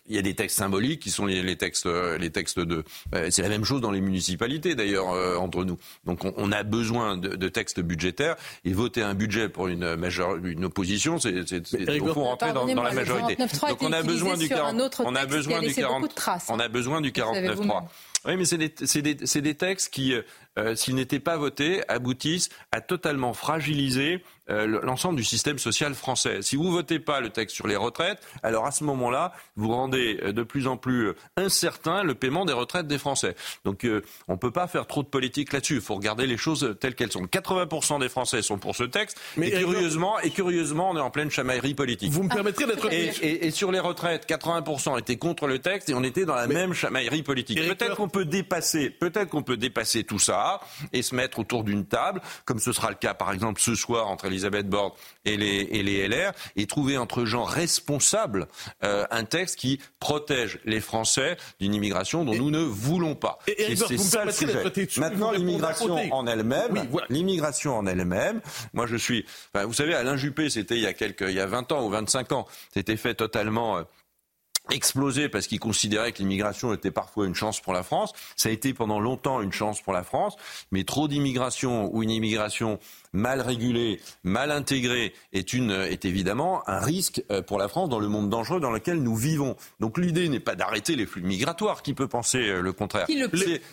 il 0.07 0.15
y 0.15 0.19
a 0.19 0.21
des 0.21 0.35
textes 0.35 0.57
symboliques 0.57 1.01
qui 1.01 1.09
sont 1.09 1.25
les, 1.25 1.41
les 1.41 1.55
textes, 1.55 1.87
les 2.19 2.29
textes 2.29 2.59
de, 2.59 2.83
euh, 3.13 3.27
c'est 3.31 3.41
la 3.41 3.49
même 3.49 3.65
chose 3.65 3.81
dans 3.81 3.91
les 3.91 4.01
municipalités 4.01 4.75
d'ailleurs, 4.75 5.11
euh, 5.11 5.35
entre 5.37 5.63
nous. 5.63 5.77
Donc 6.05 6.25
on, 6.25 6.33
on 6.37 6.51
a 6.51 6.63
besoin 6.63 7.17
de, 7.17 7.35
de, 7.35 7.49
textes 7.49 7.79
budgétaires 7.79 8.35
et 8.63 8.73
voter 8.73 9.01
un 9.01 9.13
budget 9.13 9.49
pour 9.49 9.67
une 9.67 9.95
majeure, 9.95 10.35
une 10.43 10.65
opposition, 10.65 11.19
c'est, 11.19 11.33
il 11.33 11.99
faut 11.99 12.23
rentrer 12.23 12.53
dans, 12.53 12.65
dans 12.65 12.83
la 12.83 12.91
majorité. 12.91 13.14
Donc 13.69 13.81
on 13.81 13.91
a 13.91 14.03
besoin 14.03 14.37
du 14.37 14.47
40, 14.47 15.01
on 15.05 15.15
a 15.15 15.25
besoin 15.25 15.61
du 15.61 15.73
40, 15.73 16.21
on 16.49 16.59
a 16.59 16.67
besoin 16.67 17.01
du 17.01 17.11
49.3. 17.11 17.83
Oui, 18.27 18.37
mais 18.37 18.45
c'est 18.45 18.57
des, 18.57 18.69
des, 19.13 19.41
des, 19.41 19.55
textes 19.55 19.93
qui, 19.93 20.15
euh, 20.57 20.75
s'ils 20.75 20.95
n'étaient 20.95 21.19
pas 21.19 21.37
votés, 21.37 21.81
aboutissent 21.89 22.49
à 22.71 22.81
totalement 22.81 23.33
fragiliser 23.33 24.21
euh, 24.51 24.79
l'ensemble 24.83 25.17
du 25.17 25.23
système 25.23 25.57
social 25.57 25.95
français. 25.95 26.43
Si 26.43 26.55
vous 26.55 26.71
votez 26.71 26.99
pas 26.99 27.19
le 27.19 27.29
texte 27.29 27.55
sur 27.55 27.65
les 27.65 27.75
retraites, 27.75 28.19
alors 28.43 28.67
à 28.67 28.71
ce 28.71 28.83
moment-là, 28.83 29.33
vous 29.55 29.69
rendez 29.69 30.19
euh, 30.21 30.33
de 30.33 30.43
plus 30.43 30.67
en 30.67 30.77
plus 30.77 31.07
euh, 31.07 31.15
incertain 31.35 32.03
le 32.03 32.13
paiement 32.13 32.45
des 32.45 32.53
retraites 32.53 32.85
des 32.85 32.99
Français. 32.99 33.35
Donc 33.63 33.87
on 34.27 34.33
ne 34.33 34.37
peut 34.37 34.51
pas 34.51 34.67
faire 34.67 34.85
trop 34.85 35.01
de 35.01 35.07
politique 35.07 35.51
là-dessus. 35.51 35.75
Il 35.75 35.81
faut 35.81 35.95
regarder 35.95 36.27
les 36.27 36.37
choses 36.37 36.75
telles 36.79 36.93
qu'elles 36.93 37.11
sont. 37.11 37.23
80% 37.23 37.99
des 37.99 38.09
Français 38.09 38.43
sont 38.43 38.59
pour 38.59 38.75
ce 38.75 38.83
texte. 38.83 39.17
Mais 39.35 39.47
et 39.47 39.59
curieusement, 39.59 40.19
et 40.19 40.29
curieusement, 40.29 40.91
on 40.91 40.97
est 40.97 41.01
en 41.01 41.09
pleine 41.09 41.31
chamaillerie 41.31 41.73
politique. 41.73 42.11
Vous 42.11 42.23
me 42.23 42.29
permettrez 42.29 42.65
d'être 42.67 42.91
et, 42.93 43.07
et, 43.21 43.47
et, 43.47 43.51
sur 43.51 43.71
les 43.71 43.79
retraites, 43.79 44.29
80% 44.29 44.99
étaient 44.99 45.17
contre 45.17 45.47
le 45.47 45.57
texte 45.57 45.89
et 45.89 45.95
on 45.95 46.03
était 46.03 46.25
dans 46.25 46.35
la 46.35 46.47
même 46.47 46.73
chamaillerie 46.73 47.23
politique. 47.23 47.59
Peut-être 47.59 47.95
qu'on 47.95 48.09
peut 48.09 48.25
dépasser, 48.25 48.91
peut-être 48.91 49.29
qu'on 49.29 49.43
peut 49.43 49.57
dépasser 49.57 50.03
tout 50.03 50.19
ça 50.19 50.44
et 50.93 51.01
se 51.01 51.15
mettre 51.15 51.39
autour 51.39 51.63
d'une 51.63 51.85
table, 51.85 52.21
comme 52.45 52.59
ce 52.59 52.71
sera 52.71 52.89
le 52.89 52.95
cas 52.95 53.13
par 53.13 53.31
exemple 53.31 53.61
ce 53.61 53.75
soir 53.75 54.07
entre 54.07 54.25
Elisabeth 54.25 54.67
Borne 54.67 54.91
et 55.25 55.37
les, 55.37 55.67
et 55.71 55.83
les 55.83 56.07
LR, 56.07 56.31
et 56.55 56.65
trouver 56.65 56.97
entre 56.97 57.25
gens 57.25 57.43
responsables 57.43 58.47
euh, 58.83 59.05
un 59.11 59.23
texte 59.23 59.57
qui 59.57 59.79
protège 59.99 60.59
les 60.65 60.81
Français 60.81 61.37
d'une 61.59 61.73
immigration 61.73 62.25
dont 62.25 62.35
nous 62.35 62.51
ne 62.51 62.59
voulons 62.59 63.15
pas. 63.15 63.39
Et, 63.47 63.75
c'est 63.75 63.97
ça 63.97 64.25
le 64.25 64.31
sujet. 64.31 64.63
Maintenant, 64.97 65.31
l'immigration 65.31 65.95
en 66.13 66.27
elle-même, 66.27 66.87
l'immigration 67.09 67.77
en 67.77 67.85
elle-même, 67.85 68.41
moi 68.73 68.85
je 68.87 68.95
suis, 68.95 69.25
vous 69.53 69.73
savez, 69.73 69.95
Alain 69.95 70.17
Juppé, 70.17 70.49
c'était 70.49 70.75
il 70.75 70.81
y 70.81 70.87
a 70.87 70.93
quelques, 70.93 71.21
il 71.21 71.33
y 71.33 71.39
a 71.39 71.47
20 71.47 71.71
ans 71.71 71.85
ou 71.85 71.89
25 71.89 72.31
ans, 72.31 72.45
c'était 72.73 72.97
fait 72.97 73.15
totalement 73.15 73.77
euh, 73.77 73.83
explosé 74.71 75.29
parce 75.29 75.47
qu'il 75.47 75.59
considérait 75.59 76.11
que 76.11 76.19
l'immigration 76.19 76.73
était 76.73 76.91
parfois 76.91 77.25
une 77.27 77.35
chance 77.35 77.59
pour 77.59 77.73
la 77.73 77.83
France. 77.83 78.13
Ça 78.35 78.49
a 78.49 78.51
été 78.51 78.73
pendant 78.73 78.99
longtemps 78.99 79.41
une 79.41 79.51
chance 79.51 79.81
pour 79.81 79.93
la 79.93 80.03
France, 80.03 80.35
mais 80.71 80.83
trop 80.83 81.07
d'immigration 81.07 81.93
ou 81.93 82.03
une 82.03 82.11
immigration 82.11 82.79
mal 83.15 83.41
régulée, 83.41 83.99
mal 84.23 84.51
intégrée 84.51 85.13
est, 85.33 85.53
une, 85.53 85.71
est 85.71 86.05
évidemment 86.05 86.67
un 86.67 86.79
risque 86.79 87.23
euh, 87.31 87.41
pour 87.41 87.57
la 87.57 87.67
France 87.67 87.89
dans 87.89 87.99
le 87.99 88.07
monde 88.07 88.29
dangereux 88.29 88.59
dans 88.59 88.71
lequel 88.71 89.01
nous 89.01 89.15
vivons. 89.15 89.55
Donc 89.79 89.97
l'idée 89.97 90.29
n'est 90.29 90.39
pas 90.39 90.55
d'arrêter 90.55 90.95
les 90.95 91.05
flux 91.05 91.23
migratoires. 91.23 91.81
Qui 91.81 91.93
peut 91.93 92.07
penser 92.07 92.49
euh, 92.49 92.61
le 92.61 92.73
contraire 92.73 93.07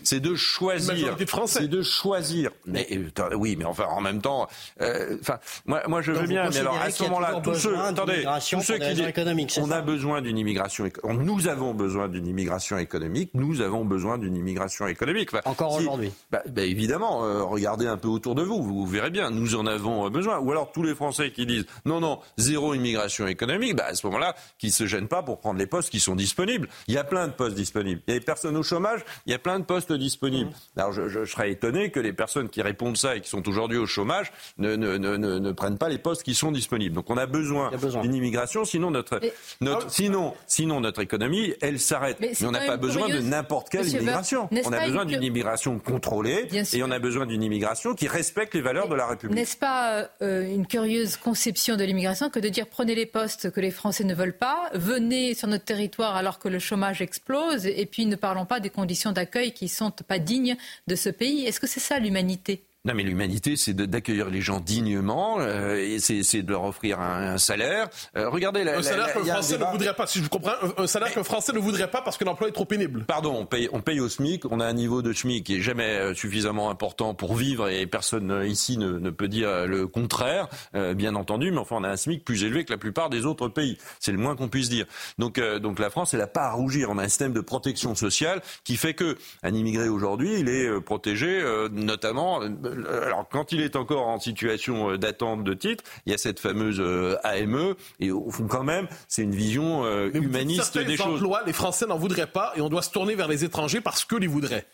C'est 0.03 0.21
de 0.21 0.35
choisir. 0.35 1.17
C'est 1.47 1.69
de 1.69 1.83
choisir. 1.83 2.51
Mais 2.67 2.87
euh, 2.93 3.35
oui, 3.35 3.57
mais 3.59 3.65
enfin 3.65 3.87
en 3.91 4.01
même 4.01 4.23
temps, 4.23 4.49
enfin 4.81 5.39
moi, 5.67 5.83
moi 5.89 6.03
je 6.03 6.13
veux 6.13 6.27
bien. 6.27 6.49
Mais 6.51 6.59
alors 6.59 6.81
à 6.81 6.91
ce 6.91 7.03
moment-là, 7.05 7.41
tous 7.43 7.55
ceux, 7.55 7.77
attendez, 7.77 8.25
tous 8.51 8.63
ceux 8.63 8.79
qui 8.79 8.95
disent, 8.95 9.59
on 9.59 9.71
a 9.71 9.81
besoin 9.81 10.23
d'une 10.23 10.39
immigration, 10.39 10.89
nous 11.05 11.49
avons 11.49 11.75
besoin 11.75 12.09
d'une 12.09 12.27
immigration 12.27 12.79
économique, 12.79 13.31
nous 13.35 13.61
avons 13.61 13.85
besoin 13.85 14.19
d'une 14.19 14.37
immigration 14.37 14.87
économique. 14.87 15.31
Encore 15.45 15.75
aujourd'hui. 15.75 16.13
Bah, 16.31 16.43
bah, 16.49 16.63
évidemment, 16.63 17.21
regardez 17.49 17.87
un 17.87 17.97
peu 17.97 18.09
autour 18.09 18.35
de 18.35 18.43
vous, 18.43 18.63
vous 18.63 18.87
verrez 18.87 19.11
bien 19.11 19.32
nous 19.33 19.55
en 19.55 19.67
avons 19.67 20.09
besoin. 20.11 20.39
Ou 20.39 20.51
alors 20.51 20.73
tous 20.73 20.83
les 20.83 20.95
Français 20.95 21.31
qui 21.31 21.47
disent 21.47 21.67
non, 21.85 22.01
non, 22.01 22.21
zéro 22.37 22.75
immigration 22.75 23.27
économique, 23.27 23.77
bah, 23.77 23.87
à 23.89 23.95
ce 23.95 24.07
moment-là, 24.07 24.35
qu'ils 24.59 24.71
ne 24.71 24.75
se 24.75 24.87
gênent 24.87 25.09
pas 25.09 25.23
pour 25.23 25.39
prendre 25.39 25.59
les 25.59 25.67
postes 25.67 25.91
qui 25.91 26.01
sont 26.01 26.15
disponibles. 26.15 26.69
Il 26.89 26.95
y 26.95 26.99
a 26.99 27.05
plein 27.05 27.29
de 27.29 27.33
postes 27.33 27.57
disponibles. 27.57 28.01
Il 28.07 28.15
y 28.15 28.17
a 28.17 28.19
des 28.19 28.25
personnes 28.25 28.57
au 28.57 28.63
chômage, 28.63 29.01
il 29.27 29.33
y 29.33 29.35
a 29.35 29.39
plein 29.39 29.59
de 29.59 29.65
postes 29.65 29.93
disponibles. 29.93 30.51
Mmh. 30.51 30.79
Alors 30.81 30.93
je, 30.93 31.09
je, 31.09 31.25
serais 31.25 31.51
étonné 31.51 31.91
que 31.91 32.01
les 32.01 32.13
personnes 32.13 32.49
qui 32.49 32.63
répondent 32.63 32.97
ça 32.97 33.17
et 33.17 33.21
qui 33.21 33.29
sont 33.29 33.47
aujourd'hui 33.49 33.79
au 33.79 33.87
chômage 33.87 34.33
ne, 34.59 34.77
ne, 34.77 34.97
ne, 34.97 35.17
ne, 35.17 35.53
prennent 35.53 35.79
pas 35.79 35.89
les 35.89 35.99
postes 35.99 36.23
qui 36.23 36.35
sont 36.35 36.53
disponibles. 36.53 36.95
Donc 36.95 37.11
on 37.11 37.17
a 37.17 37.27
besoin, 37.27 37.71
d'une 38.03 38.15
immigration, 38.15 38.65
sinon 38.65 38.91
notre, 38.91 39.21
notre, 39.61 39.91
sinon, 39.91 40.35
sinon 40.47 40.81
notre 40.81 41.01
économie, 41.01 41.55
elle 41.61 41.81
s'arrête. 41.81 42.19
Mais, 42.21 42.33
on 42.45 42.51
n'a 42.51 42.67
pas 42.67 42.77
besoin 42.77 43.09
de 43.09 43.19
n'importe 43.19 43.69
quelle 43.69 43.89
immigration. 43.89 44.49
On 44.65 44.73
a 44.73 44.85
besoin 44.87 45.05
d'une 45.05 45.23
immigration 45.23 45.79
contrôlée 45.79 46.49
et 46.73 46.83
on 46.83 46.91
a 46.91 46.99
besoin 46.99 47.27
d'une 47.27 47.43
immigration 47.43 47.95
qui 47.95 48.09
respecte 48.09 48.55
les 48.55 48.61
valeurs 48.61 48.89
de 48.89 48.95
la 48.95 49.07
N'est-ce 49.31 49.57
pas 49.57 50.09
euh, 50.23 50.55
une 50.55 50.67
curieuse 50.67 51.17
conception 51.17 51.77
de 51.77 51.85
l'immigration 51.85 52.31
que 52.31 52.41
de 52.41 52.49
dire 52.49 52.67
prenez 52.67 52.95
les 52.95 53.07
postes 53.07 53.51
que 53.51 53.61
les 53.61 53.71
Français 53.71 54.05
ne 54.05 54.15
veulent 54.15 54.37
pas, 54.37 54.71
venez 54.75 55.35
sur 55.35 55.49
notre 55.49 55.65
territoire 55.65 56.17
alors 56.17 56.39
que 56.39 56.49
le 56.49 56.59
chômage 56.59 57.03
explose, 57.03 57.67
et 57.67 57.87
puis 57.87 58.07
ne 58.07 58.17
parlons 58.17 58.47
pas 58.47 58.61
des 58.61 58.71
conditions 58.71 59.13
d'accueil 59.13 59.53
qui 59.53 59.67
ne 59.67 59.71
sont 59.71 59.91
pas 59.91 60.19
dignes 60.19 60.57
de 60.87 60.95
ce 60.95 61.09
pays. 61.09 61.47
Est-ce 61.47 61.61
que 61.61 61.67
c'est 61.67 61.81
ça 61.81 61.99
l'humanité? 61.99 62.65
Non, 62.85 62.95
mais 62.95 63.05
l'humanité, 63.05 63.55
c'est 63.55 63.75
d'accueillir 63.75 64.29
les 64.29 64.41
gens 64.41 64.59
dignement, 64.59 65.37
euh, 65.39 65.77
et 65.77 66.01
c'est 66.01 66.43
de 66.43 66.51
leur 66.51 66.65
offrir 66.65 66.99
un, 66.99 67.35
un 67.35 67.39
salaire. 67.39 67.89
Euh, 68.17 68.29
regardez, 68.29 68.65
la, 68.65 68.79
un 68.79 68.83
salaire 68.83 69.13
qu'un 69.13 69.23
Français 69.23 69.57
ne 69.57 69.65
voudrait 69.67 69.95
pas. 69.95 70.07
Si 70.09 70.19
je 70.19 70.25
vous 70.25 70.29
comprends, 70.29 70.55
un, 70.77 70.87
salaire 70.89 71.13
qu'un 71.13 71.23
Français 71.23 71.53
ne 71.53 71.61
voudrait 71.61 71.89
pas 71.89 72.03
parce 72.03 72.17
que 72.17 72.25
l'emploi 72.25 72.49
est 72.49 72.53
trop 72.53 72.65
pénible. 72.65 73.05
Pardon, 73.05 73.37
on 73.39 73.47
paye, 73.47 73.69
on 73.73 73.83
paye 73.83 74.01
au 74.01 74.09
SMIC. 74.09 74.47
On 74.51 74.59
a 74.59 74.67
un 74.67 74.73
niveau 74.73 75.01
de 75.01 75.13
SMIC 75.13 75.45
qui 75.45 75.59
est 75.59 75.61
jamais 75.61 75.85
euh, 75.85 76.15
suffisamment 76.15 76.71
important 76.71 77.15
pour 77.15 77.37
vivre, 77.37 77.69
et 77.69 77.87
personne 77.87 78.33
euh, 78.33 78.47
ici 78.49 78.77
ne, 78.79 78.99
ne 78.99 79.11
peut 79.11 79.29
dire 79.29 79.69
le 79.69 79.87
contraire, 79.87 80.49
euh, 80.75 80.93
bien 80.95 81.15
entendu. 81.15 81.53
Mais 81.53 81.59
enfin, 81.59 81.77
on 81.79 81.85
a 81.85 81.89
un 81.89 81.97
SMIC 81.97 82.25
plus 82.25 82.43
élevé 82.43 82.65
que 82.65 82.73
la 82.73 82.79
plupart 82.79 83.11
des 83.11 83.27
autres 83.27 83.47
pays. 83.47 83.79
C'est 84.01 84.11
le 84.11 84.19
moins 84.19 84.35
qu'on 84.35 84.49
puisse 84.49 84.69
dire. 84.69 84.87
Donc, 85.19 85.39
donc 85.61 85.79
la 85.79 85.91
France, 85.91 86.15
elle 86.15 86.21
n'a 86.21 86.27
pas 86.27 86.47
à 86.47 86.51
rougir. 86.51 86.91
On 86.91 86.99
a 86.99 87.05
un 87.05 87.09
système 87.09 87.33
de 87.33 87.41
protection 87.41 87.95
sociale 87.95 88.43
qui 88.65 88.77
fait 88.77 88.95
que 88.95 89.17
un 89.45 89.55
immigré 89.55 89.89
aujourd'hui, 89.89 90.41
il 90.41 90.49
est 90.49 90.81
protégé, 90.81 91.45
notamment 91.71 92.41
euh, 92.73 93.07
alors 93.07 93.29
quand 93.31 93.53
il 93.53 93.61
est 93.61 93.77
encore 93.77 94.09
en 94.09 94.19
situation 94.19 94.91
euh, 94.91 94.99
d'attente 94.99 95.45
de 95.45 95.55
titre, 95.55 95.85
il 96.07 96.13
y 96.13 96.15
a 96.15 96.19
cette 96.19 96.41
fameuse 96.41 96.81
euh, 96.81 97.17
AME, 97.25 97.75
et 98.01 98.11
au 98.11 98.31
fond 98.31 98.47
quand 98.47 98.65
même, 98.65 98.89
c'est 99.09 99.23
une 99.23 99.35
vision 99.35 99.85
humaniste 100.13 100.79
des 100.79 100.97
choses. 100.97 101.23
les 101.47 101.53
Français 101.53 101.87
n'en 101.87 101.99
voudraient 101.99 102.27
pas, 102.27 102.53
et 102.57 102.61
on 102.61 102.69
doit 102.69 102.83
se 102.83 102.91
tourner 102.91 103.15
vers 103.15 103.29
les 103.29 103.45
étrangers 103.45 103.81
parce 103.81 104.05
que 104.05 104.17
les 104.17 104.27
voudraient. 104.27 104.67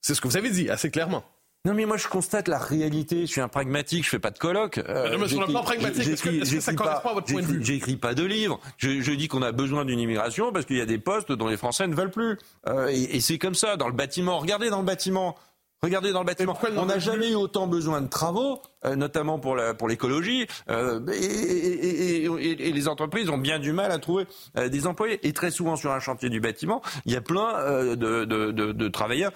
C'est 0.00 0.14
ce 0.14 0.20
que 0.20 0.28
vous 0.28 0.36
avez 0.36 0.50
dit 0.50 0.70
assez 0.70 0.90
clairement. 0.90 1.24
Non 1.66 1.74
mais 1.74 1.84
moi 1.84 1.96
je 1.96 2.06
constate 2.06 2.46
la 2.46 2.58
réalité, 2.58 3.22
je 3.22 3.26
suis 3.26 3.40
un 3.40 3.48
pragmatique, 3.48 4.04
je 4.04 4.10
fais 4.10 4.20
pas 4.20 4.30
de 4.30 4.38
colloque. 4.38 4.78
Euh, 4.78 5.16
mais 5.18 5.26
sur 5.26 5.40
le 5.40 5.48
plan 5.48 5.64
pragmatique, 5.64 6.06
est-ce 6.06 6.22
que, 6.22 6.60
ça 6.60 6.72
correspond 6.74 7.08
à 7.08 7.14
votre 7.14 7.26
point 7.26 7.42
de 7.42 7.46
vue 7.46 7.64
J'écris 7.64 7.96
pas 7.96 8.14
de 8.14 8.22
livre, 8.22 8.60
je, 8.76 9.00
je 9.00 9.12
dis 9.12 9.26
qu'on 9.26 9.42
a 9.42 9.50
besoin 9.50 9.84
d'une 9.84 9.98
immigration 9.98 10.52
parce 10.52 10.64
qu'il 10.64 10.76
y 10.76 10.80
a 10.80 10.86
des 10.86 10.98
postes 10.98 11.32
dont 11.32 11.48
les 11.48 11.56
Français 11.56 11.88
ne 11.88 11.94
veulent 11.96 12.12
plus. 12.12 12.38
Euh, 12.68 12.86
et, 12.86 13.16
et 13.16 13.20
c'est 13.20 13.38
comme 13.38 13.56
ça, 13.56 13.76
dans 13.76 13.88
le 13.88 13.94
bâtiment, 13.94 14.38
regardez 14.38 14.70
dans 14.70 14.78
le 14.78 14.84
bâtiment, 14.86 15.34
Regardez 15.82 16.12
dans 16.12 16.20
le 16.20 16.26
bâtiment, 16.26 16.58
on 16.76 16.86
n'a 16.86 16.98
jamais 16.98 17.30
eu 17.30 17.34
autant 17.34 17.66
besoin 17.66 18.00
de 18.00 18.08
travaux 18.08 18.60
euh, 18.86 18.94
notamment 18.94 19.38
pour 19.38 19.56
l'écologie, 19.88 20.46
euh, 20.70 21.00
et, 21.08 22.72
les 22.72 22.88
entreprises 22.88 23.28
ont 23.30 23.38
bien 23.38 23.58
du 23.58 23.72
mal 23.72 23.90
à 23.90 23.98
trouver 23.98 24.26
euh, 24.56 24.68
des 24.68 24.86
employés. 24.86 25.18
Et 25.26 25.32
très 25.32 25.50
souvent 25.50 25.76
sur 25.76 25.92
un 25.92 25.98
chantier 25.98 26.28
du 26.28 26.40
bâtiment, 26.40 26.82
il 27.04 27.12
y 27.12 27.16
a 27.16 27.20
plein 27.20 27.94
de, 27.96 28.88
travailleurs 28.88 29.32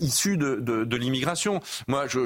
issus 0.00 0.36
de, 0.36 0.96
l'immigration. 0.96 1.60
Moi, 1.88 2.06
je, 2.06 2.20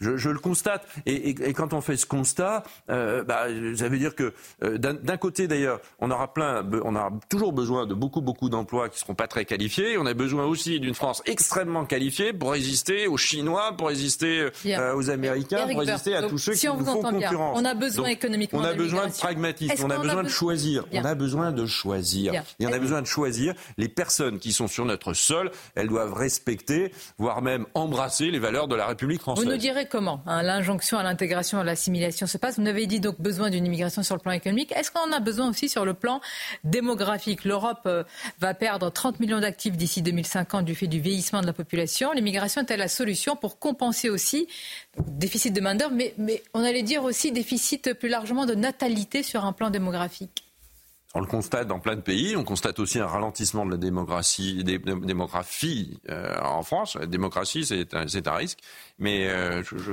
le 0.00 0.38
constate. 0.38 0.86
Et, 1.06 1.34
quand 1.52 1.72
on 1.72 1.80
fait 1.80 1.96
ce 1.96 2.06
constat, 2.06 2.62
bah, 2.88 3.46
ça 3.76 3.88
veut 3.88 3.98
dire 3.98 4.14
que 4.14 4.32
d'un 4.76 5.16
côté 5.16 5.46
d'ailleurs, 5.46 5.80
on 5.98 6.10
aura 6.10 6.32
plein, 6.32 6.66
on 6.84 6.96
aura 6.96 7.10
toujours 7.28 7.52
besoin 7.52 7.86
de 7.86 7.94
beaucoup 7.94 8.20
beaucoup 8.20 8.48
d'emplois 8.48 8.88
qui 8.88 8.98
seront 8.98 9.14
pas 9.14 9.28
très 9.28 9.44
qualifiés. 9.44 9.98
On 9.98 10.06
a 10.06 10.14
besoin 10.14 10.46
aussi 10.46 10.80
d'une 10.80 10.94
France 10.94 11.22
extrêmement 11.26 11.84
qualifiée 11.84 12.32
pour 12.32 12.52
résister 12.52 13.03
résister 13.04 13.06
aux 13.06 13.16
Chinois, 13.16 13.74
pour 13.76 13.88
résister 13.88 14.50
euh, 14.66 14.94
aux 14.94 15.10
Américains, 15.10 15.66
pour 15.68 15.80
résister 15.80 16.14
à 16.14 16.22
tous 16.22 16.38
ceux 16.38 16.54
qui 16.54 16.66
nous 16.66 16.84
font 16.84 17.02
concurrence. 17.02 17.58
on 17.60 17.64
a 17.64 17.74
besoin 17.74 18.08
économiquement. 18.08 18.60
On 18.60 18.64
a 18.64 18.74
besoin 18.74 19.06
de 19.08 19.12
pragmatisme, 19.12 19.84
on 19.84 19.90
a 19.90 19.98
besoin 19.98 20.22
de 20.22 20.28
choisir. 20.28 20.84
On 20.92 21.04
a 21.04 21.14
besoin 21.14 21.52
de 21.52 21.66
choisir. 21.66 22.32
Et 22.58 22.66
on 22.66 22.72
a 22.72 22.78
besoin 22.78 23.02
de 23.02 23.06
choisir 23.06 23.54
les 23.78 23.88
personnes 23.88 24.38
qui 24.38 24.52
sont 24.52 24.68
sur 24.68 24.84
notre 24.84 25.14
sol. 25.14 25.50
Elles 25.74 25.88
doivent 25.88 26.14
respecter, 26.14 26.92
voire 27.18 27.42
même 27.42 27.66
embrasser 27.74 28.30
les 28.30 28.38
valeurs 28.38 28.68
de 28.68 28.74
la 28.74 28.86
République 28.86 29.20
française. 29.20 29.44
Vous 29.44 29.50
nous 29.50 29.56
direz 29.56 29.86
comment 29.86 30.22
hein, 30.26 30.42
l'injonction 30.42 30.98
à 30.98 31.02
l'intégration, 31.02 31.58
à 31.58 31.64
l'assimilation 31.64 32.26
se 32.26 32.38
passe. 32.38 32.58
Vous 32.58 32.66
avez 32.66 32.86
dit 32.86 33.00
donc 33.00 33.20
besoin 33.20 33.50
d'une 33.50 33.66
immigration 33.66 34.02
sur 34.02 34.14
le 34.14 34.20
plan 34.20 34.32
économique. 34.32 34.72
Est-ce 34.72 34.90
qu'on 34.90 35.08
en 35.08 35.12
a 35.12 35.20
besoin 35.20 35.50
aussi 35.50 35.68
sur 35.68 35.84
le 35.84 35.94
plan 35.94 36.20
démographique? 36.62 37.44
L'Europe 37.44 37.82
euh, 37.86 38.04
va 38.40 38.54
perdre 38.54 38.90
30 38.90 39.20
millions 39.20 39.40
d'actifs 39.40 39.76
d'ici 39.76 40.02
2050 40.02 40.64
du 40.64 40.74
fait 40.74 40.86
du 40.86 41.00
vieillissement 41.00 41.40
de 41.40 41.46
la 41.46 41.52
population. 41.52 42.12
L'immigration 42.12 42.62
est-elle 42.62 42.80
la 42.80 42.88
solution 42.94 43.36
pour 43.36 43.58
compenser 43.58 44.08
aussi 44.08 44.48
déficit 45.06 45.52
de 45.52 45.60
main-d'œuvre, 45.60 45.94
mais, 45.94 46.14
mais 46.18 46.42
on 46.54 46.60
allait 46.60 46.82
dire 46.82 47.04
aussi 47.04 47.32
déficit 47.32 47.92
plus 47.94 48.08
largement 48.08 48.46
de 48.46 48.54
natalité 48.54 49.22
sur 49.22 49.44
un 49.44 49.52
plan 49.52 49.70
démographique 49.70 50.44
on 51.14 51.20
le 51.20 51.26
constate 51.26 51.68
dans 51.68 51.78
plein 51.78 51.94
de 51.94 52.00
pays. 52.00 52.36
On 52.36 52.42
constate 52.42 52.80
aussi 52.80 52.98
un 52.98 53.06
ralentissement 53.06 53.64
de 53.64 53.70
la 53.70 53.76
démographie, 53.76 54.64
des, 54.64 54.78
démographie 54.78 56.00
euh, 56.10 56.36
en 56.42 56.62
France. 56.64 56.96
La 56.96 57.06
démocratie, 57.06 57.64
c'est 57.64 57.94
un, 57.94 58.04
un, 58.04 58.36
risque. 58.36 58.58
Mais 58.98 59.28
euh, 59.28 59.62
je, 59.62 59.78
je, 59.78 59.92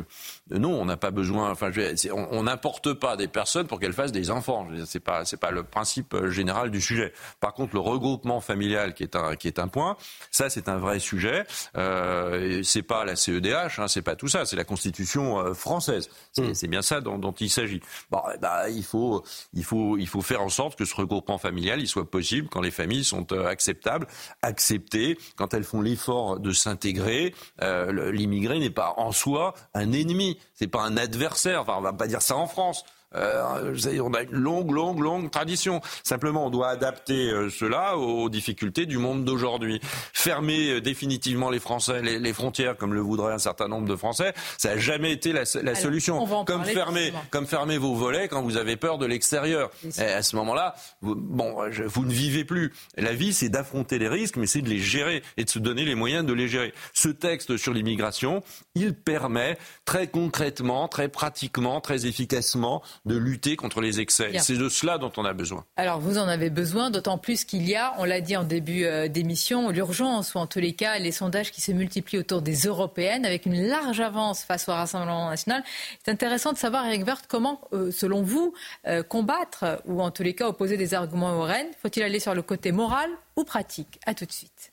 non, 0.49 0.81
on 0.81 0.85
n'a 0.85 0.97
pas 0.97 1.11
besoin. 1.11 1.51
Enfin, 1.51 1.71
je, 1.71 2.11
on 2.11 2.43
n'importe 2.43 2.93
pas 2.93 3.17
des 3.17 3.27
personnes 3.27 3.67
pour 3.67 3.79
qu'elles 3.79 3.93
fassent 3.93 4.11
des 4.11 4.31
enfants. 4.31 4.67
C'est 4.85 4.99
pas, 4.99 5.23
c'est 5.23 5.37
pas 5.37 5.51
le 5.51 5.63
principe 5.63 6.15
euh, 6.15 6.31
général 6.31 6.71
du 6.71 6.81
sujet. 6.81 7.13
Par 7.39 7.53
contre, 7.53 7.75
le 7.75 7.81
regroupement 7.81 8.41
familial, 8.41 8.95
qui 8.95 9.03
est 9.03 9.15
un, 9.15 9.35
qui 9.35 9.47
est 9.47 9.59
un 9.59 9.67
point, 9.67 9.97
ça, 10.31 10.49
c'est 10.49 10.69
un 10.69 10.77
vrai 10.77 10.97
sujet. 10.97 11.45
Euh, 11.77 12.63
c'est 12.63 12.81
pas 12.81 13.05
la 13.05 13.15
CEDH, 13.15 13.77
hein, 13.77 13.87
c'est 13.87 14.01
pas 14.01 14.15
tout 14.15 14.27
ça. 14.27 14.45
C'est 14.45 14.55
la 14.55 14.63
Constitution 14.63 15.39
euh, 15.39 15.53
française. 15.53 16.09
C'est, 16.31 16.63
mm. 16.63 16.69
bien 16.71 16.81
ça 16.81 16.99
dont, 16.99 17.19
dont 17.19 17.33
il 17.33 17.49
s'agit. 17.49 17.81
Bon, 18.09 18.21
ben, 18.41 18.67
il 18.69 18.83
faut, 18.83 19.23
il 19.53 19.63
faut, 19.63 19.97
il 19.99 20.07
faut 20.07 20.21
faire 20.21 20.41
en 20.41 20.49
sorte 20.49 20.77
que 20.79 20.85
ce 20.85 20.95
regroupement 20.95 21.10
familial, 21.39 21.79
il 21.79 21.87
soit 21.87 22.09
possible 22.09 22.47
quand 22.49 22.61
les 22.61 22.71
familles 22.71 23.03
sont 23.03 23.31
acceptables, 23.33 24.07
acceptées, 24.41 25.17
quand 25.35 25.53
elles 25.53 25.63
font 25.63 25.81
l'effort 25.81 26.39
de 26.39 26.51
s'intégrer. 26.51 27.33
l'immigré 27.61 28.59
n'est 28.59 28.69
pas 28.69 28.93
en 28.97 29.11
soi 29.11 29.53
un 29.73 29.91
ennemi, 29.91 30.37
c'est 30.53 30.67
pas 30.67 30.83
un 30.83 30.97
adversaire. 30.97 31.61
Enfin, 31.61 31.75
on 31.77 31.81
va 31.81 31.93
pas 31.93 32.07
dire 32.07 32.21
ça 32.21 32.35
en 32.35 32.47
France. 32.47 32.85
Euh, 33.15 33.73
on 34.01 34.13
a 34.13 34.21
une 34.21 34.31
longue, 34.31 34.71
longue, 34.71 34.99
longue 34.99 35.31
tradition. 35.31 35.81
Simplement, 36.03 36.45
on 36.45 36.49
doit 36.49 36.69
adapter 36.69 37.29
euh, 37.29 37.49
cela 37.49 37.97
aux 37.97 38.29
difficultés 38.29 38.85
du 38.85 38.97
monde 38.97 39.25
d'aujourd'hui. 39.25 39.81
Fermer 40.13 40.71
euh, 40.71 40.81
définitivement 40.81 41.49
les 41.49 41.59
Français, 41.59 42.01
les, 42.01 42.33
frontières, 42.33 42.77
comme 42.77 42.93
le 42.93 43.01
voudraient 43.01 43.33
un 43.33 43.39
certain 43.39 43.67
nombre 43.67 43.87
de 43.87 43.95
Français, 43.95 44.33
ça 44.57 44.69
n'a 44.69 44.77
jamais 44.77 45.11
été 45.11 45.33
la, 45.33 45.45
solution. 45.75 46.25
Comme 46.45 46.63
fermer, 46.63 47.13
comme 47.29 47.45
fermer 47.45 47.77
vos 47.77 47.95
volets 47.95 48.27
quand 48.27 48.41
vous 48.41 48.57
avez 48.57 48.77
peur 48.77 48.97
de 48.97 49.05
l'extérieur. 49.05 49.71
À 49.97 50.21
ce 50.21 50.35
moment-là, 50.37 50.75
vous, 51.01 51.15
bon, 51.15 51.57
vous 51.85 52.05
ne 52.05 52.11
vivez 52.11 52.45
plus. 52.45 52.73
La 52.97 53.13
vie, 53.13 53.33
c'est 53.33 53.49
d'affronter 53.49 53.99
les 53.99 54.07
risques, 54.07 54.37
mais 54.37 54.47
c'est 54.47 54.61
de 54.61 54.69
les 54.69 54.79
gérer 54.79 55.23
et 55.37 55.43
de 55.43 55.49
se 55.49 55.59
donner 55.59 55.83
les 55.83 55.95
moyens 55.95 56.25
de 56.25 56.33
les 56.33 56.47
gérer. 56.47 56.73
Ce 56.93 57.09
texte 57.09 57.57
sur 57.57 57.73
l'immigration, 57.73 58.43
il 58.75 58.93
permet 58.93 59.57
très 59.85 60.07
concrètement, 60.07 60.87
très 60.87 61.09
pratiquement, 61.09 61.81
très 61.81 62.05
efficacement 62.05 62.81
de 63.05 63.15
lutter 63.15 63.55
contre 63.55 63.81
les 63.81 63.99
excès. 63.99 64.31
C'est 64.39 64.57
de 64.57 64.69
cela 64.69 64.97
dont 64.97 65.11
on 65.17 65.25
a 65.25 65.33
besoin. 65.33 65.65
Alors 65.75 65.99
vous 65.99 66.17
en 66.17 66.27
avez 66.27 66.49
besoin, 66.49 66.91
d'autant 66.91 67.17
plus 67.17 67.45
qu'il 67.45 67.67
y 67.67 67.75
a, 67.75 67.93
on 67.97 68.03
l'a 68.03 68.21
dit 68.21 68.37
en 68.37 68.43
début 68.43 68.85
euh, 68.85 69.07
d'émission, 69.07 69.69
l'urgence, 69.69 70.35
ou 70.35 70.37
en 70.37 70.47
tous 70.47 70.59
les 70.59 70.73
cas 70.73 70.99
les 70.99 71.11
sondages 71.11 71.51
qui 71.51 71.61
se 71.61 71.71
multiplient 71.71 72.19
autour 72.19 72.41
des 72.41 72.67
européennes, 72.67 73.25
avec 73.25 73.45
une 73.45 73.67
large 73.67 73.99
avance 73.99 74.43
face 74.43 74.69
au 74.69 74.73
Rassemblement 74.73 75.29
national. 75.29 75.63
C'est 76.03 76.11
intéressant 76.11 76.53
de 76.53 76.57
savoir, 76.57 76.85
Eric 76.85 77.05
Werth, 77.05 77.25
comment, 77.27 77.61
euh, 77.73 77.91
selon 77.91 78.21
vous, 78.21 78.53
euh, 78.87 79.03
combattre, 79.03 79.81
ou 79.85 80.01
en 80.01 80.11
tous 80.11 80.23
les 80.23 80.35
cas 80.35 80.47
opposer 80.47 80.77
des 80.77 80.93
arguments 80.93 81.37
aux 81.37 81.43
Rennes. 81.43 81.71
Faut-il 81.81 82.03
aller 82.03 82.19
sur 82.19 82.35
le 82.35 82.41
côté 82.41 82.71
moral 82.71 83.09
ou 83.35 83.43
pratique? 83.43 83.99
À 84.05 84.13
tout 84.13 84.25
de 84.25 84.31
suite. 84.31 84.71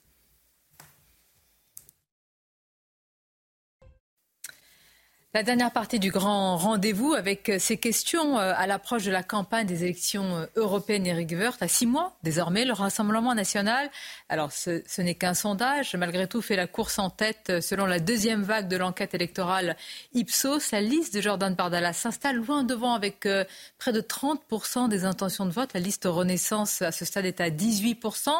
La 5.35 5.43
dernière 5.43 5.71
partie 5.71 5.99
du 5.99 6.11
grand 6.11 6.57
rendez-vous 6.57 7.13
avec 7.13 7.51
euh, 7.51 7.59
ces 7.59 7.77
questions 7.77 8.39
euh, 8.39 8.55
à 8.57 8.67
l'approche 8.67 9.05
de 9.05 9.11
la 9.11 9.23
campagne 9.23 9.67
des 9.67 9.85
élections 9.85 10.25
euh, 10.25 10.47
européennes 10.57 11.07
Eric 11.07 11.33
Woerth. 11.33 11.63
À 11.63 11.69
six 11.69 11.85
mois, 11.85 12.17
désormais, 12.23 12.65
le 12.65 12.73
Rassemblement 12.73 13.35
national, 13.35 13.91
alors 14.31 14.53
ce, 14.53 14.81
n'est 15.03 15.17
qu'un 15.17 15.35
sondage, 15.35 15.95
malgré 15.97 16.27
tout 16.29 16.41
fait 16.41 16.57
la 16.57 16.67
course 16.67 16.99
en 16.99 17.11
tête 17.11 17.61
selon 17.61 17.85
la 17.85 18.01
deuxième 18.01 18.43
vague 18.43 18.69
de 18.69 18.79
l'enquête 18.79 19.13
électorale 19.13 19.77
Ipsos. 20.15 20.73
La 20.73 20.81
liste 20.81 21.15
de 21.15 21.21
Jordan 21.21 21.55
Bardala 21.55 21.93
s'installe 21.93 22.37
loin 22.37 22.65
devant 22.65 22.95
avec 22.95 23.29
près 23.77 23.93
de 23.93 24.01
30% 24.01 24.89
des 24.89 25.05
intentions 25.05 25.45
de 25.45 25.51
vote. 25.51 25.75
La 25.75 25.81
liste 25.81 26.07
Renaissance 26.07 26.81
à 26.81 26.91
ce 26.91 27.05
stade 27.05 27.27
est 27.27 27.43
à 27.43 27.51
18%. 27.51 28.31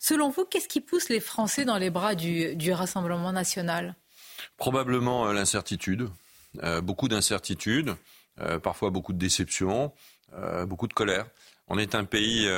Selon 0.00 0.30
vous, 0.30 0.46
qu'est-ce 0.46 0.68
qui 0.68 0.80
pousse 0.80 1.10
les 1.10 1.20
Français 1.20 1.66
dans 1.66 1.76
les 1.76 1.90
bras 1.90 2.14
du, 2.14 2.56
du 2.56 2.72
Rassemblement 2.72 3.32
national? 3.32 3.94
Probablement 4.56 5.30
l'incertitude. 5.30 6.08
Euh, 6.62 6.80
beaucoup 6.80 7.08
d'incertitudes, 7.08 7.94
euh, 8.40 8.58
parfois 8.58 8.90
beaucoup 8.90 9.12
de 9.12 9.18
déceptions, 9.18 9.92
euh, 10.34 10.66
beaucoup 10.66 10.88
de 10.88 10.92
colère. 10.92 11.26
On 11.68 11.78
est 11.78 11.94
un 11.94 12.04
pays, 12.04 12.48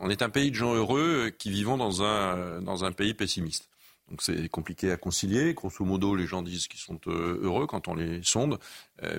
on 0.00 0.10
est 0.10 0.20
un 0.22 0.30
pays 0.30 0.50
de 0.50 0.56
gens 0.56 0.74
heureux 0.74 1.30
qui 1.38 1.48
vivons 1.48 1.76
dans 1.76 2.02
un 2.02 2.60
dans 2.60 2.84
un 2.84 2.90
pays 2.90 3.14
pessimiste. 3.14 3.68
Donc 4.10 4.20
c'est 4.20 4.48
compliqué 4.48 4.90
à 4.90 4.96
concilier. 4.96 5.54
Grosso 5.54 5.84
modo, 5.84 6.16
les 6.16 6.26
gens 6.26 6.42
disent 6.42 6.66
qu'ils 6.66 6.80
sont 6.80 6.98
heureux 7.06 7.68
quand 7.68 7.86
on 7.86 7.94
les 7.94 8.20
sonde, 8.24 8.58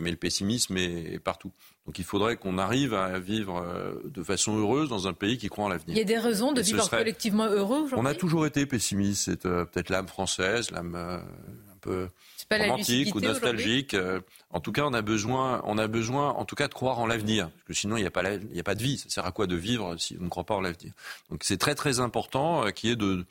mais 0.01 0.11
le 0.11 0.17
pessimisme 0.17 0.75
est 0.75 1.19
partout. 1.19 1.53
Donc 1.85 1.99
il 1.99 2.03
faudrait 2.03 2.35
qu'on 2.35 2.57
arrive 2.57 2.93
à 2.93 3.17
vivre 3.17 3.65
de 4.03 4.23
façon 4.23 4.57
heureuse 4.57 4.89
dans 4.89 5.07
un 5.07 5.13
pays 5.13 5.37
qui 5.37 5.47
croit 5.47 5.63
en 5.63 5.69
l'avenir. 5.69 5.95
Il 5.95 5.99
y 5.99 6.01
a 6.01 6.03
des 6.03 6.17
raisons 6.17 6.51
de 6.51 6.61
vivre 6.61 6.89
collectivement 6.89 7.45
heureux 7.45 7.83
aujourd'hui? 7.83 7.97
On 7.97 8.05
a 8.05 8.13
toujours 8.13 8.45
été 8.45 8.65
pessimiste. 8.65 9.23
C'est 9.23 9.43
peut-être 9.43 9.89
l'âme 9.89 10.09
française, 10.09 10.69
l'âme 10.71 10.95
un 10.95 11.77
peu 11.79 12.09
romantique 12.49 13.15
ou 13.15 13.19
nostalgique. 13.19 13.93
Euh, 13.93 14.21
en 14.49 14.59
tout 14.59 14.71
cas, 14.71 14.83
on 14.83 14.93
a 14.93 15.01
besoin, 15.01 15.61
on 15.65 15.77
a 15.77 15.87
besoin, 15.87 16.29
en 16.29 16.45
tout 16.45 16.55
cas, 16.55 16.67
de 16.67 16.73
croire 16.73 16.99
en 16.99 17.07
l'avenir, 17.07 17.49
parce 17.49 17.67
que 17.67 17.73
sinon, 17.73 17.97
il 17.97 18.01
n'y 18.01 18.07
a 18.07 18.11
pas, 18.11 18.23
il 18.33 18.59
a 18.59 18.63
pas 18.63 18.75
de 18.75 18.83
vie. 18.83 18.97
Ça 18.97 19.09
sert 19.09 19.25
à 19.25 19.31
quoi 19.31 19.47
de 19.47 19.55
vivre 19.55 19.97
si 19.97 20.17
on 20.19 20.23
ne 20.23 20.29
croit 20.29 20.45
pas 20.45 20.55
en 20.55 20.61
l'avenir? 20.61 20.93
Donc, 21.29 21.43
c'est 21.43 21.57
très 21.57 21.75
très 21.75 21.99
important 21.99 22.65
euh, 22.65 22.69
qu'il 22.71 22.89
y 22.89 22.93
ait 22.93 22.95
de, 22.95 23.25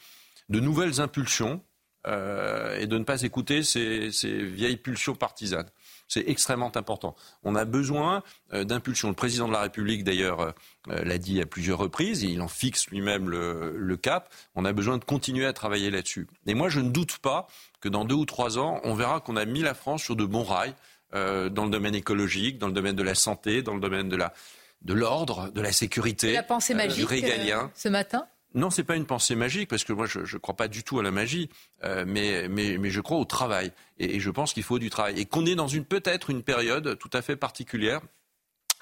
de 0.48 0.60
nouvelles 0.60 1.00
impulsions 1.00 1.62
euh, 2.06 2.78
et 2.78 2.86
de 2.86 2.98
ne 2.98 3.04
pas 3.04 3.22
écouter 3.22 3.62
ces, 3.62 4.12
ces 4.12 4.44
vieilles 4.44 4.76
pulsions 4.76 5.14
partisanes. 5.14 5.68
C'est 6.08 6.24
extrêmement 6.28 6.76
important. 6.76 7.16
On 7.42 7.56
a 7.56 7.64
besoin 7.64 8.22
euh, 8.52 8.64
d'impulsion. 8.64 9.08
Le 9.08 9.14
président 9.14 9.48
de 9.48 9.52
la 9.52 9.60
République, 9.60 10.04
d'ailleurs, 10.04 10.40
euh, 10.40 10.50
euh, 10.90 11.04
l'a 11.04 11.18
dit 11.18 11.40
à 11.40 11.46
plusieurs 11.46 11.78
reprises, 11.78 12.24
et 12.24 12.28
il 12.28 12.40
en 12.40 12.48
fixe 12.48 12.88
lui-même 12.88 13.28
le, 13.28 13.76
le, 13.76 13.96
cap. 13.96 14.32
On 14.54 14.64
a 14.64 14.72
besoin 14.72 14.98
de 14.98 15.04
continuer 15.04 15.46
à 15.46 15.52
travailler 15.52 15.90
là-dessus. 15.90 16.28
Et 16.46 16.54
moi, 16.54 16.68
je 16.68 16.80
ne 16.80 16.90
doute 16.90 17.18
pas 17.18 17.48
que 17.80 17.88
dans 17.88 18.04
deux 18.04 18.14
ou 18.14 18.24
trois 18.24 18.58
ans, 18.58 18.80
on 18.84 18.94
verra 18.94 19.20
qu'on 19.20 19.36
a 19.36 19.44
mis 19.44 19.62
la 19.62 19.74
France 19.74 20.02
sur 20.02 20.16
de 20.16 20.24
bons 20.24 20.44
rails 20.44 20.74
dans 21.12 21.64
le 21.64 21.70
domaine 21.70 21.94
écologique, 21.94 22.58
dans 22.58 22.66
le 22.66 22.74
domaine 22.74 22.96
de 22.96 23.02
la 23.02 23.14
santé, 23.14 23.62
dans 23.62 23.72
le 23.72 23.80
domaine 23.80 24.10
de 24.10 24.16
la 24.16 24.34
de 24.82 24.92
l'ordre, 24.92 25.50
de 25.50 25.60
la 25.60 25.72
sécurité, 25.72 26.32
la 26.32 26.42
pensée 26.42 26.74
magique, 26.74 26.98
du 26.98 27.04
régalien. 27.04 27.70
ce 27.74 27.88
matin 27.88 28.26
non, 28.56 28.70
c'est 28.70 28.84
pas 28.84 28.96
une 28.96 29.04
pensée 29.04 29.36
magique 29.36 29.68
parce 29.68 29.84
que 29.84 29.92
moi 29.92 30.06
je 30.06 30.20
ne 30.20 30.38
crois 30.38 30.56
pas 30.56 30.66
du 30.66 30.82
tout 30.82 30.98
à 30.98 31.02
la 31.02 31.10
magie, 31.10 31.50
euh, 31.84 32.04
mais, 32.06 32.90
je 32.90 33.00
crois 33.02 33.18
au 33.18 33.26
travail. 33.26 33.70
Et, 33.98 34.16
et 34.16 34.20
je 34.20 34.30
pense 34.30 34.54
qu'il 34.54 34.62
faut 34.62 34.78
du 34.78 34.88
travail. 34.88 35.20
Et 35.20 35.26
qu'on 35.26 35.44
est 35.44 35.54
dans 35.54 35.68
une 35.68 35.84
peut-être 35.84 36.30
une 36.30 36.42
période 36.42 36.98
tout 36.98 37.10
à 37.12 37.20
fait 37.20 37.36
particulière. 37.36 38.00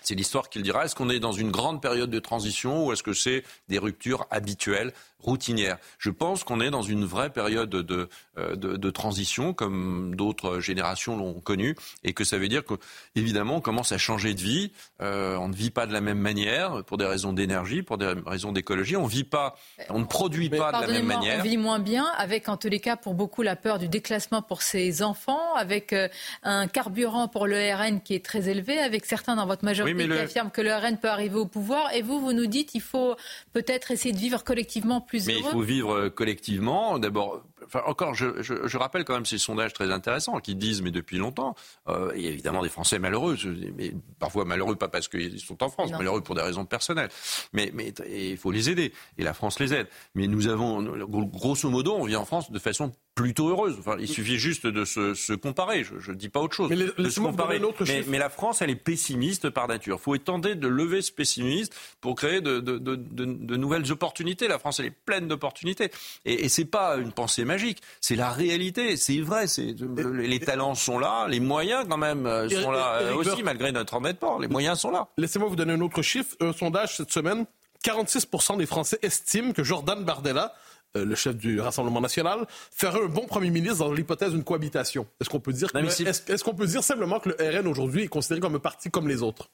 C'est 0.03 0.14
l'histoire 0.14 0.49
qui 0.49 0.59
le 0.59 0.64
dira. 0.64 0.85
Est-ce 0.85 0.95
qu'on 0.95 1.11
est 1.11 1.18
dans 1.18 1.33
une 1.33 1.51
grande 1.51 1.83
période 1.83 2.11
de 2.11 2.18
transition 2.20 2.87
ou 2.87 2.93
est-ce 2.93 3.03
que 3.03 3.14
c'est 3.14 3.43
des 3.68 3.79
ruptures 3.79 4.27
habituelles, 4.31 4.93
routinières 5.25 5.79
Je 5.99 6.11
pense 6.11 6.45
qu'on 6.45 6.61
est 6.61 6.70
dans 6.70 6.83
une 6.83 7.05
vraie 7.05 7.31
période 7.31 7.70
de, 7.70 8.09
euh, 8.39 8.57
de, 8.57 8.77
de 8.77 8.91
transition, 8.91 9.53
comme 9.53 10.14
d'autres 10.14 10.61
générations 10.61 11.16
l'ont 11.16 11.41
connu, 11.41 11.77
et 12.03 12.12
que 12.12 12.25
ça 12.25 12.39
veut 12.39 12.49
dire 12.49 12.62
qu'évidemment, 12.64 13.57
on 13.57 13.61
commence 13.61 13.93
à 13.93 13.99
changer 13.99 14.35
de 14.35 14.41
vie. 14.41 14.72
Euh, 15.01 15.37
on 15.37 15.49
ne 15.49 15.55
vit 15.55 15.70
pas 15.70 15.87
de 15.87 15.93
la 15.93 16.01
même 16.01 16.18
manière 16.18 16.85
pour 16.85 16.99
des 16.99 17.07
raisons 17.07 17.33
d'énergie, 17.33 17.83
pour 17.83 17.99
des 17.99 18.12
raisons 18.27 18.53
d'écologie. 18.53 18.97
On 18.97 19.07
vit 19.07 19.25
pas, 19.25 19.57
on 19.89 19.99
ne 19.99 20.05
produit 20.05 20.51
pas 20.51 20.72
de 20.72 20.87
la 20.87 20.93
même 20.93 21.07
manière. 21.07 21.41
On 21.41 21.43
vit 21.43 21.57
moins 21.57 21.79
bien, 21.79 22.07
avec 22.18 22.49
en 22.49 22.57
tous 22.57 22.68
les 22.68 22.81
cas 22.81 22.97
pour 22.97 23.14
beaucoup 23.14 23.43
la 23.43 23.57
peur 23.57 23.79
du 23.79 23.89
déclassement 23.89 24.43
pour 24.43 24.62
ses 24.62 25.03
enfants, 25.03 25.55
avec 25.55 25.93
euh, 25.93 26.09
un 26.43 26.66
carburant 26.66 27.29
pour 27.29 27.47
le 27.47 27.57
RN 27.75 28.01
qui 28.01 28.14
est 28.14 28.25
très 28.25 28.49
élevé, 28.49 28.79
avec 28.79 29.07
certains 29.07 29.37
dans 29.37 29.47
votre 29.47 29.64
majorité 29.64 30.07
qui 30.07 30.12
affirme 30.12 30.51
que 30.51 30.61
le 30.61 30.75
RN 30.75 30.99
peut 30.99 31.09
arriver 31.09 31.37
au 31.37 31.47
pouvoir. 31.47 31.93
Et 31.95 32.03
vous, 32.03 32.20
vous 32.20 32.33
nous 32.33 32.47
dites 32.47 32.70
qu'il 32.70 32.83
faut 32.83 33.16
peut-être 33.53 33.91
essayer 33.91 34.12
de 34.12 34.18
vivre 34.18 34.43
collectivement 34.45 35.01
plus 35.01 35.13
Mais 35.26 35.38
il 35.38 35.44
faut 35.44 35.60
vivre 35.60 35.94
euh, 35.94 36.10
collectivement. 36.10 36.98
D'abord, 36.98 37.42
enfin, 37.66 37.82
encore, 37.86 38.14
je, 38.14 38.42
je, 38.42 38.66
je, 38.66 38.76
rappelle 38.76 39.04
quand 39.04 39.14
même 39.14 39.26
ces 39.26 39.38
sondages 39.38 39.72
très 39.72 39.90
intéressants 39.90 40.40
qui 40.40 40.54
disent, 40.54 40.82
mais 40.82 40.90
depuis 40.90 41.18
longtemps, 41.18 41.54
euh, 41.88 42.12
il 42.14 42.22
y 42.22 42.26
a 42.26 42.30
évidemment 42.30 42.62
des 42.62 42.68
Français 42.68 42.98
malheureux, 42.98 43.36
mais 43.76 43.92
parfois 44.18 44.44
malheureux 44.44 44.76
pas 44.76 44.88
parce 44.88 45.08
qu'ils 45.08 45.40
sont 45.40 45.62
en 45.62 45.68
France, 45.68 45.90
malheureux 45.92 46.20
pour 46.20 46.34
des 46.34 46.42
raisons 46.42 46.64
personnelles. 46.64 47.10
Mais, 47.52 47.70
mais 47.74 47.92
il 48.08 48.36
faut 48.36 48.50
les 48.50 48.70
aider, 48.70 48.92
et 49.18 49.24
la 49.24 49.34
France 49.34 49.58
les 49.60 49.74
aide. 49.74 49.88
Mais 50.14 50.26
nous 50.26 50.48
avons, 50.48 50.82
grosso 51.26 51.68
modo, 51.70 51.94
on 51.94 52.04
vit 52.04 52.16
en 52.16 52.24
France 52.24 52.50
de 52.50 52.58
façon 52.58 52.92
plutôt 53.14 53.48
heureuse. 53.48 53.76
Enfin, 53.78 53.96
il 54.00 54.08
suffit 54.08 54.38
juste 54.38 54.66
de 54.66 54.84
se, 54.84 55.34
comparer. 55.34 55.84
Je 55.84 56.10
ne 56.10 56.16
dis 56.16 56.28
pas 56.28 56.40
autre 56.40 56.54
chose. 56.54 56.70
Mais, 56.70 56.76
de 56.76 57.10
se 57.10 57.20
comparer. 57.20 57.60
Mais, 58.08 58.18
la 58.18 58.30
France, 58.30 58.62
elle 58.62 58.70
est 58.70 58.76
pessimiste 58.76 59.50
par 59.50 59.68
nature. 59.68 59.98
Il 60.00 60.02
faut 60.02 60.18
tenter 60.18 60.54
de 60.54 60.68
lever 60.68 61.02
ce 61.02 61.12
pessimisme 61.12 61.72
pour 62.00 62.14
créer 62.16 62.40
de, 62.40 63.56
nouvelles 63.56 63.90
opportunités. 63.92 64.48
La 64.48 64.58
France, 64.58 64.80
elle 64.80 64.86
est 64.86 64.90
pleine 65.04 65.28
d'opportunités. 65.28 65.90
Et, 66.24 66.44
et 66.44 66.48
c'est 66.48 66.64
pas 66.64 66.96
une 66.96 67.12
pensée 67.12 67.44
magique. 67.44 67.53
C'est 68.00 68.16
la 68.16 68.30
réalité. 68.30 68.96
C'est 68.96 69.20
vrai. 69.20 69.46
C'est 69.46 69.74
les 69.74 70.40
talents 70.40 70.74
sont 70.74 70.98
là, 70.98 71.26
les 71.28 71.40
moyens 71.40 71.86
quand 71.88 71.96
même 71.96 72.26
euh, 72.26 72.48
sont 72.48 72.70
là 72.70 73.00
euh, 73.00 73.14
aussi, 73.14 73.42
malgré 73.42 73.72
notre 73.72 73.94
endettement. 73.94 74.38
Les 74.38 74.48
moyens 74.48 74.80
sont 74.80 74.90
là. 74.90 75.09
Laissez-moi 75.16 75.48
vous 75.48 75.57
donner 75.57 75.72
un 75.72 75.80
autre 75.80 76.02
chiffre. 76.02 76.36
Un 76.40 76.52
sondage 76.52 76.96
cette 76.96 77.12
semaine. 77.12 77.46
46% 77.84 78.57
des 78.57 78.66
Français 78.66 78.98
estiment 79.02 79.52
que 79.52 79.62
Jordan 79.62 80.05
Bardella 80.05 80.55
euh, 80.96 81.05
le 81.05 81.16
chef 81.16 81.36
du 81.36 81.61
Rassemblement 81.61 82.00
national, 82.00 82.46
ferait 82.70 83.02
un 83.02 83.09
bon 83.09 83.26
premier 83.26 83.50
ministre 83.50 83.78
dans 83.78 83.92
l'hypothèse 83.92 84.30
d'une 84.30 84.44
cohabitation. 84.44 85.09
Est-ce 85.20 85.28
qu'on 85.28 85.40
peut 85.40 85.52
dire 85.52 85.68
est-ce, 85.74 86.44
qu'on 86.44 86.55
peut 86.55 86.68
dire 86.68 86.84
simplement 86.84 87.18
que 87.18 87.30
le 87.30 87.61
RN 87.61 87.66
aujourd'hui 87.66 88.05
est 88.05 88.09
considéré 88.09 88.40
comme 88.40 88.55
un 88.55 88.61
parti 88.61 88.92
comme 88.92 89.09
les 89.09 89.20
autres? 89.20 89.50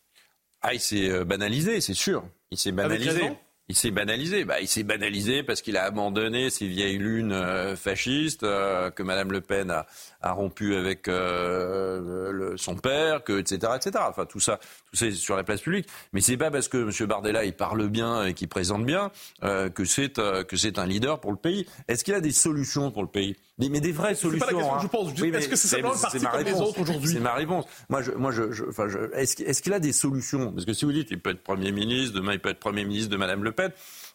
Ah, 0.60 0.74
il 0.74 0.80
s'est 0.80 1.24
banalisé, 1.24 1.80
c'est 1.80 1.94
sûr. 1.94 2.22
Il 2.50 2.58
s'est 2.58 2.72
banalisé. 2.72 3.32
Il 3.70 3.76
s'est 3.76 3.92
banalisé. 3.92 4.44
Bah, 4.44 4.60
il 4.60 4.66
s'est 4.66 4.82
banalisé 4.82 5.44
parce 5.44 5.62
qu'il 5.62 5.76
a 5.76 5.84
abandonné 5.84 6.50
ces 6.50 6.66
vieilles 6.66 6.98
lunes 6.98 7.30
euh, 7.30 7.76
fascistes 7.76 8.40
que 8.40 9.02
Mme 9.04 9.30
Le 9.30 9.40
Pen 9.40 9.70
a, 9.70 9.86
a 10.22 10.32
rompu 10.32 10.74
avec 10.74 11.06
le, 11.06 12.54
son 12.56 12.76
père, 12.76 13.24
que, 13.24 13.38
etc., 13.38 13.72
etc. 13.76 14.04
Enfin, 14.08 14.26
tout 14.26 14.40
ça, 14.40 14.58
tout 14.90 14.96
ça 14.96 15.10
sur 15.12 15.36
la 15.36 15.44
place 15.44 15.60
publique. 15.60 15.86
Mais 16.12 16.20
c'est 16.20 16.36
pas 16.36 16.50
parce 16.50 16.68
que 16.68 16.78
M. 16.78 17.08
Bardella 17.08 17.44
il 17.44 17.54
parle 17.54 17.88
bien 17.88 18.24
et 18.24 18.34
qu'il 18.34 18.48
présente 18.48 18.84
bien 18.84 19.10
euh, 19.42 19.68
que 19.68 19.84
c'est 19.84 20.18
euh, 20.18 20.44
que 20.44 20.56
c'est 20.56 20.78
un 20.78 20.86
leader 20.86 21.20
pour 21.20 21.30
le 21.30 21.36
pays. 21.36 21.66
Est-ce 21.88 22.04
qu'il 22.04 22.14
a 22.14 22.20
des 22.20 22.32
solutions 22.32 22.90
pour 22.90 23.02
le 23.02 23.08
pays? 23.08 23.36
Mais, 23.58 23.80
des 23.80 23.92
vraies 23.92 24.14
solutions. 24.14 24.46
Pas 24.46 24.52
la 24.52 24.58
question 24.58 24.76
que 24.76 24.82
je 24.82 24.88
pose. 24.88 25.12
Oui, 25.20 25.28
est-ce 25.34 25.48
que 25.48 25.56
c'est 25.56 25.68
simplement 25.68 25.92
le 25.92 26.00
parti 26.00 26.18
comme 26.18 26.42
les 26.42 26.54
autres 26.54 26.80
aujourd'hui? 26.80 27.12
C'est 27.12 27.20
ma 27.20 27.34
réponse. 27.34 27.66
Moi, 27.90 28.00
je, 28.00 28.12
moi, 28.12 28.32
je, 28.32 28.52
je, 28.52 28.64
enfin, 28.64 28.88
je, 28.88 28.98
est-ce 29.14 29.60
qu'il 29.60 29.74
a 29.74 29.80
des 29.80 29.92
solutions? 29.92 30.50
Parce 30.52 30.64
que 30.64 30.72
si 30.72 30.86
vous 30.86 30.92
dites, 30.92 31.08
il 31.10 31.20
peut 31.20 31.30
être 31.30 31.42
Premier 31.42 31.70
ministre, 31.70 32.14
demain 32.14 32.32
il 32.32 32.40
peut 32.40 32.48
être 32.48 32.58
Premier 32.58 32.84
ministre 32.84 33.10
de 33.10 33.18
Mme 33.18 33.44
Le 33.44 33.52
Pen. 33.52 33.70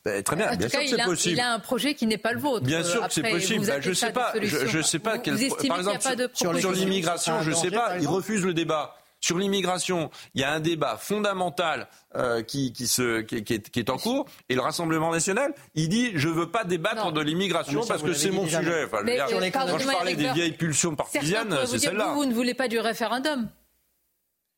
Ben, 0.06 0.22
très 0.22 0.36
bien, 0.36 0.56
bien 0.56 0.70
sûr 0.70 0.80
que 0.80 0.88
c'est 0.88 1.04
possible. 1.04 1.36
Il 1.36 1.42
a 1.42 1.54
un 1.54 1.60
projet 1.60 1.96
qui 1.96 2.06
n'est 2.06 2.20
pas 2.20 2.32
le 2.32 2.40
vôtre. 2.40 2.64
Bien 2.64 2.84
sûr 2.84 3.08
que 3.08 3.14
c'est 3.14 3.28
possible. 3.28 3.66
Ben, 3.66 3.82
je 3.82 3.92
sais 3.92 4.12
pas. 4.12 4.34
Je, 4.40 4.82
sais 4.82 5.00
pas. 5.00 5.18
Quel, 5.18 5.36
par 5.68 5.80
exemple, 5.80 6.30
sur 6.34 6.72
l'immigration, 6.72 7.42
je 7.42 7.52
sais 7.52 7.72
pas. 7.72 7.98
Il 8.00 8.08
refuse 8.08 8.46
le 8.46 8.54
débat. 8.54 8.96
Sur 9.22 9.40
l'immigration, 9.40 10.12
il 10.36 10.42
y 10.42 10.44
a 10.44 10.52
un 10.52 10.60
débat 10.60 10.98
fondamental 10.98 11.88
euh, 12.16 12.44
qui, 12.44 12.74
qui, 12.74 12.86
se, 12.86 13.22
qui, 13.22 13.44
qui, 13.44 13.54
est, 13.56 13.70
qui, 13.72 13.80
est, 13.80 13.90
en 13.90 13.98
cours. 13.98 14.28
Et 14.50 14.56
le 14.56 14.62
Rassemblement 14.62 15.12
national, 15.12 15.56
il 15.74 15.90
dit 15.90 16.12
je 16.14 16.30
veux 16.30 16.52
pas 16.52 16.64
débattre 16.64 17.12
de 17.12 17.22
l'immigration 17.22 17.82
parce 17.88 18.04
que 18.04 18.14
c'est 18.14 18.30
mon 18.30 18.46
sujet. 18.46 18.86
Enfin, 18.86 19.00
mais, 19.04 19.16
dire, 19.16 19.52
quand 19.52 19.80
je 19.80 19.86
parlais 19.88 20.16
des 20.16 20.32
vieilles 20.34 20.52
pulsions 20.52 20.96
partisanes, 20.96 21.58
c'est 21.66 21.80
celle-là. 21.80 22.10
Vous, 22.10 22.20
vous 22.20 22.26
ne 22.26 22.34
voulez 22.36 22.54
pas 22.54 22.68
du 22.68 22.78
référendum 22.78 23.50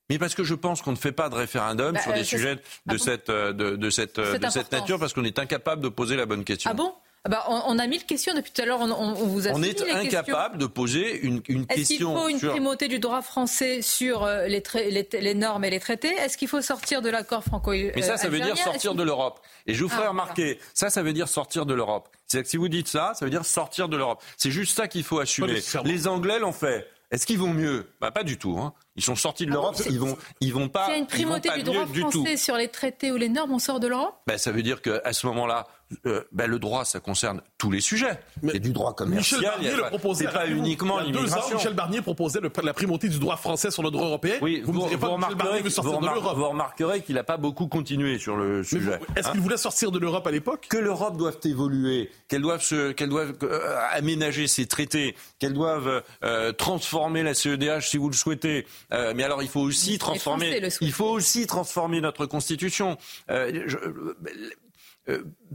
mais 0.09 0.17
parce 0.17 0.35
que 0.35 0.43
je 0.43 0.55
pense 0.55 0.81
qu'on 0.81 0.91
ne 0.91 0.97
fait 0.97 1.11
pas 1.11 1.29
de 1.29 1.35
référendum 1.35 1.93
bah, 1.93 2.01
sur 2.01 2.13
des 2.13 2.21
euh, 2.21 2.23
sujets 2.23 2.55
de, 2.55 2.61
ah 2.89 2.97
cette, 2.97 3.29
euh, 3.29 3.53
de, 3.53 3.75
de, 3.75 3.89
cette, 3.89 4.19
de 4.19 4.49
cette 4.49 4.71
nature 4.71 4.99
parce 4.99 5.13
qu'on 5.13 5.23
est 5.23 5.39
incapable 5.39 5.81
de 5.81 5.89
poser 5.89 6.15
la 6.15 6.25
bonne 6.25 6.43
question. 6.43 6.69
Ah 6.71 6.73
bon? 6.73 6.93
Ah 7.27 7.29
bah, 7.29 7.43
on, 7.49 7.77
a 7.77 7.83
mis 7.87 7.97
mille 7.97 8.05
questions 8.05 8.33
depuis 8.33 8.53
tout 8.53 8.61
à 8.61 8.65
l'heure. 8.65 8.79
On, 8.79 9.13
vous 9.13 9.49
a 9.49 9.51
on 9.51 9.61
est 9.61 9.81
incapable 9.91 10.57
de 10.57 10.65
poser 10.65 11.19
une, 11.19 11.41
une 11.49 11.65
question. 11.65 12.15
Est-ce 12.15 12.27
qu'il 12.27 12.39
faut 12.39 12.47
une 12.47 12.51
primauté 12.51 12.87
du 12.87 12.99
droit 12.99 13.21
français 13.21 13.81
sur 13.81 14.23
euh, 14.23 14.47
les, 14.47 14.63
les, 15.11 15.33
normes 15.33 15.65
et 15.65 15.69
les 15.69 15.81
traités? 15.81 16.13
Est-ce 16.15 16.37
qu'il 16.37 16.47
faut 16.47 16.61
sortir 16.61 17.01
de 17.01 17.09
l'accord 17.09 17.43
franco 17.43 17.71
Mais 17.71 18.01
ça, 18.01 18.15
ça 18.15 18.29
veut 18.29 18.39
dire 18.39 18.57
sortir 18.57 18.95
de 18.95 19.03
l'Europe. 19.03 19.41
Et 19.65 19.73
je 19.73 19.83
vous 19.83 19.89
ferai 19.89 20.05
ah, 20.05 20.09
remarquer, 20.09 20.57
ça, 20.73 20.89
ça 20.89 21.03
veut 21.03 21.11
dire 21.11 21.27
sortir 21.27 21.65
de 21.65 21.73
l'Europe. 21.73 22.07
C'est-à-dire 22.27 22.45
que 22.45 22.49
si 22.49 22.57
vous 22.57 22.69
dites 22.69 22.87
ça, 22.87 23.11
ça 23.13 23.25
veut 23.25 23.31
dire 23.31 23.45
sortir 23.45 23.89
de 23.89 23.97
l'Europe. 23.97 24.23
C'est 24.37 24.51
juste 24.51 24.77
ça 24.77 24.87
qu'il 24.87 25.03
faut 25.03 25.19
assumer. 25.19 25.59
Les 25.83 26.07
Anglais 26.07 26.39
l'ont 26.39 26.53
fait. 26.53 26.87
Est-ce 27.11 27.25
qu'ils 27.25 27.39
vont 27.39 27.53
mieux? 27.53 27.89
Bah, 27.99 28.11
Pas 28.11 28.23
du 28.23 28.37
tout. 28.37 28.57
Hein. 28.57 28.73
Ils 28.97 29.03
sont 29.03 29.15
sortis 29.15 29.45
de 29.45 29.51
ah 29.51 29.53
l'Europe, 29.53 29.75
ils 29.89 29.99
vont, 29.99 30.17
ils 30.41 30.53
vont 30.53 30.69
pas. 30.69 30.85
S'il 30.85 30.93
y 30.93 30.95
a 30.95 30.99
une 30.99 31.07
primauté 31.07 31.49
du 31.55 31.63
droit 31.63 31.85
français 31.85 32.35
sur 32.35 32.57
les 32.57 32.67
traités 32.67 33.11
ou 33.11 33.15
les 33.15 33.29
normes, 33.29 33.53
on 33.53 33.59
sort 33.59 33.79
de 33.79 33.87
l'Europe? 33.87 34.15
Bah, 34.25 34.39
Ça 34.39 34.51
veut 34.51 34.63
dire 34.63 34.81
qu'à 34.81 35.13
ce 35.13 35.27
moment-là, 35.27 35.67
euh, 36.05 36.23
ben, 36.31 36.49
le 36.49 36.59
droit, 36.59 36.85
ça 36.85 36.99
concerne 36.99 37.41
tous 37.57 37.71
les 37.71 37.79
sujets. 37.79 38.19
C'est 38.43 38.59
du 38.59 38.71
droit 38.71 38.93
commercial. 38.93 39.39
Michel 39.39 39.51
Barnier 39.51 39.75
le 39.75 39.89
proposait. 39.89 40.27
pas 40.27 40.47
uniquement 40.47 40.99
l'immigration. 40.99 41.55
Michel 41.55 41.73
Barnier 41.73 42.01
proposait 42.01 42.39
la 42.63 42.73
primauté 42.73 43.07
du 43.09 43.19
droit 43.19 43.37
français 43.37 43.71
sur 43.71 43.83
le 43.83 43.91
droit 43.91 44.05
européen. 44.05 44.35
Oui, 44.41 44.61
vous, 44.65 44.73
vous, 44.73 44.87
vous 44.87 45.11
remarquerez, 45.11 45.61
vous, 45.61 46.49
remarquerez 46.49 47.01
qu'il 47.01 47.15
n'a 47.15 47.23
pas 47.23 47.37
beaucoup 47.37 47.67
continué 47.67 48.19
sur 48.19 48.35
le 48.35 48.63
sujet. 48.63 48.99
Est-ce 49.15 49.31
qu'il 49.31 49.41
voulait 49.41 49.57
sortir 49.57 49.91
de 49.91 49.99
l'Europe 49.99 50.27
à 50.27 50.31
l'époque? 50.31 50.67
Que 50.69 50.77
l'Europe 50.77 51.17
doive 51.17 51.37
évoluer, 51.45 52.11
qu'elle 52.27 52.41
doive, 52.41 52.61
se, 52.61 52.91
qu'elle 52.91 53.09
doive 53.09 53.33
euh, 53.43 53.77
aménager 53.91 54.47
ses 54.47 54.65
traités, 54.65 55.15
qu'elle 55.39 55.53
doive 55.53 56.03
euh, 56.23 56.51
transformer 56.51 57.23
la 57.23 57.33
CEDH 57.33 57.81
si 57.81 57.97
vous 57.97 58.09
le 58.09 58.15
souhaitez. 58.15 58.65
mais 58.91 59.23
alors, 59.23 59.41
il 59.41 59.49
faut 59.49 59.61
aussi 59.61 59.97
transformer. 59.97 60.61
Il 60.81 60.91
faut 60.91 61.09
aussi 61.09 61.47
transformer 61.47 62.01
notre 62.01 62.25
constitution. 62.25 62.97
Je, 63.29 63.77
euh, 63.77 64.15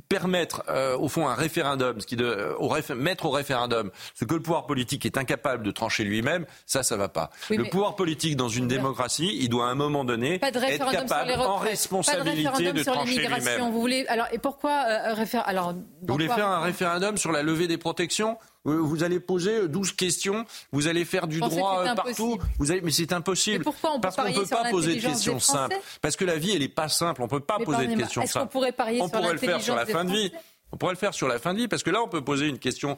permettre 0.09 0.65
euh, 0.69 0.97
au 0.97 1.09
fond 1.09 1.29
un 1.29 1.35
référendum, 1.35 2.01
ce 2.01 2.07
qui 2.07 2.17
de, 2.17 2.25
euh, 2.25 2.95
mettre 2.95 3.27
au 3.27 3.31
référendum 3.31 3.91
ce 4.15 4.25
que 4.25 4.35
le 4.35 4.41
pouvoir 4.41 4.67
politique 4.67 5.05
est 5.07 5.19
incapable 5.19 5.65
de 5.65 5.71
trancher 5.71 6.05
lui-même, 6.05 6.47
ça, 6.67 6.83
ça 6.83 6.97
va 6.97 7.09
pas. 7.09 7.31
le 7.51 7.65
pouvoir 7.65 7.97
politique 7.97 8.37
dans 8.37 8.49
une 8.49 8.69
démocratie, 8.69 9.37
il 9.41 9.49
doit 9.49 9.67
à 9.67 9.71
un 9.71 9.75
moment 9.75 10.05
donné 10.05 10.41
être 10.43 10.91
capable, 10.91 11.33
en 11.33 11.57
responsabilité, 11.57 12.73
de, 12.73 12.83
trancher 12.83 13.27
lui-même. 13.27 13.61
Vous 13.61 13.81
voulez 13.81 14.07
alors 14.09 14.27
et 14.33 14.39
pourquoi 14.39 14.73
alors 14.73 15.75
Vous 16.03 16.15
voulez 16.15 16.29
faire 16.29 16.49
un 16.49 16.61
référendum 16.61 17.17
sur 17.17 17.33
la 17.33 17.43
levée 17.43 17.67
des 17.67 17.79
protections? 17.79 18.39
Vous 18.65 19.03
allez 19.03 19.21
poser 19.21 19.69
12 19.69 19.93
questions, 19.93 20.45
vous 20.71 20.87
allez 20.87 21.05
faire 21.05 21.27
du 21.27 21.41
droit 21.41 21.85
partout, 21.95 22.39
vous 22.59 22.71
allez... 22.71 22.81
mais 22.81 22.91
c'est 22.91 23.13
impossible. 23.13 23.65
pourquoi 23.65 23.95
on 23.95 24.01
Parce 24.01 24.17
qu'on 24.17 24.29
ne 24.29 24.35
peut 24.35 24.47
pas 24.47 24.71
poser 24.71 24.97
de 24.97 25.01
questions 25.01 25.39
simples. 25.39 25.77
Parce 26.01 26.17
que 26.17 26.25
la 26.25 26.37
vie, 26.37 26.53
elle 26.53 26.61
n'est 26.61 26.69
pas 26.69 26.89
simple, 26.89 27.23
on 27.23 27.27
ne 27.27 27.31
peut 27.31 27.41
pas 27.41 27.59
poser 27.59 27.87
de 27.87 27.97
questions 27.97 28.27
simples. 28.27 28.47
On 28.47 28.49
pourrait 28.49 28.73
parier 28.73 29.01
on 29.03 29.09
pourrait 29.09 29.33
le 29.33 29.39
faire 29.39 29.61
sur 29.61 29.75
la 29.75 29.87
fin 29.87 30.05
de 30.05 30.13
vie. 30.13 30.33
On 30.73 30.79
pourrait 30.79 30.95
le 30.95 30.99
faire 30.99 31.13
sur 31.13 31.29
la 31.29 31.39
fin 31.39 31.53
de 31.53 31.59
vie, 31.59 31.69
parce 31.69 31.83
que 31.83 31.91
là, 31.91 32.03
on 32.03 32.09
peut 32.09 32.25
poser 32.25 32.49
une 32.49 32.59
question 32.59 32.97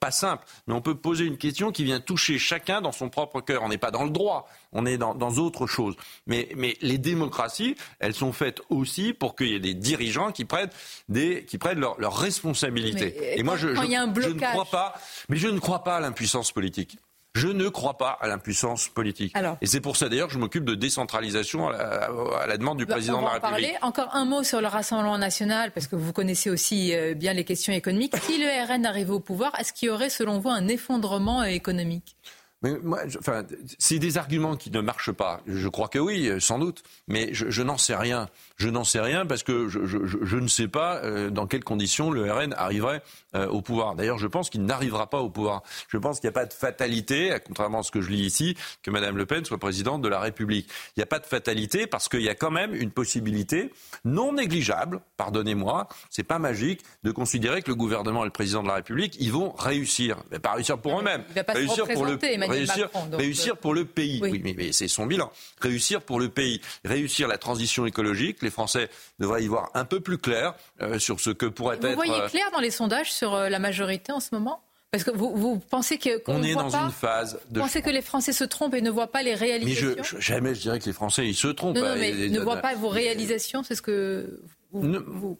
pas 0.00 0.10
simple, 0.10 0.44
mais 0.66 0.74
on 0.74 0.80
peut 0.80 0.94
poser 0.94 1.24
une 1.24 1.38
question 1.38 1.72
qui 1.72 1.84
vient 1.84 2.00
toucher 2.00 2.38
chacun 2.38 2.80
dans 2.80 2.92
son 2.92 3.08
propre 3.08 3.40
cœur. 3.40 3.62
On 3.62 3.68
n'est 3.68 3.78
pas 3.78 3.90
dans 3.90 4.04
le 4.04 4.10
droit, 4.10 4.48
on 4.72 4.86
est 4.86 4.98
dans, 4.98 5.14
dans 5.14 5.34
autre 5.38 5.66
chose. 5.66 5.96
Mais, 6.26 6.48
mais, 6.56 6.76
les 6.80 6.98
démocraties, 6.98 7.76
elles 7.98 8.14
sont 8.14 8.32
faites 8.32 8.60
aussi 8.70 9.12
pour 9.12 9.36
qu'il 9.36 9.48
y 9.48 9.54
ait 9.54 9.60
des 9.60 9.74
dirigeants 9.74 10.32
qui 10.32 10.44
prennent, 10.44 10.70
des, 11.08 11.44
qui 11.44 11.58
prennent 11.58 11.80
leurs 11.80 11.98
leur 12.00 12.16
responsabilités. 12.16 13.38
Et 13.38 13.42
moi, 13.42 13.56
je, 13.56 13.68
je, 13.68 13.74
je 13.74 14.28
ne 14.28 14.40
crois 14.40 14.64
pas, 14.64 14.94
mais 15.28 15.36
je 15.36 15.48
ne 15.48 15.58
crois 15.58 15.84
pas 15.84 15.96
à 15.96 16.00
l'impuissance 16.00 16.52
politique. 16.52 16.98
Je 17.34 17.48
ne 17.48 17.68
crois 17.68 17.98
pas 17.98 18.18
à 18.20 18.26
l'impuissance 18.26 18.88
politique. 18.88 19.34
et 19.60 19.66
c'est 19.66 19.80
pour 19.80 19.96
ça 19.96 20.08
d'ailleurs 20.08 20.28
que 20.28 20.34
je 20.34 20.38
m'occupe 20.38 20.64
de 20.64 20.74
décentralisation 20.74 21.68
à 21.68 22.46
la, 22.46 22.56
demande 22.56 22.78
du 22.78 22.86
bah, 22.86 22.94
président 22.94 23.20
de 23.20 23.26
la 23.26 23.32
République. 23.32 23.50
Parler. 23.50 23.74
Encore 23.82 24.14
un 24.14 24.24
mot 24.24 24.42
sur 24.42 24.60
le 24.60 24.66
Rassemblement 24.66 25.18
national, 25.18 25.70
parce 25.72 25.86
que 25.86 25.96
vous 25.96 26.12
connaissez 26.12 26.50
aussi 26.50 26.94
euh, 26.94 27.14
bien 27.14 27.32
les 27.32 27.44
questions 27.44 27.72
économiques. 27.72 28.14
Si 28.22 28.38
le 28.38 28.46
RN 28.66 28.86
arrivait 28.86 29.12
au 29.12 29.20
pouvoir, 29.20 29.52
est-ce 29.58 29.72
qu'il 29.72 29.88
y 29.88 29.90
aurait 29.90 30.10
selon 30.10 30.40
vous 30.40 30.48
un 30.48 30.68
effondrement 30.68 31.44
économique? 31.44 32.16
Mais 32.62 32.76
moi, 32.82 33.00
enfin, 33.18 33.44
c'est 33.78 33.98
des 33.98 34.18
arguments 34.18 34.56
qui 34.56 34.70
ne 34.70 34.80
marchent 34.80 35.12
pas. 35.12 35.40
Je 35.46 35.68
crois 35.68 35.88
que 35.88 35.98
oui, 35.98 36.30
sans 36.40 36.58
doute, 36.58 36.82
mais 37.06 37.32
je, 37.32 37.50
je 37.50 37.62
n'en 37.62 37.78
sais 37.78 37.94
rien. 37.94 38.28
Je 38.56 38.68
n'en 38.68 38.82
sais 38.82 39.00
rien 39.00 39.24
parce 39.26 39.44
que 39.44 39.68
je 39.68 40.36
ne 40.36 40.48
sais 40.48 40.66
pas 40.66 40.96
euh, 40.96 41.30
dans 41.30 41.46
quelles 41.46 41.62
conditions 41.62 42.10
le 42.10 42.30
RN 42.32 42.52
arriverait 42.56 43.02
euh, 43.36 43.46
au 43.46 43.62
pouvoir. 43.62 43.94
D'ailleurs, 43.94 44.18
je 44.18 44.26
pense 44.26 44.50
qu'il 44.50 44.64
n'arrivera 44.64 45.08
pas 45.08 45.20
au 45.20 45.30
pouvoir. 45.30 45.62
Je 45.88 45.96
pense 45.96 46.18
qu'il 46.18 46.28
n'y 46.28 46.32
a 46.32 46.40
pas 46.40 46.46
de 46.46 46.52
fatalité, 46.52 47.36
contrairement 47.46 47.80
à 47.80 47.82
ce 47.84 47.92
que 47.92 48.00
je 48.00 48.10
lis 48.10 48.24
ici, 48.24 48.56
que 48.82 48.90
Mme 48.90 49.16
Le 49.16 49.26
Pen 49.26 49.44
soit 49.44 49.58
présidente 49.58 50.02
de 50.02 50.08
la 50.08 50.18
République. 50.18 50.68
Il 50.96 51.00
n'y 51.00 51.02
a 51.04 51.06
pas 51.06 51.20
de 51.20 51.26
fatalité 51.26 51.86
parce 51.86 52.08
qu'il 52.08 52.22
y 52.22 52.28
a 52.28 52.34
quand 52.34 52.50
même 52.50 52.74
une 52.74 52.90
possibilité 52.90 53.72
non 54.04 54.32
négligeable, 54.32 55.00
pardonnez-moi, 55.16 55.88
c'est 56.10 56.24
pas 56.24 56.38
magique, 56.38 56.82
de 57.04 57.12
considérer 57.12 57.62
que 57.62 57.68
le 57.68 57.76
gouvernement 57.76 58.22
et 58.22 58.26
le 58.26 58.32
président 58.32 58.62
de 58.62 58.68
la 58.68 58.74
République, 58.74 59.16
ils 59.20 59.30
vont 59.30 59.52
réussir. 59.52 60.16
Mais 60.32 60.38
pas 60.38 60.54
réussir 60.54 60.78
pour 60.78 60.98
eux-mêmes. 60.98 61.22
Réussir 61.48 61.86
pour 61.86 62.06
le 62.06 62.18
réussir, 62.48 62.90
Macron, 62.94 63.16
réussir 63.16 63.56
pour 63.56 63.74
le 63.74 63.84
pays. 63.84 64.20
Oui, 64.22 64.40
mais, 64.42 64.54
mais 64.56 64.72
c'est 64.72 64.88
son 64.88 65.06
bilan. 65.06 65.30
Réussir 65.60 66.02
pour 66.02 66.20
le 66.20 66.28
pays, 66.28 66.60
réussir 66.84 67.28
la 67.28 67.38
transition 67.38 67.86
écologique 67.86 68.42
les 68.42 68.50
Français 68.50 68.88
devraient 69.18 69.42
y 69.42 69.48
voir 69.48 69.70
un 69.74 69.84
peu 69.84 70.00
plus 70.00 70.18
clair 70.18 70.54
euh, 70.80 70.98
sur 70.98 71.20
ce 71.20 71.30
que 71.30 71.46
pourrait 71.46 71.76
être. 71.76 71.88
Vous 71.88 71.94
voyez 71.94 72.20
euh, 72.20 72.28
clair 72.28 72.44
dans 72.52 72.60
les 72.60 72.70
sondages 72.70 73.12
sur 73.12 73.34
euh, 73.34 73.48
la 73.48 73.58
majorité 73.58 74.12
en 74.12 74.20
ce 74.20 74.28
moment? 74.32 74.62
Parce 74.90 75.04
que 75.04 75.10
vous, 75.10 75.36
vous 75.36 75.58
pensez 75.58 75.98
que 75.98 76.22
on 76.28 76.42
est 76.42 76.54
dans 76.54 76.74
une 76.74 76.90
phase 76.90 77.38
de. 77.50 77.58
Vous 77.58 77.66
pensez 77.66 77.82
que 77.82 77.90
les 77.90 78.00
Français 78.00 78.32
se 78.32 78.44
trompent 78.44 78.74
et 78.74 78.80
ne 78.80 78.90
voient 78.90 79.12
pas 79.12 79.22
les 79.22 79.34
réalisations 79.34 79.94
Mais 79.96 80.02
je, 80.02 80.18
jamais 80.18 80.54
je 80.54 80.62
dirais 80.62 80.78
que 80.78 80.86
les 80.86 80.94
Français 80.94 81.26
ils 81.26 81.34
se 81.34 81.48
trompent. 81.48 81.76
Non, 81.76 81.94
mais 81.96 82.28
ne 82.28 82.40
voient 82.40 82.56
pas 82.56 82.74
vos 82.74 82.88
réalisations, 82.88 83.62
c'est 83.62 83.74
ce 83.74 83.82
que 83.82 84.40
vous, 84.42 84.57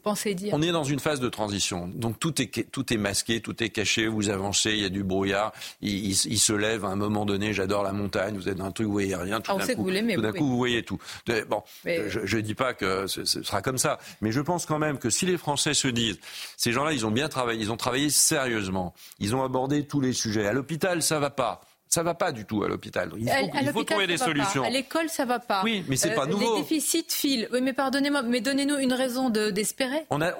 pensez 0.01 0.33
dire 0.33 0.53
On 0.53 0.61
est 0.61 0.71
dans 0.71 0.83
une 0.83 0.99
phase 0.99 1.19
de 1.19 1.29
transition. 1.29 1.87
Donc 1.87 2.19
tout 2.19 2.41
est, 2.41 2.71
tout 2.71 2.93
est 2.93 2.97
masqué, 2.97 3.41
tout 3.41 3.63
est 3.63 3.69
caché, 3.69 4.07
vous 4.07 4.29
avancez, 4.29 4.71
il 4.71 4.79
y 4.79 4.85
a 4.85 4.89
du 4.89 5.03
brouillard, 5.03 5.53
il, 5.81 6.15
se 6.15 6.53
lève 6.53 6.85
à 6.85 6.89
un 6.89 6.95
moment 6.95 7.25
donné, 7.25 7.53
j'adore 7.53 7.83
la 7.83 7.93
montagne, 7.93 8.35
vous 8.35 8.49
êtes 8.49 8.57
dans 8.57 8.65
un 8.65 8.71
truc, 8.71 8.87
vous 8.87 8.93
voyez 8.93 9.15
rien, 9.15 9.39
tout 9.39 9.51
ah, 9.53 9.57
d'un 9.57 9.75
coup, 9.75 9.89
tout, 10.37 10.47
vous 10.47 10.57
voyez 10.57 10.83
tout. 10.83 10.99
Bon, 11.47 11.63
je 11.85 12.37
ne 12.37 12.41
dis 12.41 12.55
pas 12.55 12.73
que 12.73 13.07
ce, 13.07 13.25
sera 13.25 13.61
comme 13.61 13.77
ça, 13.77 13.99
mais 14.21 14.31
je 14.31 14.41
pense 14.41 14.65
quand 14.65 14.79
même 14.79 14.97
que 14.97 15.09
si 15.09 15.25
les 15.25 15.37
Français 15.37 15.73
se 15.73 15.87
disent, 15.87 16.19
ces 16.57 16.71
gens-là, 16.71 16.93
ils 16.93 17.05
ont 17.05 17.11
bien 17.11 17.29
travaillé, 17.29 17.61
ils 17.61 17.71
ont 17.71 17.77
travaillé 17.77 18.09
sérieusement, 18.09 18.93
ils 19.19 19.35
ont 19.35 19.43
abordé 19.43 19.85
tous 19.85 20.01
les 20.01 20.13
sujets. 20.13 20.47
À 20.47 20.53
l'hôpital, 20.53 21.01
ça 21.01 21.19
va 21.19 21.29
pas. 21.29 21.61
Ça 21.89 22.03
va 22.03 22.13
pas 22.13 22.31
du 22.31 22.45
tout 22.45 22.63
à 22.63 22.67
l'hôpital. 22.67 23.11
Il 23.17 23.27
faut, 23.73 23.83
trouver 23.83 24.05
des 24.05 24.17
solutions. 24.17 24.63
À 24.63 24.69
l'école, 24.69 25.09
ça 25.09 25.25
va 25.25 25.39
pas. 25.39 25.63
Oui, 25.63 25.83
mais 25.87 25.95
c'est 25.95 26.13
pas 26.13 26.25
euh, 26.25 26.27
nouveau. 26.27 26.57
Les 26.57 26.61
déficits 26.61 27.07
filent. 27.09 27.49
Oui, 27.51 27.61
mais 27.61 27.73
pardonnez-moi, 27.73 28.21
mais 28.21 28.41
donnez-nous 28.41 28.77
une 28.77 28.93
raison 28.93 29.31
d'espérer. 29.31 30.05
on 30.11 30.21
a, 30.21 30.33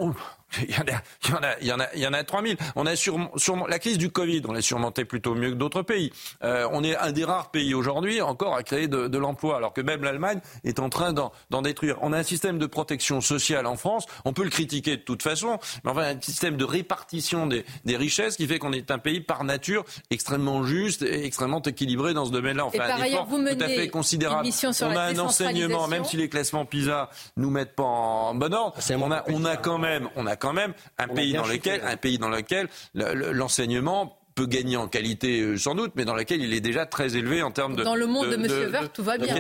il 0.67 0.75
y, 0.75 0.77
en 0.77 0.81
a, 0.81 1.01
il, 1.23 1.29
y 1.29 1.33
en 1.33 1.43
a, 1.43 1.59
il, 1.61 1.67
y 1.67 1.71
en 1.73 1.79
a, 1.79 1.87
il 1.95 2.01
y 2.01 2.07
en 2.07 2.13
a 2.13 2.23
3000. 2.23 2.57
On 2.75 2.85
a 2.85 2.95
sur, 2.95 3.17
sur 3.35 3.67
la 3.67 3.79
crise 3.79 3.97
du 3.97 4.09
Covid, 4.09 4.41
on 4.47 4.53
l'a 4.53 4.61
surmonté 4.61 5.05
plutôt 5.05 5.35
mieux 5.35 5.51
que 5.51 5.55
d'autres 5.55 5.81
pays. 5.81 6.11
Euh, 6.43 6.67
on 6.71 6.83
est 6.83 6.95
un 6.95 7.11
des 7.11 7.23
rares 7.23 7.51
pays 7.51 7.73
aujourd'hui 7.73 8.21
encore 8.21 8.55
à 8.55 8.63
créer 8.63 8.87
de, 8.87 9.07
de 9.07 9.17
l'emploi, 9.17 9.57
alors 9.57 9.73
que 9.73 9.81
même 9.81 10.03
l'Allemagne 10.03 10.39
est 10.63 10.79
en 10.79 10.89
train 10.89 11.13
d'en 11.13 11.61
détruire. 11.61 11.97
On 12.01 12.13
a 12.13 12.17
un 12.17 12.23
système 12.23 12.57
de 12.57 12.65
protection 12.65 13.21
sociale 13.21 13.65
en 13.65 13.75
France, 13.75 14.05
on 14.25 14.33
peut 14.33 14.43
le 14.43 14.49
critiquer 14.49 14.97
de 14.97 15.01
toute 15.01 15.23
façon, 15.23 15.59
mais 15.83 15.91
enfin 15.91 16.15
un 16.15 16.21
système 16.21 16.57
de 16.57 16.65
répartition 16.65 17.47
des, 17.47 17.65
des 17.85 17.97
richesses 17.97 18.37
qui 18.37 18.47
fait 18.47 18.59
qu'on 18.59 18.73
est 18.73 18.91
un 18.91 18.99
pays 18.99 19.21
par 19.21 19.43
nature 19.43 19.85
extrêmement 20.09 20.63
juste 20.63 21.01
et 21.01 21.25
extrêmement 21.25 21.61
équilibré 21.61 22.13
dans 22.13 22.25
ce 22.25 22.31
domaine-là. 22.31 22.65
On 22.65 22.71
fait 22.71 22.81
un 22.81 23.03
effort 23.03 23.27
tout 23.27 23.63
à 23.63 23.67
fait 23.67 23.89
considérable. 23.89 24.47
on 24.81 24.95
a 24.95 25.01
un 25.01 25.19
enseignement, 25.19 25.87
même 25.87 26.05
si 26.05 26.17
les 26.17 26.29
classements 26.29 26.65
PISA 26.65 27.09
nous 27.37 27.49
mettent 27.49 27.75
pas 27.75 27.83
en 27.83 28.35
bon 28.35 28.53
ordre, 28.53 28.75
on 29.01 29.11
a, 29.11 29.23
on 29.27 29.45
a 29.45 29.57
quand 29.57 29.77
même, 29.77 30.09
on 30.15 30.25
a 30.25 30.35
quand 30.39 30.53
même 30.53 30.73
un 30.97 31.07
pays 31.07 31.33
dans 31.33 31.47
lequel, 31.47 31.81
un 31.83 31.97
pays 31.97 32.17
dans 32.17 32.29
lequel 32.29 32.67
l'enseignement 32.95 34.17
peut 34.35 34.45
gagner 34.45 34.77
en 34.77 34.87
qualité 34.87 35.41
euh, 35.41 35.57
sans 35.57 35.75
doute, 35.75 35.91
mais 35.95 36.05
dans 36.05 36.15
lequel 36.15 36.41
il 36.41 36.53
est 36.53 36.61
déjà 36.61 36.85
très 36.85 37.17
élevé 37.17 37.43
en 37.43 37.51
termes 37.51 37.75
de. 37.75 37.83
Dans 37.83 37.95
le 37.95 38.07
monde 38.07 38.29
de, 38.29 38.35
M. 38.35 38.69
Vert, 38.69 38.91
tout 38.91 39.03
va 39.03 39.17
bien. 39.17 39.35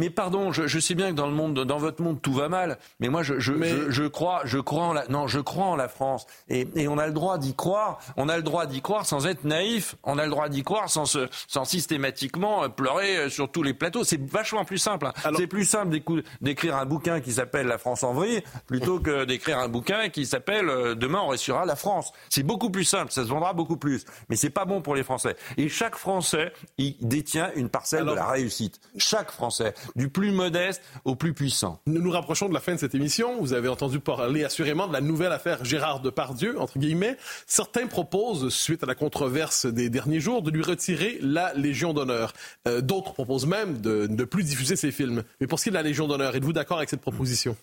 Mais 0.00 0.10
pardon, 0.10 0.52
je, 0.52 0.78
sais 0.78 0.94
bien 0.94 1.10
que 1.10 1.16
dans 1.16 1.26
le 1.26 1.32
monde, 1.32 1.64
dans 1.64 1.78
votre 1.78 2.02
monde, 2.02 2.22
tout 2.22 2.32
va 2.32 2.48
mal. 2.48 2.78
Mais 3.00 3.08
moi, 3.08 3.24
je, 3.24 3.40
je, 3.40 4.06
crois, 4.06 4.42
je 4.44 4.58
crois 4.58 4.84
en 4.84 4.92
la, 4.92 5.08
non, 5.08 5.26
je 5.26 5.40
crois 5.40 5.64
en 5.64 5.74
la 5.74 5.88
France. 5.88 6.24
Et, 6.48 6.86
on 6.86 6.98
a 6.98 7.08
le 7.08 7.12
droit 7.12 7.36
d'y 7.36 7.56
croire. 7.56 7.98
On 8.16 8.28
a 8.28 8.36
le 8.36 8.44
droit 8.44 8.66
d'y 8.66 8.80
croire 8.80 9.06
sans 9.06 9.26
être 9.26 9.42
naïf. 9.42 9.96
On 10.04 10.16
a 10.16 10.24
le 10.24 10.30
droit 10.30 10.48
d'y 10.48 10.62
croire 10.62 10.88
sans, 10.88 11.04
se, 11.04 11.26
sans 11.48 11.64
systématiquement 11.64 12.62
euh, 12.62 12.68
pleurer 12.68 13.16
euh, 13.16 13.28
sur 13.28 13.50
tous 13.50 13.64
les 13.64 13.74
plateaux. 13.74 14.04
C'est 14.04 14.24
vachement 14.30 14.64
plus 14.64 14.78
simple. 14.78 15.06
Hein. 15.06 15.32
C'est 15.36 15.48
plus 15.48 15.64
simple 15.64 15.98
d'écrire 16.40 16.76
un 16.76 16.86
bouquin 16.86 17.20
qui 17.20 17.32
s'appelle 17.32 17.66
La 17.66 17.78
France 17.78 18.04
en 18.04 18.12
vrille 18.12 18.44
plutôt 18.68 19.00
que 19.00 19.24
d'écrire 19.24 19.58
un 19.58 19.68
bouquin 19.68 20.10
qui 20.10 20.26
s'appelle 20.26 20.68
euh, 20.68 20.94
Demain 20.94 21.22
on 21.24 21.28
réussira 21.30 21.64
la 21.64 21.74
France. 21.74 22.12
C'est 22.28 22.44
beaucoup 22.44 22.70
plus 22.70 22.84
simple. 22.84 23.10
Ça 23.10 23.24
se 23.24 23.28
vendra 23.28 23.52
beaucoup 23.52 23.76
plus. 23.76 24.04
Mais 24.28 24.36
c'est 24.36 24.50
pas 24.50 24.64
bon 24.64 24.80
pour 24.80 24.94
les 24.94 25.02
Français. 25.02 25.34
Et 25.56 25.68
chaque 25.68 25.96
Français, 25.96 26.52
il 26.76 26.96
détient 27.00 27.50
une 27.56 27.68
parcelle 27.68 28.04
de 28.04 28.12
la 28.12 28.26
réussite. 28.26 28.80
Chaque 28.96 29.32
Français 29.32 29.74
du 29.96 30.08
plus 30.08 30.32
modeste 30.32 30.82
au 31.04 31.14
plus 31.14 31.34
puissant. 31.34 31.80
Nous 31.86 32.00
nous 32.00 32.10
rapprochons 32.10 32.48
de 32.48 32.54
la 32.54 32.60
fin 32.60 32.74
de 32.74 32.78
cette 32.78 32.94
émission. 32.94 33.40
Vous 33.40 33.52
avez 33.52 33.68
entendu 33.68 34.00
parler 34.00 34.44
assurément 34.44 34.86
de 34.86 34.92
la 34.92 35.00
nouvelle 35.00 35.32
affaire 35.32 35.64
Gérard 35.64 36.00
Depardieu, 36.00 36.58
entre 36.60 36.78
guillemets. 36.78 37.16
Certains 37.46 37.86
proposent, 37.86 38.48
suite 38.52 38.82
à 38.82 38.86
la 38.86 38.94
controverse 38.94 39.66
des 39.66 39.90
derniers 39.90 40.20
jours, 40.20 40.42
de 40.42 40.50
lui 40.50 40.62
retirer 40.62 41.18
la 41.22 41.52
Légion 41.54 41.92
d'honneur. 41.92 42.32
Euh, 42.66 42.80
d'autres 42.80 43.12
proposent 43.12 43.46
même 43.46 43.80
de 43.80 44.06
ne 44.08 44.24
plus 44.24 44.44
diffuser 44.44 44.76
ses 44.76 44.90
films. 44.90 45.24
Mais 45.40 45.46
pour 45.46 45.58
ce 45.58 45.64
qui 45.64 45.68
est 45.68 45.72
de 45.72 45.76
la 45.76 45.82
Légion 45.82 46.06
d'honneur, 46.06 46.34
êtes-vous 46.36 46.52
d'accord 46.52 46.78
avec 46.78 46.88
cette 46.88 47.00
proposition? 47.00 47.56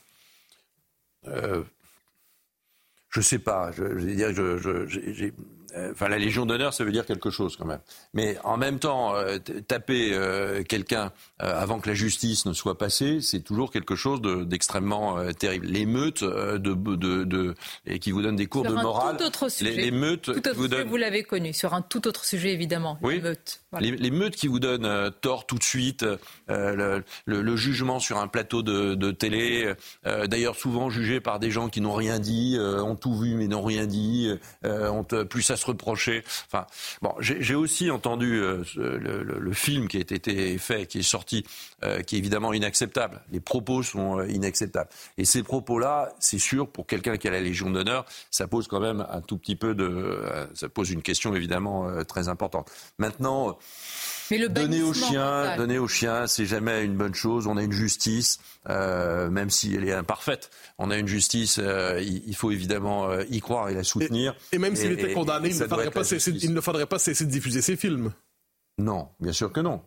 Euh, 1.27 1.63
Je 3.09 3.21
sais 3.21 3.39
pas. 3.39 3.71
Je, 3.71 3.83
je 3.83 4.05
veux 4.05 4.15
dire, 4.15 4.33
je, 4.33 4.41
euh, 4.41 5.31
enfin, 5.91 6.07
la 6.07 6.17
Légion 6.17 6.45
d'honneur, 6.45 6.73
ça 6.73 6.83
veut 6.83 6.91
dire 6.91 7.05
quelque 7.05 7.29
chose 7.29 7.55
quand 7.57 7.65
même. 7.65 7.79
Mais 8.13 8.37
en 8.43 8.57
même 8.57 8.79
temps, 8.79 9.15
euh, 9.15 9.37
taper 9.67 10.13
euh, 10.13 10.63
quelqu'un 10.63 11.11
avant 11.39 11.79
que 11.79 11.89
la 11.89 11.95
justice 11.95 12.45
ne 12.45 12.53
soit 12.53 12.77
passée, 12.77 13.19
c'est 13.21 13.41
toujours 13.41 13.71
quelque 13.71 13.95
chose 13.95 14.21
d'extrêmement 14.21 15.17
terrible. 15.33 15.67
L'émeute 15.67 16.23
de, 16.23 16.57
de, 16.57 17.23
de, 17.23 17.55
et 17.85 17.99
qui 17.99 18.11
vous 18.11 18.21
donne 18.21 18.35
des 18.35 18.47
cours 18.47 18.63
de 18.63 18.73
morale. 18.73 19.17
Tout 19.17 19.25
autre 19.25 19.49
sujet. 19.49 19.71
L'émeute 19.71 20.29
vous, 20.55 20.67
donne... 20.67 20.87
vous 20.87 20.97
l'avez 20.97 21.23
connu 21.23 21.53
sur 21.53 21.73
un 21.73 21.81
tout 21.81 22.07
autre 22.07 22.25
sujet 22.25 22.53
évidemment. 22.53 22.97
Oui. 23.01 23.15
L'émeute. 23.15 23.61
Les, 23.79 24.11
meutes 24.11 24.37
qui 24.37 24.47
vous 24.47 24.59
donnent 24.59 25.11
tort 25.19 25.45
tout 25.45 25.57
de 25.57 25.63
suite, 25.63 26.05
le, 26.47 27.03
le, 27.25 27.55
jugement 27.57 27.99
sur 27.99 28.17
un 28.17 28.27
plateau 28.27 28.63
de, 28.63 28.95
de 28.95 29.11
télé, 29.11 29.73
d'ailleurs 30.05 30.55
souvent 30.55 30.89
jugé 30.89 31.19
par 31.19 31.39
des 31.39 31.51
gens 31.51 31.67
qui 31.67 31.81
n'ont 31.81 31.93
rien 31.93 32.19
dit, 32.19 32.57
ont 32.59 32.95
tout 32.95 33.13
vu 33.19 33.35
mais 33.35 33.47
n'ont 33.47 33.63
rien 33.63 33.85
dit, 33.85 34.31
ont 34.63 35.03
plus 35.03 35.41
ça 35.41 35.57
reprocher. 35.65 36.23
Enfin, 36.47 36.65
bon, 37.01 37.13
j'ai 37.19 37.55
aussi 37.55 37.91
entendu 37.91 38.41
euh, 38.41 38.63
le, 38.77 39.53
film 39.53 39.87
qui 39.87 39.97
a 39.97 39.99
été 39.99 40.57
fait, 40.57 40.85
qui 40.85 40.99
est 40.99 41.03
sorti, 41.03 41.45
euh, 41.83 42.01
qui 42.01 42.15
est 42.15 42.19
évidemment 42.19 42.53
inacceptable. 42.53 43.21
Les 43.31 43.39
propos 43.39 43.83
sont 43.83 44.19
euh, 44.19 44.27
inacceptables. 44.29 44.89
Et 45.17 45.25
ces 45.25 45.43
propos-là, 45.43 46.13
c'est 46.19 46.39
sûr, 46.39 46.67
pour 46.67 46.87
quelqu'un 46.87 47.17
qui 47.17 47.27
a 47.27 47.31
la 47.31 47.41
Légion 47.41 47.69
d'honneur, 47.69 48.05
ça 48.31 48.47
pose 48.47 48.67
quand 48.67 48.79
même 48.79 49.05
un 49.09 49.21
tout 49.21 49.37
petit 49.37 49.55
peu 49.55 49.75
de, 49.75 50.19
ça 50.53 50.69
pose 50.69 50.91
une 50.91 51.01
question 51.01 51.35
évidemment 51.35 52.03
très 52.05 52.27
importante. 52.27 52.71
Maintenant. 52.97 53.57
Donner 54.49 54.81
aux 54.81 54.93
chiens, 54.93 55.55
donner 55.57 55.77
aux 55.77 55.87
chiens, 55.87 56.27
c'est 56.27 56.45
jamais 56.45 56.83
une 56.83 56.95
bonne 56.95 57.15
chose. 57.15 57.47
On 57.47 57.57
a 57.57 57.63
une 57.63 57.71
justice, 57.71 58.39
même 58.67 59.49
si 59.49 59.75
elle 59.75 59.87
est 59.87 59.93
imparfaite. 59.93 60.49
On 60.77 60.91
a 60.91 60.97
une 60.97 61.07
justice. 61.07 61.59
il, 61.59 62.35
faut 62.35 62.51
évidemment 62.51 63.19
y 63.29 63.39
croire 63.39 63.69
et 63.69 63.73
la 63.73 63.83
soutenir. 63.83 64.35
Et, 64.51 64.57
même 64.57 64.75
s'il 64.75 64.91
était 64.91 65.13
condamné, 65.13 65.49
il 65.49 65.59
ne, 65.59 66.61
faudrait 66.61 66.85
pas 66.85 66.99
cesser 66.99 67.25
de 67.25 67.31
diffuser 67.31 67.61
ses 67.61 67.75
films. 67.75 68.13
Non, 68.77 69.09
bien 69.19 69.33
sûr 69.33 69.51
que 69.51 69.61
non. 69.61 69.81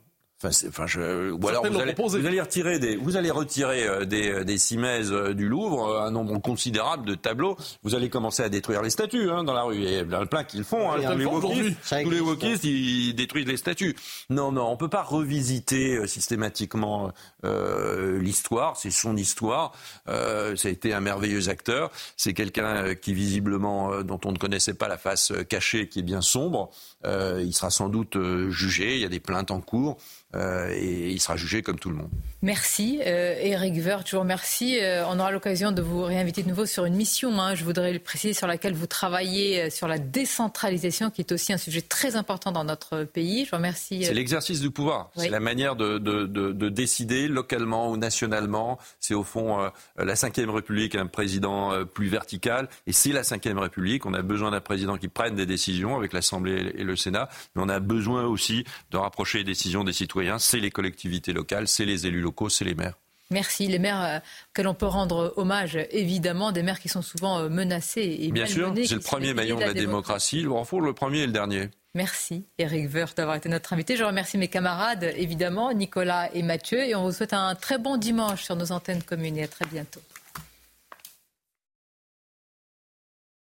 Enfin, 0.45 0.87
je, 0.87 1.33
ou 1.33 1.49
alors 1.49 1.67
vous 1.67 1.81
allez, 1.81 1.95
vous 1.97 2.27
allez, 2.27 2.41
retirer 2.41 2.79
des, 2.79 2.95
vous 2.95 3.17
allez 3.17 3.33
retirer 3.33 3.89
euh, 3.89 4.05
des, 4.05 4.31
euh, 4.31 4.45
des 4.45 4.57
cimaises 4.57 5.13
euh, 5.13 5.35
du 5.35 5.49
Louvre, 5.49 6.01
un 6.01 6.13
nombre 6.13 6.39
considérable 6.39 7.05
de 7.07 7.17
tableaux. 7.17 7.57
Vous 7.83 7.97
allez 7.97 8.09
commencer 8.09 8.45
à 8.45 8.49
détruire 8.49 8.81
les 8.83 8.91
statues 8.91 9.33
hein, 9.33 9.43
dans 9.43 9.53
la 9.53 9.65
rue. 9.65 9.83
Et 9.83 10.05
plein, 10.05 10.27
plein 10.27 10.45
qu'ils 10.45 10.63
font. 10.63 10.93
Hein, 10.93 10.99
tous, 11.11 11.19
les 11.19 11.25
wokistes, 11.25 12.03
tous 12.05 12.11
les 12.11 12.21
wokistes, 12.21 12.63
ils 12.63 13.15
détruisent 13.15 13.49
les 13.49 13.57
statues. 13.57 13.97
Non, 14.31 14.53
non, 14.53 14.69
on 14.71 14.77
peut 14.77 14.89
pas 14.89 15.03
revisiter 15.03 16.07
systématiquement 16.07 17.11
euh, 17.45 18.21
l'histoire. 18.21 18.77
C'est 18.77 18.93
son 18.93 19.17
histoire. 19.17 19.73
Euh, 20.09 20.55
ça 20.55 20.69
a 20.69 20.71
été 20.71 20.95
un 20.95 21.01
merveilleux 21.01 21.49
acteur. 21.49 21.91
C'est 22.17 22.33
quelqu'un 22.33 22.95
qui 22.95 23.13
visiblement, 23.13 24.03
dont 24.05 24.21
on 24.25 24.31
ne 24.31 24.39
connaissait 24.39 24.75
pas 24.75 24.87
la 24.87 24.99
face 24.99 25.33
cachée, 25.49 25.89
qui 25.89 25.99
est 25.99 26.03
bien 26.03 26.21
sombre. 26.21 26.71
Euh, 27.07 27.43
il 27.45 27.55
sera 27.55 27.71
sans 27.71 27.89
doute 27.89 28.17
jugé. 28.51 28.97
Il 28.97 29.01
y 29.01 29.05
a 29.05 29.09
des 29.09 29.21
plaintes 29.21 29.51
en 29.51 29.61
cours. 29.61 29.99
Euh, 30.35 30.71
et 30.75 31.09
il 31.09 31.21
sera 31.23 31.39
jugé 31.39 31.63
comme 31.63 31.79
tout 31.79 31.89
le 31.89 31.97
monde. 31.97 32.11
Merci 32.43 33.01
euh, 33.07 33.35
Eric 33.41 33.75
Woerth, 33.83 34.09
je 34.11 34.17
vous 34.17 34.21
remercie. 34.21 34.79
Euh, 34.79 35.07
on 35.07 35.19
aura 35.19 35.31
l'occasion 35.31 35.73
de 35.73 35.81
vous 35.81 36.03
réinviter 36.03 36.43
de 36.43 36.49
nouveau 36.49 36.67
sur 36.67 36.85
une 36.85 36.97
mission, 36.97 37.41
hein, 37.41 37.55
je 37.55 37.65
voudrais 37.65 37.95
le 37.95 37.99
préciser, 37.99 38.35
sur 38.35 38.47
laquelle 38.47 38.75
vous 38.75 38.87
travaillez 38.87 39.71
sur 39.71 39.89
la 39.89 39.99
décentralisation, 39.99 41.11
qui 41.11 41.23
est 41.23 41.33
aussi 41.33 41.55
un 41.55 41.57
sujet 41.57 41.81
très 41.81 42.15
important 42.15 42.53
dans 42.53 42.65
notre 42.65 43.05
pays. 43.05 43.47
Je 43.47 43.51
vous 43.53 43.57
remercie. 43.57 44.05
C'est 44.05 44.13
l'exercice 44.13 44.61
du 44.61 44.71
pouvoir, 44.71 45.11
c'est 45.17 45.31
la 45.31 45.41
manière 45.41 45.77
de, 45.77 45.97
de, 45.97 46.27
de, 46.27 46.53
de, 46.53 46.69
décider 46.69 47.27
localement 47.27 47.91
ou 47.91 47.97
nationalement. 47.97 48.79
C'est 49.01 49.15
au 49.15 49.25
fond 49.25 49.71
la 49.97 50.15
Ve 50.15 50.51
République, 50.51 50.95
un 50.95 51.07
président 51.07 51.87
plus 51.87 52.09
vertical, 52.09 52.69
et 52.87 52.93
c'est 52.93 53.13
la 53.13 53.23
Ve 53.23 53.59
République. 53.59 54.05
On 54.05 54.13
a 54.13 54.21
besoin 54.21 54.51
d'un 54.51 54.61
président 54.61 54.99
qui 54.99 55.09
prenne 55.09 55.37
des 55.37 55.47
décisions 55.47 55.97
avec 55.97 56.13
l'Assemblée 56.13 56.71
et 56.77 56.85
le 56.85 56.88
Sénat, 56.97 57.29
mais 57.55 57.63
on 57.63 57.69
a 57.69 57.81
besoin 57.81 58.25
aussi 58.25 58.65
de 58.91 58.97
rapprocher 58.97 59.39
les 59.39 59.45
décisions 59.45 59.85
des 59.85 59.93
citoyens 59.93 60.39
c'est 60.39 60.61
les 60.61 60.71
collectivités 60.71 61.33
locales, 61.33 61.69
c'est 61.69 61.85
les 61.85 62.07
élus 62.07 62.21
locaux, 62.21 62.49
c'est 62.49 62.65
les 62.65 62.75
maires. 62.75 62.95
Merci. 63.31 63.67
Les 63.67 63.79
maires 63.79 64.03
euh, 64.03 64.19
que 64.55 64.63
l'on 64.63 64.73
peut 64.73 64.87
rendre 64.87 65.35
hommage, 65.37 65.79
évidemment, 65.91 66.51
des 66.51 66.63
maires 66.63 66.81
qui 66.81 66.89
sont 66.89 67.03
souvent 67.03 67.41
euh, 67.41 67.49
menacés 67.51 68.17
et 68.21 68.33
Bien 68.33 68.47
sûr, 68.47 68.73
c'est 68.75 68.95
le 68.95 69.01
premier 69.01 69.35
maillon 69.35 69.57
de 69.57 69.65
la, 69.65 69.75
démocratie. 69.75 70.41
Le 70.41 70.65
faut 70.65 70.81
le 70.81 70.95
premier 70.95 71.21
et 71.21 71.27
le 71.27 71.33
dernier. 71.33 71.69
Merci 71.95 72.45
Eric 72.59 72.95
Woerth 72.95 73.17
d'avoir 73.17 73.37
été 73.37 73.49
notre 73.49 73.73
invité. 73.73 73.97
Je 73.97 74.05
remercie 74.05 74.39
mes 74.39 74.49
camarades, 74.49 75.13
évidemment, 75.17 75.73
Nicolas 75.73 76.31
et 76.35 76.43
Mathieu. 76.43 76.83
Et 76.85 76.95
on 76.95 77.03
vous 77.03 77.13
souhaite 77.13 77.35
un 77.35 77.55
très 77.55 77.79
bon 77.79 77.97
dimanche 77.97 78.45
sur 78.45 78.57
nos 78.57 78.73
antennes 78.73 79.03
communes 79.03 79.37
et 79.37 79.45
à 79.45 79.49
très 79.49 79.67
bientôt. 79.67 80.01